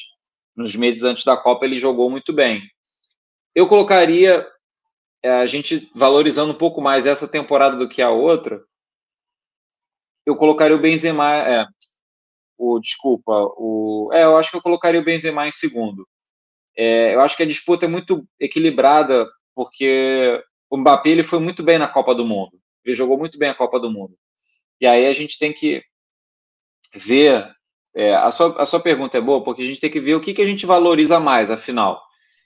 nos 0.55 0.75
meses 0.75 1.03
antes 1.03 1.23
da 1.23 1.37
Copa, 1.37 1.65
ele 1.65 1.77
jogou 1.77 2.09
muito 2.09 2.33
bem. 2.33 2.61
Eu 3.53 3.67
colocaria, 3.67 4.47
é, 5.23 5.31
a 5.31 5.45
gente 5.45 5.89
valorizando 5.93 6.53
um 6.53 6.57
pouco 6.57 6.81
mais 6.81 7.05
essa 7.05 7.27
temporada 7.27 7.75
do 7.75 7.87
que 7.87 8.01
a 8.01 8.09
outra, 8.09 8.63
eu 10.25 10.35
colocaria 10.35 10.75
o 10.75 10.81
Benzema, 10.81 11.35
é, 11.37 11.65
o, 12.57 12.79
desculpa, 12.79 13.31
o, 13.55 14.09
é, 14.11 14.23
eu 14.23 14.35
acho 14.37 14.49
que 14.49 14.57
eu 14.57 14.61
colocaria 14.61 14.99
o 14.99 15.05
Benzema 15.05 15.47
em 15.47 15.51
segundo. 15.51 16.07
É, 16.75 17.13
eu 17.13 17.21
acho 17.21 17.37
que 17.37 17.43
a 17.43 17.47
disputa 17.47 17.85
é 17.85 17.87
muito 17.87 18.27
equilibrada 18.39 19.27
porque 19.57 20.39
o 20.69 20.77
Mbappé 20.77 21.09
ele 21.09 21.23
foi 21.23 21.39
muito 21.39 21.63
bem 21.63 21.79
na 21.79 21.87
Copa 21.87 22.13
do 22.13 22.23
Mundo. 22.23 22.59
Ele 22.85 22.95
jogou 22.95 23.17
muito 23.17 23.39
bem 23.39 23.49
a 23.49 23.55
Copa 23.55 23.79
do 23.79 23.89
Mundo. 23.89 24.15
E 24.79 24.85
aí 24.85 25.07
a 25.07 25.13
gente 25.13 25.39
tem 25.39 25.51
que 25.51 25.81
ver. 26.93 27.49
É, 27.95 28.13
a, 28.13 28.29
sua, 28.29 28.61
a 28.61 28.67
sua 28.67 28.79
pergunta 28.79 29.17
é 29.17 29.21
boa, 29.21 29.43
porque 29.43 29.63
a 29.63 29.65
gente 29.65 29.81
tem 29.81 29.89
que 29.89 29.99
ver 29.99 30.13
o 30.13 30.21
que, 30.21 30.35
que 30.35 30.43
a 30.43 30.45
gente 30.45 30.67
valoriza 30.67 31.19
mais, 31.19 31.49
afinal. 31.49 31.99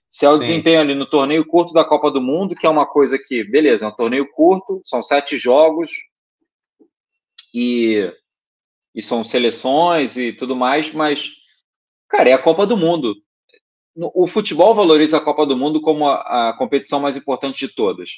Se 0.09 0.26
é 0.26 0.30
o 0.30 0.36
Sim. 0.36 0.39
desempenho 0.39 0.80
ali 0.80 0.95
no 0.95 1.05
torneio 1.05 1.45
curto 1.45 1.74
da 1.74 1.84
Copa 1.84 2.09
do 2.09 2.22
Mundo, 2.22 2.55
que 2.55 2.66
é 2.66 2.70
uma 2.70 2.86
coisa 2.86 3.20
que, 3.20 3.43
beleza, 3.43 3.84
é 3.84 3.89
um 3.89 3.95
torneio 3.95 4.32
curto, 4.32 4.82
são 4.86 5.03
sete 5.03 5.38
jogos 5.38 5.91
e, 7.53 8.09
e 8.95 9.01
são 9.01 9.22
seleções 9.22 10.16
e 10.16 10.32
tudo 10.32 10.55
mais, 10.55 10.93
mas, 10.93 11.30
cara, 12.07 12.30
é 12.30 12.34
a 12.34 12.41
Copa 12.41 12.66
do 12.66 12.78
Mundo. 12.78 13.14
O 13.95 14.25
futebol 14.27 14.73
valoriza 14.73 15.17
a 15.17 15.21
Copa 15.21 15.45
do 15.45 15.57
Mundo 15.57 15.81
como 15.81 16.07
a, 16.07 16.49
a 16.49 16.53
competição 16.53 16.99
mais 16.99 17.17
importante 17.17 17.67
de 17.67 17.73
todas. 17.73 18.09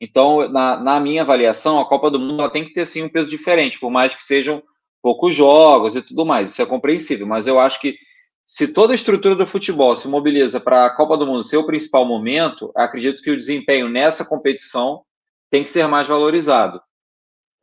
Então, 0.00 0.48
na, 0.48 0.76
na, 0.76 1.00
minha 1.00 1.22
avaliação, 1.22 1.80
a 1.80 1.88
Copa 1.88 2.10
do 2.10 2.18
Mundo 2.18 2.48
tem 2.50 2.64
que 2.64 2.72
ter 2.72 2.86
sim 2.86 3.02
um 3.02 3.08
peso 3.08 3.28
diferente, 3.30 3.80
por 3.80 3.90
mais 3.90 4.14
que 4.14 4.22
sejam 4.22 4.62
poucos 5.02 5.34
jogos 5.34 5.96
e 5.96 6.02
tudo 6.02 6.24
mais. 6.24 6.50
Isso 6.50 6.62
é 6.62 6.66
compreensível, 6.66 7.26
mas 7.26 7.46
eu 7.46 7.58
acho 7.58 7.80
que 7.80 7.96
se 8.44 8.68
toda 8.68 8.92
a 8.92 8.94
estrutura 8.94 9.34
do 9.34 9.46
futebol 9.46 9.96
se 9.96 10.06
mobiliza 10.06 10.60
para 10.60 10.86
a 10.86 10.90
Copa 10.90 11.16
do 11.16 11.26
Mundo 11.26 11.42
ser 11.42 11.56
o 11.56 11.66
principal 11.66 12.04
momento, 12.04 12.70
acredito 12.76 13.22
que 13.22 13.30
o 13.30 13.36
desempenho 13.36 13.88
nessa 13.88 14.24
competição 14.24 15.02
tem 15.50 15.64
que 15.64 15.68
ser 15.68 15.86
mais 15.88 16.06
valorizado. 16.06 16.80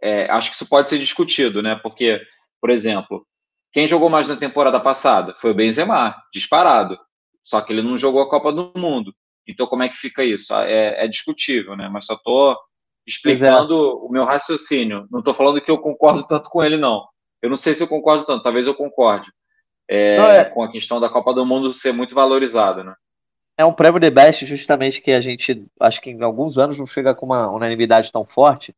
É, 0.01 0.29
acho 0.29 0.49
que 0.49 0.55
isso 0.55 0.67
pode 0.67 0.89
ser 0.89 0.99
discutido, 0.99 1.61
né? 1.61 1.79
Porque, 1.81 2.19
por 2.59 2.69
exemplo, 2.69 3.25
quem 3.71 3.87
jogou 3.87 4.09
mais 4.09 4.27
na 4.27 4.35
temporada 4.35 4.79
passada 4.79 5.33
foi 5.35 5.51
o 5.51 5.55
Benzema, 5.55 6.15
disparado. 6.33 6.99
Só 7.43 7.61
que 7.61 7.73
ele 7.73 7.81
não 7.81 7.97
jogou 7.97 8.21
a 8.21 8.29
Copa 8.29 8.51
do 8.51 8.71
Mundo. 8.75 9.13
Então, 9.47 9.67
como 9.67 9.83
é 9.83 9.89
que 9.89 9.97
fica 9.97 10.23
isso? 10.23 10.53
Ah, 10.53 10.65
é, 10.65 11.05
é 11.05 11.07
discutível, 11.07 11.75
né? 11.75 11.89
Mas 11.89 12.05
só 12.05 12.13
estou 12.13 12.57
explicando 13.05 13.73
é. 13.73 13.93
o 14.05 14.09
meu 14.09 14.23
raciocínio. 14.23 15.05
Não 15.11 15.19
estou 15.19 15.33
falando 15.33 15.59
que 15.61 15.69
eu 15.69 15.77
concordo 15.77 16.25
tanto 16.25 16.49
com 16.49 16.63
ele, 16.63 16.77
não. 16.77 17.05
Eu 17.41 17.49
não 17.49 17.57
sei 17.57 17.73
se 17.73 17.83
eu 17.83 17.87
concordo 17.87 18.25
tanto, 18.25 18.43
talvez 18.43 18.65
eu 18.65 18.73
concorde. 18.73 19.29
É, 19.89 20.15
é... 20.15 20.45
Com 20.45 20.63
a 20.63 20.71
questão 20.71 20.99
da 20.99 21.09
Copa 21.09 21.33
do 21.33 21.45
Mundo 21.45 21.73
ser 21.73 21.91
muito 21.91 22.15
valorizada, 22.15 22.83
né? 22.83 22.95
É 23.57 23.65
um 23.65 23.73
prêmio 23.73 23.99
de 23.99 24.09
best 24.09 24.45
justamente 24.45 25.01
que 25.01 25.11
a 25.11 25.21
gente, 25.21 25.63
acho 25.79 26.01
que 26.01 26.09
em 26.09 26.23
alguns 26.23 26.57
anos 26.57 26.77
não 26.79 26.87
chega 26.87 27.13
com 27.13 27.25
uma 27.27 27.51
unanimidade 27.51 28.11
tão 28.11 28.25
forte, 28.25 28.73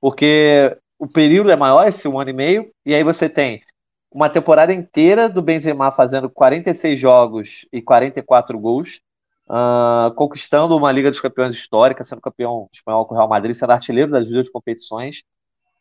porque 0.00 0.76
o 0.98 1.06
período 1.06 1.50
é 1.50 1.56
maior, 1.56 1.86
esse 1.86 2.06
um 2.06 2.18
ano 2.18 2.28
e 2.28 2.34
meio, 2.34 2.70
e 2.84 2.94
aí 2.94 3.02
você 3.02 3.28
tem 3.28 3.62
uma 4.10 4.28
temporada 4.28 4.72
inteira 4.72 5.28
do 5.28 5.42
Benzema 5.42 5.92
fazendo 5.92 6.30
46 6.30 6.98
jogos 6.98 7.66
e 7.72 7.82
44 7.82 8.58
gols, 8.58 9.00
uh, 9.48 10.12
conquistando 10.14 10.76
uma 10.76 10.90
Liga 10.90 11.10
dos 11.10 11.20
Campeões 11.20 11.54
histórica, 11.54 12.02
sendo 12.02 12.20
campeão 12.20 12.68
espanhol 12.72 13.04
com 13.06 13.14
o 13.14 13.16
Real 13.16 13.28
Madrid, 13.28 13.54
sendo 13.54 13.72
artilheiro 13.72 14.10
das 14.10 14.28
duas 14.28 14.48
competições. 14.48 15.22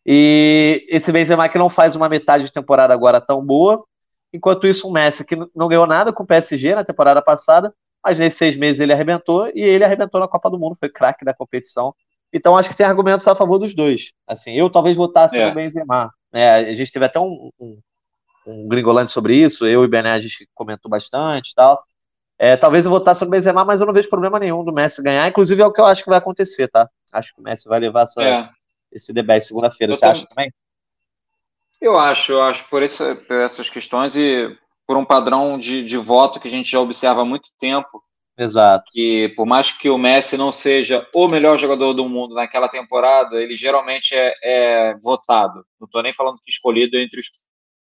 E 0.06 0.86
esse 0.90 1.12
Benzema 1.12 1.50
que 1.50 1.58
não 1.58 1.70
faz 1.70 1.96
uma 1.96 2.10
metade 2.10 2.46
de 2.46 2.52
temporada 2.52 2.94
agora 2.94 3.20
tão 3.20 3.46
boa, 3.46 3.84
enquanto 4.32 4.68
isso 4.68 4.88
um 4.88 4.92
Messi 4.92 5.26
que 5.26 5.36
não 5.56 5.68
ganhou 5.68 5.88
nada 5.88 6.14
com 6.14 6.24
o 6.24 6.28
PSG 6.28 6.76
na 6.76 6.84
temporada 6.84 7.22
passada, 7.22 7.74
mas 8.04 8.20
nesses 8.20 8.38
seis 8.38 8.56
meses 8.56 8.80
ele 8.80 8.94
arrebentou 8.94 9.48
e 9.48 9.60
ele 9.60 9.84
arrebentou 9.84 10.20
na 10.20 10.28
Copa 10.28 10.50
do 10.50 10.60
Mundo, 10.60 10.78
foi 10.78 10.90
craque 10.90 11.26
da 11.26 11.34
competição. 11.34 11.94
Então 12.32 12.58
acho 12.58 12.70
que 12.70 12.76
tem 12.76 12.86
argumentos 12.86 13.28
a 13.28 13.36
favor 13.36 13.58
dos 13.58 13.74
dois. 13.74 14.14
Assim, 14.26 14.52
eu 14.52 14.70
talvez 14.70 14.96
votasse 14.96 15.38
é. 15.38 15.48
no 15.48 15.56
Benzema. 15.56 16.12
É, 16.32 16.52
a 16.52 16.76
gente 16.76 16.92
teve 16.92 17.06
até 17.06 17.20
um, 17.20 17.50
um, 17.60 17.80
um 18.48 18.68
gringolante 18.68 19.12
sobre 19.12 19.36
isso, 19.36 19.66
eu 19.66 19.84
e 19.84 19.88
Bené 19.88 20.12
a 20.12 20.20
gente 20.20 20.48
comentou 20.54 20.90
bastante 20.90 21.52
e 21.52 21.56
tal. 21.56 21.84
É, 22.40 22.56
talvez 22.56 22.86
eu 22.86 22.92
votasse 22.92 23.24
no 23.24 23.32
Benzema, 23.32 23.66
mas 23.66 23.82
eu 23.82 23.88
não 23.88 23.94
vejo 23.94 24.10
problema 24.10 24.40
nenhum 24.40 24.64
do 24.64 24.72
Messi 24.72 25.02
ganhar. 25.02 25.28
Inclusive 25.28 25.62
é 25.62 25.66
o 25.66 25.74
que 25.74 25.82
eu 25.82 25.86
acho 25.86 26.04
que 26.04 26.10
vai 26.10 26.20
acontecer, 26.20 26.68
tá? 26.68 26.88
Acho 27.12 27.34
que 27.34 27.42
o 27.42 27.44
Messi 27.44 27.68
vai 27.68 27.80
levar 27.80 28.04
essa, 28.04 28.24
é. 28.24 28.50
esse 28.92 29.12
debate 29.12 29.46
segunda-feira. 29.46 29.94
Você 29.94 30.06
acha 30.06 30.26
também? 30.28 30.52
Eu 31.82 31.98
acho, 31.98 32.32
eu 32.32 32.42
acho 32.42 32.68
por, 32.70 32.84
essa, 32.84 33.16
por 33.16 33.38
essas 33.38 33.70
questões 33.70 34.16
e 34.16 34.56
por 34.86 34.98
um 34.98 35.06
padrão 35.06 35.58
de, 35.58 35.84
de 35.84 35.98
voto 35.98 36.40
que 36.40 36.48
a 36.48 36.52
gente 36.52 36.72
já 36.72 36.80
observa 36.80 37.22
há 37.22 37.26
muito 37.26 37.50
tempo. 37.60 38.02
Exato. 38.38 38.86
Que 38.92 39.34
por 39.36 39.48
mais 39.48 39.72
que 39.72 39.90
o 39.90 39.98
Messi 39.98 40.38
não 40.38 40.52
seja 40.52 41.08
o 41.14 41.28
melhor 41.28 41.58
jogador 41.58 41.94
do 41.94 42.08
mundo 42.08 42.36
naquela 42.36 42.70
temporada, 42.70 43.42
ele 43.42 43.58
geralmente 43.58 44.14
é, 44.14 44.34
é 44.44 44.96
votado. 44.98 45.66
Não 45.80 45.86
estou 45.86 46.04
nem 46.04 46.14
falando 46.14 46.40
que 46.44 46.52
escolhido 46.52 46.98
entre 46.98 47.20
os 47.20 47.30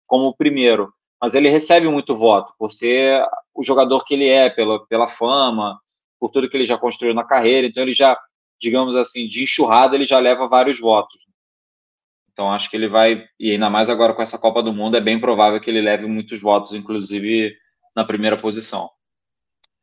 como 0.07 0.27
o 0.27 0.37
primeiro, 0.37 0.93
mas 1.21 1.35
ele 1.35 1.49
recebe 1.49 1.89
muito 1.89 2.17
voto 2.17 2.53
por 2.59 2.71
ser 2.71 3.25
o 3.55 3.63
jogador 3.63 4.05
que 4.05 4.15
ele 4.15 4.29
é, 4.29 4.51
pela, 4.51 4.85
pela 4.87 5.09
fama, 5.09 5.79
por 6.19 6.31
tudo 6.31 6.49
que 6.49 6.57
ele 6.57 6.67
já 6.67 6.79
construiu 6.79 7.15
na 7.15 7.25
carreira. 7.25 7.67
Então 7.67 7.83
ele 7.83 7.95
já, 7.95 8.19
digamos 8.61 8.95
assim, 8.97 9.27
de 9.29 9.45
enxurrada 9.45 9.95
ele 9.95 10.05
já 10.05 10.19
leva 10.19 10.49
vários 10.49 10.79
votos. 10.79 11.27
Então 12.33 12.53
acho 12.53 12.69
que 12.69 12.77
ele 12.77 12.89
vai, 12.89 13.27
e 13.41 13.53
ainda 13.53 13.71
mais 13.71 13.89
agora 13.89 14.13
com 14.13 14.21
essa 14.21 14.39
Copa 14.39 14.63
do 14.63 14.73
Mundo, 14.73 14.97
é 14.97 15.01
bem 15.01 15.19
provável 15.19 15.59
que 15.59 15.71
ele 15.71 15.81
leve 15.81 16.07
muitos 16.07 16.39
votos, 16.41 16.75
inclusive 16.75 17.57
na 17.95 18.05
primeira 18.05 18.37
posição. 18.37 18.91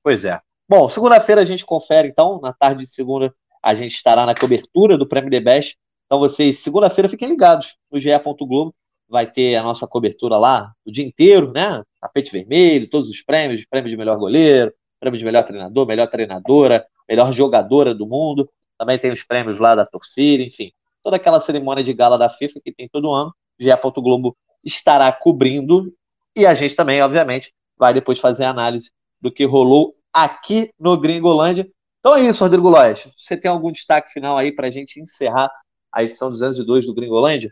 Pois 0.03 0.23
é. 0.23 0.39
Bom, 0.69 0.87
segunda-feira 0.87 1.41
a 1.41 1.45
gente 1.45 1.65
confere, 1.65 2.07
então, 2.07 2.39
na 2.41 2.53
tarde 2.53 2.81
de 2.81 2.87
segunda, 2.87 3.33
a 3.61 3.73
gente 3.73 3.95
estará 3.95 4.25
na 4.25 4.35
cobertura 4.35 4.97
do 4.97 5.07
Prêmio 5.07 5.31
The 5.31 5.39
Best. 5.39 5.77
Então 6.05 6.19
vocês, 6.19 6.59
segunda-feira, 6.59 7.09
fiquem 7.09 7.29
ligados 7.29 7.75
no 7.91 7.99
GE. 7.99 8.09
Globo. 8.39 8.75
Vai 9.13 9.31
ter 9.31 9.55
a 9.55 9.63
nossa 9.63 9.85
cobertura 9.85 10.37
lá 10.37 10.73
o 10.83 10.91
dia 10.91 11.05
inteiro, 11.05 11.51
né? 11.51 11.83
Tapete 12.01 12.31
vermelho, 12.31 12.89
todos 12.89 13.07
os 13.07 13.21
prêmios, 13.21 13.63
prêmio 13.63 13.89
de 13.89 13.95
melhor 13.95 14.17
goleiro, 14.17 14.73
prêmio 14.99 15.19
de 15.19 15.23
melhor 15.23 15.43
treinador, 15.43 15.85
melhor 15.85 16.07
treinadora, 16.07 16.83
melhor 17.07 17.31
jogadora 17.31 17.93
do 17.93 18.07
mundo. 18.07 18.49
Também 18.77 18.97
tem 18.97 19.11
os 19.11 19.21
prêmios 19.21 19.59
lá 19.59 19.75
da 19.75 19.85
torcida, 19.85 20.41
enfim 20.41 20.71
toda 21.03 21.17
aquela 21.17 21.39
cerimônia 21.39 21.83
de 21.83 21.93
gala 21.93 22.17
da 22.17 22.29
FIFA 22.29 22.61
que 22.63 22.71
tem 22.71 22.87
todo 22.87 23.11
ano. 23.11 23.35
GE. 23.59 23.69
Globo 23.97 24.35
estará 24.63 25.11
cobrindo 25.11 25.93
e 26.35 26.45
a 26.45 26.53
gente 26.53 26.75
também, 26.75 27.01
obviamente, 27.01 27.53
vai 27.77 27.93
depois 27.93 28.19
fazer 28.19 28.45
a 28.45 28.49
análise 28.49 28.91
do 29.21 29.31
que 29.31 29.45
rolou 29.45 29.95
aqui 30.11 30.71
no 30.79 30.97
Gringolândia. 30.97 31.69
Então 31.99 32.15
é 32.15 32.21
isso, 32.23 32.43
Rodrigo 32.43 32.69
Lois. 32.69 33.07
Você 33.17 33.37
tem 33.37 33.51
algum 33.51 33.71
destaque 33.71 34.11
final 34.11 34.37
aí 34.37 34.51
para 34.51 34.67
a 34.67 34.71
gente 34.71 34.99
encerrar 34.99 35.51
a 35.91 36.03
edição 36.03 36.29
202 36.29 36.85
do 36.85 36.93
Gringolândia? 36.93 37.51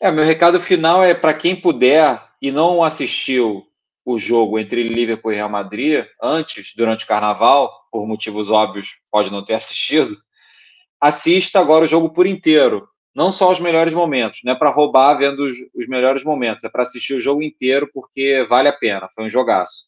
É, 0.00 0.10
meu 0.10 0.24
recado 0.24 0.60
final 0.60 1.02
é 1.02 1.14
para 1.14 1.32
quem 1.32 1.58
puder 1.58 2.22
e 2.40 2.52
não 2.52 2.82
assistiu 2.82 3.66
o 4.04 4.18
jogo 4.18 4.58
entre 4.58 4.86
Liverpool 4.86 5.32
e 5.32 5.36
Real 5.36 5.48
Madrid 5.48 6.04
antes, 6.22 6.72
durante 6.76 7.04
o 7.04 7.08
Carnaval, 7.08 7.72
por 7.90 8.06
motivos 8.06 8.50
óbvios, 8.50 8.90
pode 9.10 9.30
não 9.30 9.44
ter 9.44 9.54
assistido, 9.54 10.16
assista 11.00 11.58
agora 11.58 11.84
o 11.84 11.88
jogo 11.88 12.10
por 12.10 12.26
inteiro. 12.26 12.88
Não 13.14 13.32
só 13.32 13.50
os 13.50 13.58
melhores 13.58 13.94
momentos, 13.94 14.40
não 14.44 14.52
é 14.52 14.54
para 14.54 14.70
roubar 14.70 15.16
vendo 15.16 15.44
os, 15.44 15.56
os 15.74 15.88
melhores 15.88 16.22
momentos, 16.22 16.62
é 16.64 16.68
para 16.68 16.82
assistir 16.82 17.14
o 17.14 17.20
jogo 17.20 17.42
inteiro 17.42 17.88
porque 17.92 18.44
vale 18.46 18.68
a 18.68 18.74
pena. 18.74 19.08
Foi 19.14 19.24
um 19.24 19.30
jogaço. 19.30 19.86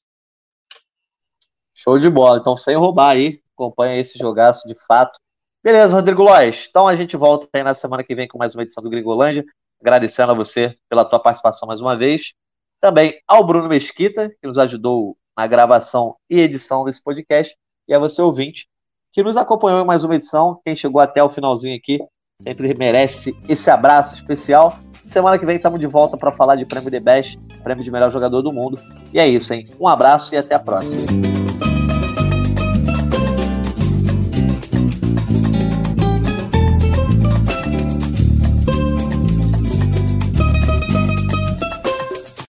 Show 1.74 1.98
de 1.98 2.08
bola. 2.08 2.38
Então, 2.38 2.56
sem 2.56 2.74
roubar 2.74 3.10
aí, 3.10 3.42
acompanha 3.54 4.00
esse 4.00 4.18
jogaço 4.18 4.66
de 4.66 4.74
fato. 4.86 5.18
Beleza, 5.62 5.94
Rodrigo 5.94 6.22
Lois. 6.22 6.66
Então 6.70 6.88
a 6.88 6.96
gente 6.96 7.16
volta 7.16 7.46
aí 7.52 7.62
na 7.62 7.74
semana 7.74 8.02
que 8.02 8.14
vem 8.14 8.26
com 8.26 8.38
mais 8.38 8.54
uma 8.54 8.62
edição 8.62 8.82
do 8.82 8.88
Gringolândia. 8.88 9.44
Agradecendo 9.80 10.32
a 10.32 10.34
você 10.34 10.76
pela 10.88 11.04
tua 11.04 11.20
participação 11.20 11.66
mais 11.66 11.80
uma 11.80 11.96
vez. 11.96 12.32
Também 12.80 13.20
ao 13.26 13.44
Bruno 13.46 13.68
Mesquita, 13.68 14.28
que 14.28 14.46
nos 14.46 14.58
ajudou 14.58 15.16
na 15.36 15.46
gravação 15.46 16.16
e 16.28 16.38
edição 16.38 16.84
desse 16.84 17.02
podcast. 17.02 17.56
E 17.88 17.94
a 17.94 17.98
você, 17.98 18.20
ouvinte, 18.20 18.66
que 19.12 19.22
nos 19.22 19.36
acompanhou 19.36 19.80
em 19.80 19.86
mais 19.86 20.04
uma 20.04 20.14
edição. 20.14 20.60
Quem 20.64 20.76
chegou 20.76 21.00
até 21.00 21.22
o 21.22 21.28
finalzinho 21.28 21.76
aqui 21.76 21.98
sempre 22.40 22.74
merece 22.74 23.36
esse 23.48 23.70
abraço 23.70 24.14
especial. 24.14 24.78
Semana 25.02 25.38
que 25.38 25.46
vem 25.46 25.56
estamos 25.56 25.80
de 25.80 25.86
volta 25.86 26.16
para 26.16 26.30
falar 26.30 26.56
de 26.56 26.66
Prêmio 26.66 26.90
The 26.90 27.00
Best, 27.00 27.38
Prêmio 27.62 27.82
de 27.82 27.90
Melhor 27.90 28.10
Jogador 28.10 28.42
do 28.42 28.52
Mundo. 28.52 28.78
E 29.12 29.18
é 29.18 29.26
isso, 29.26 29.52
hein? 29.54 29.68
Um 29.80 29.88
abraço 29.88 30.34
e 30.34 30.38
até 30.38 30.54
a 30.54 30.60
próxima. 30.60 31.47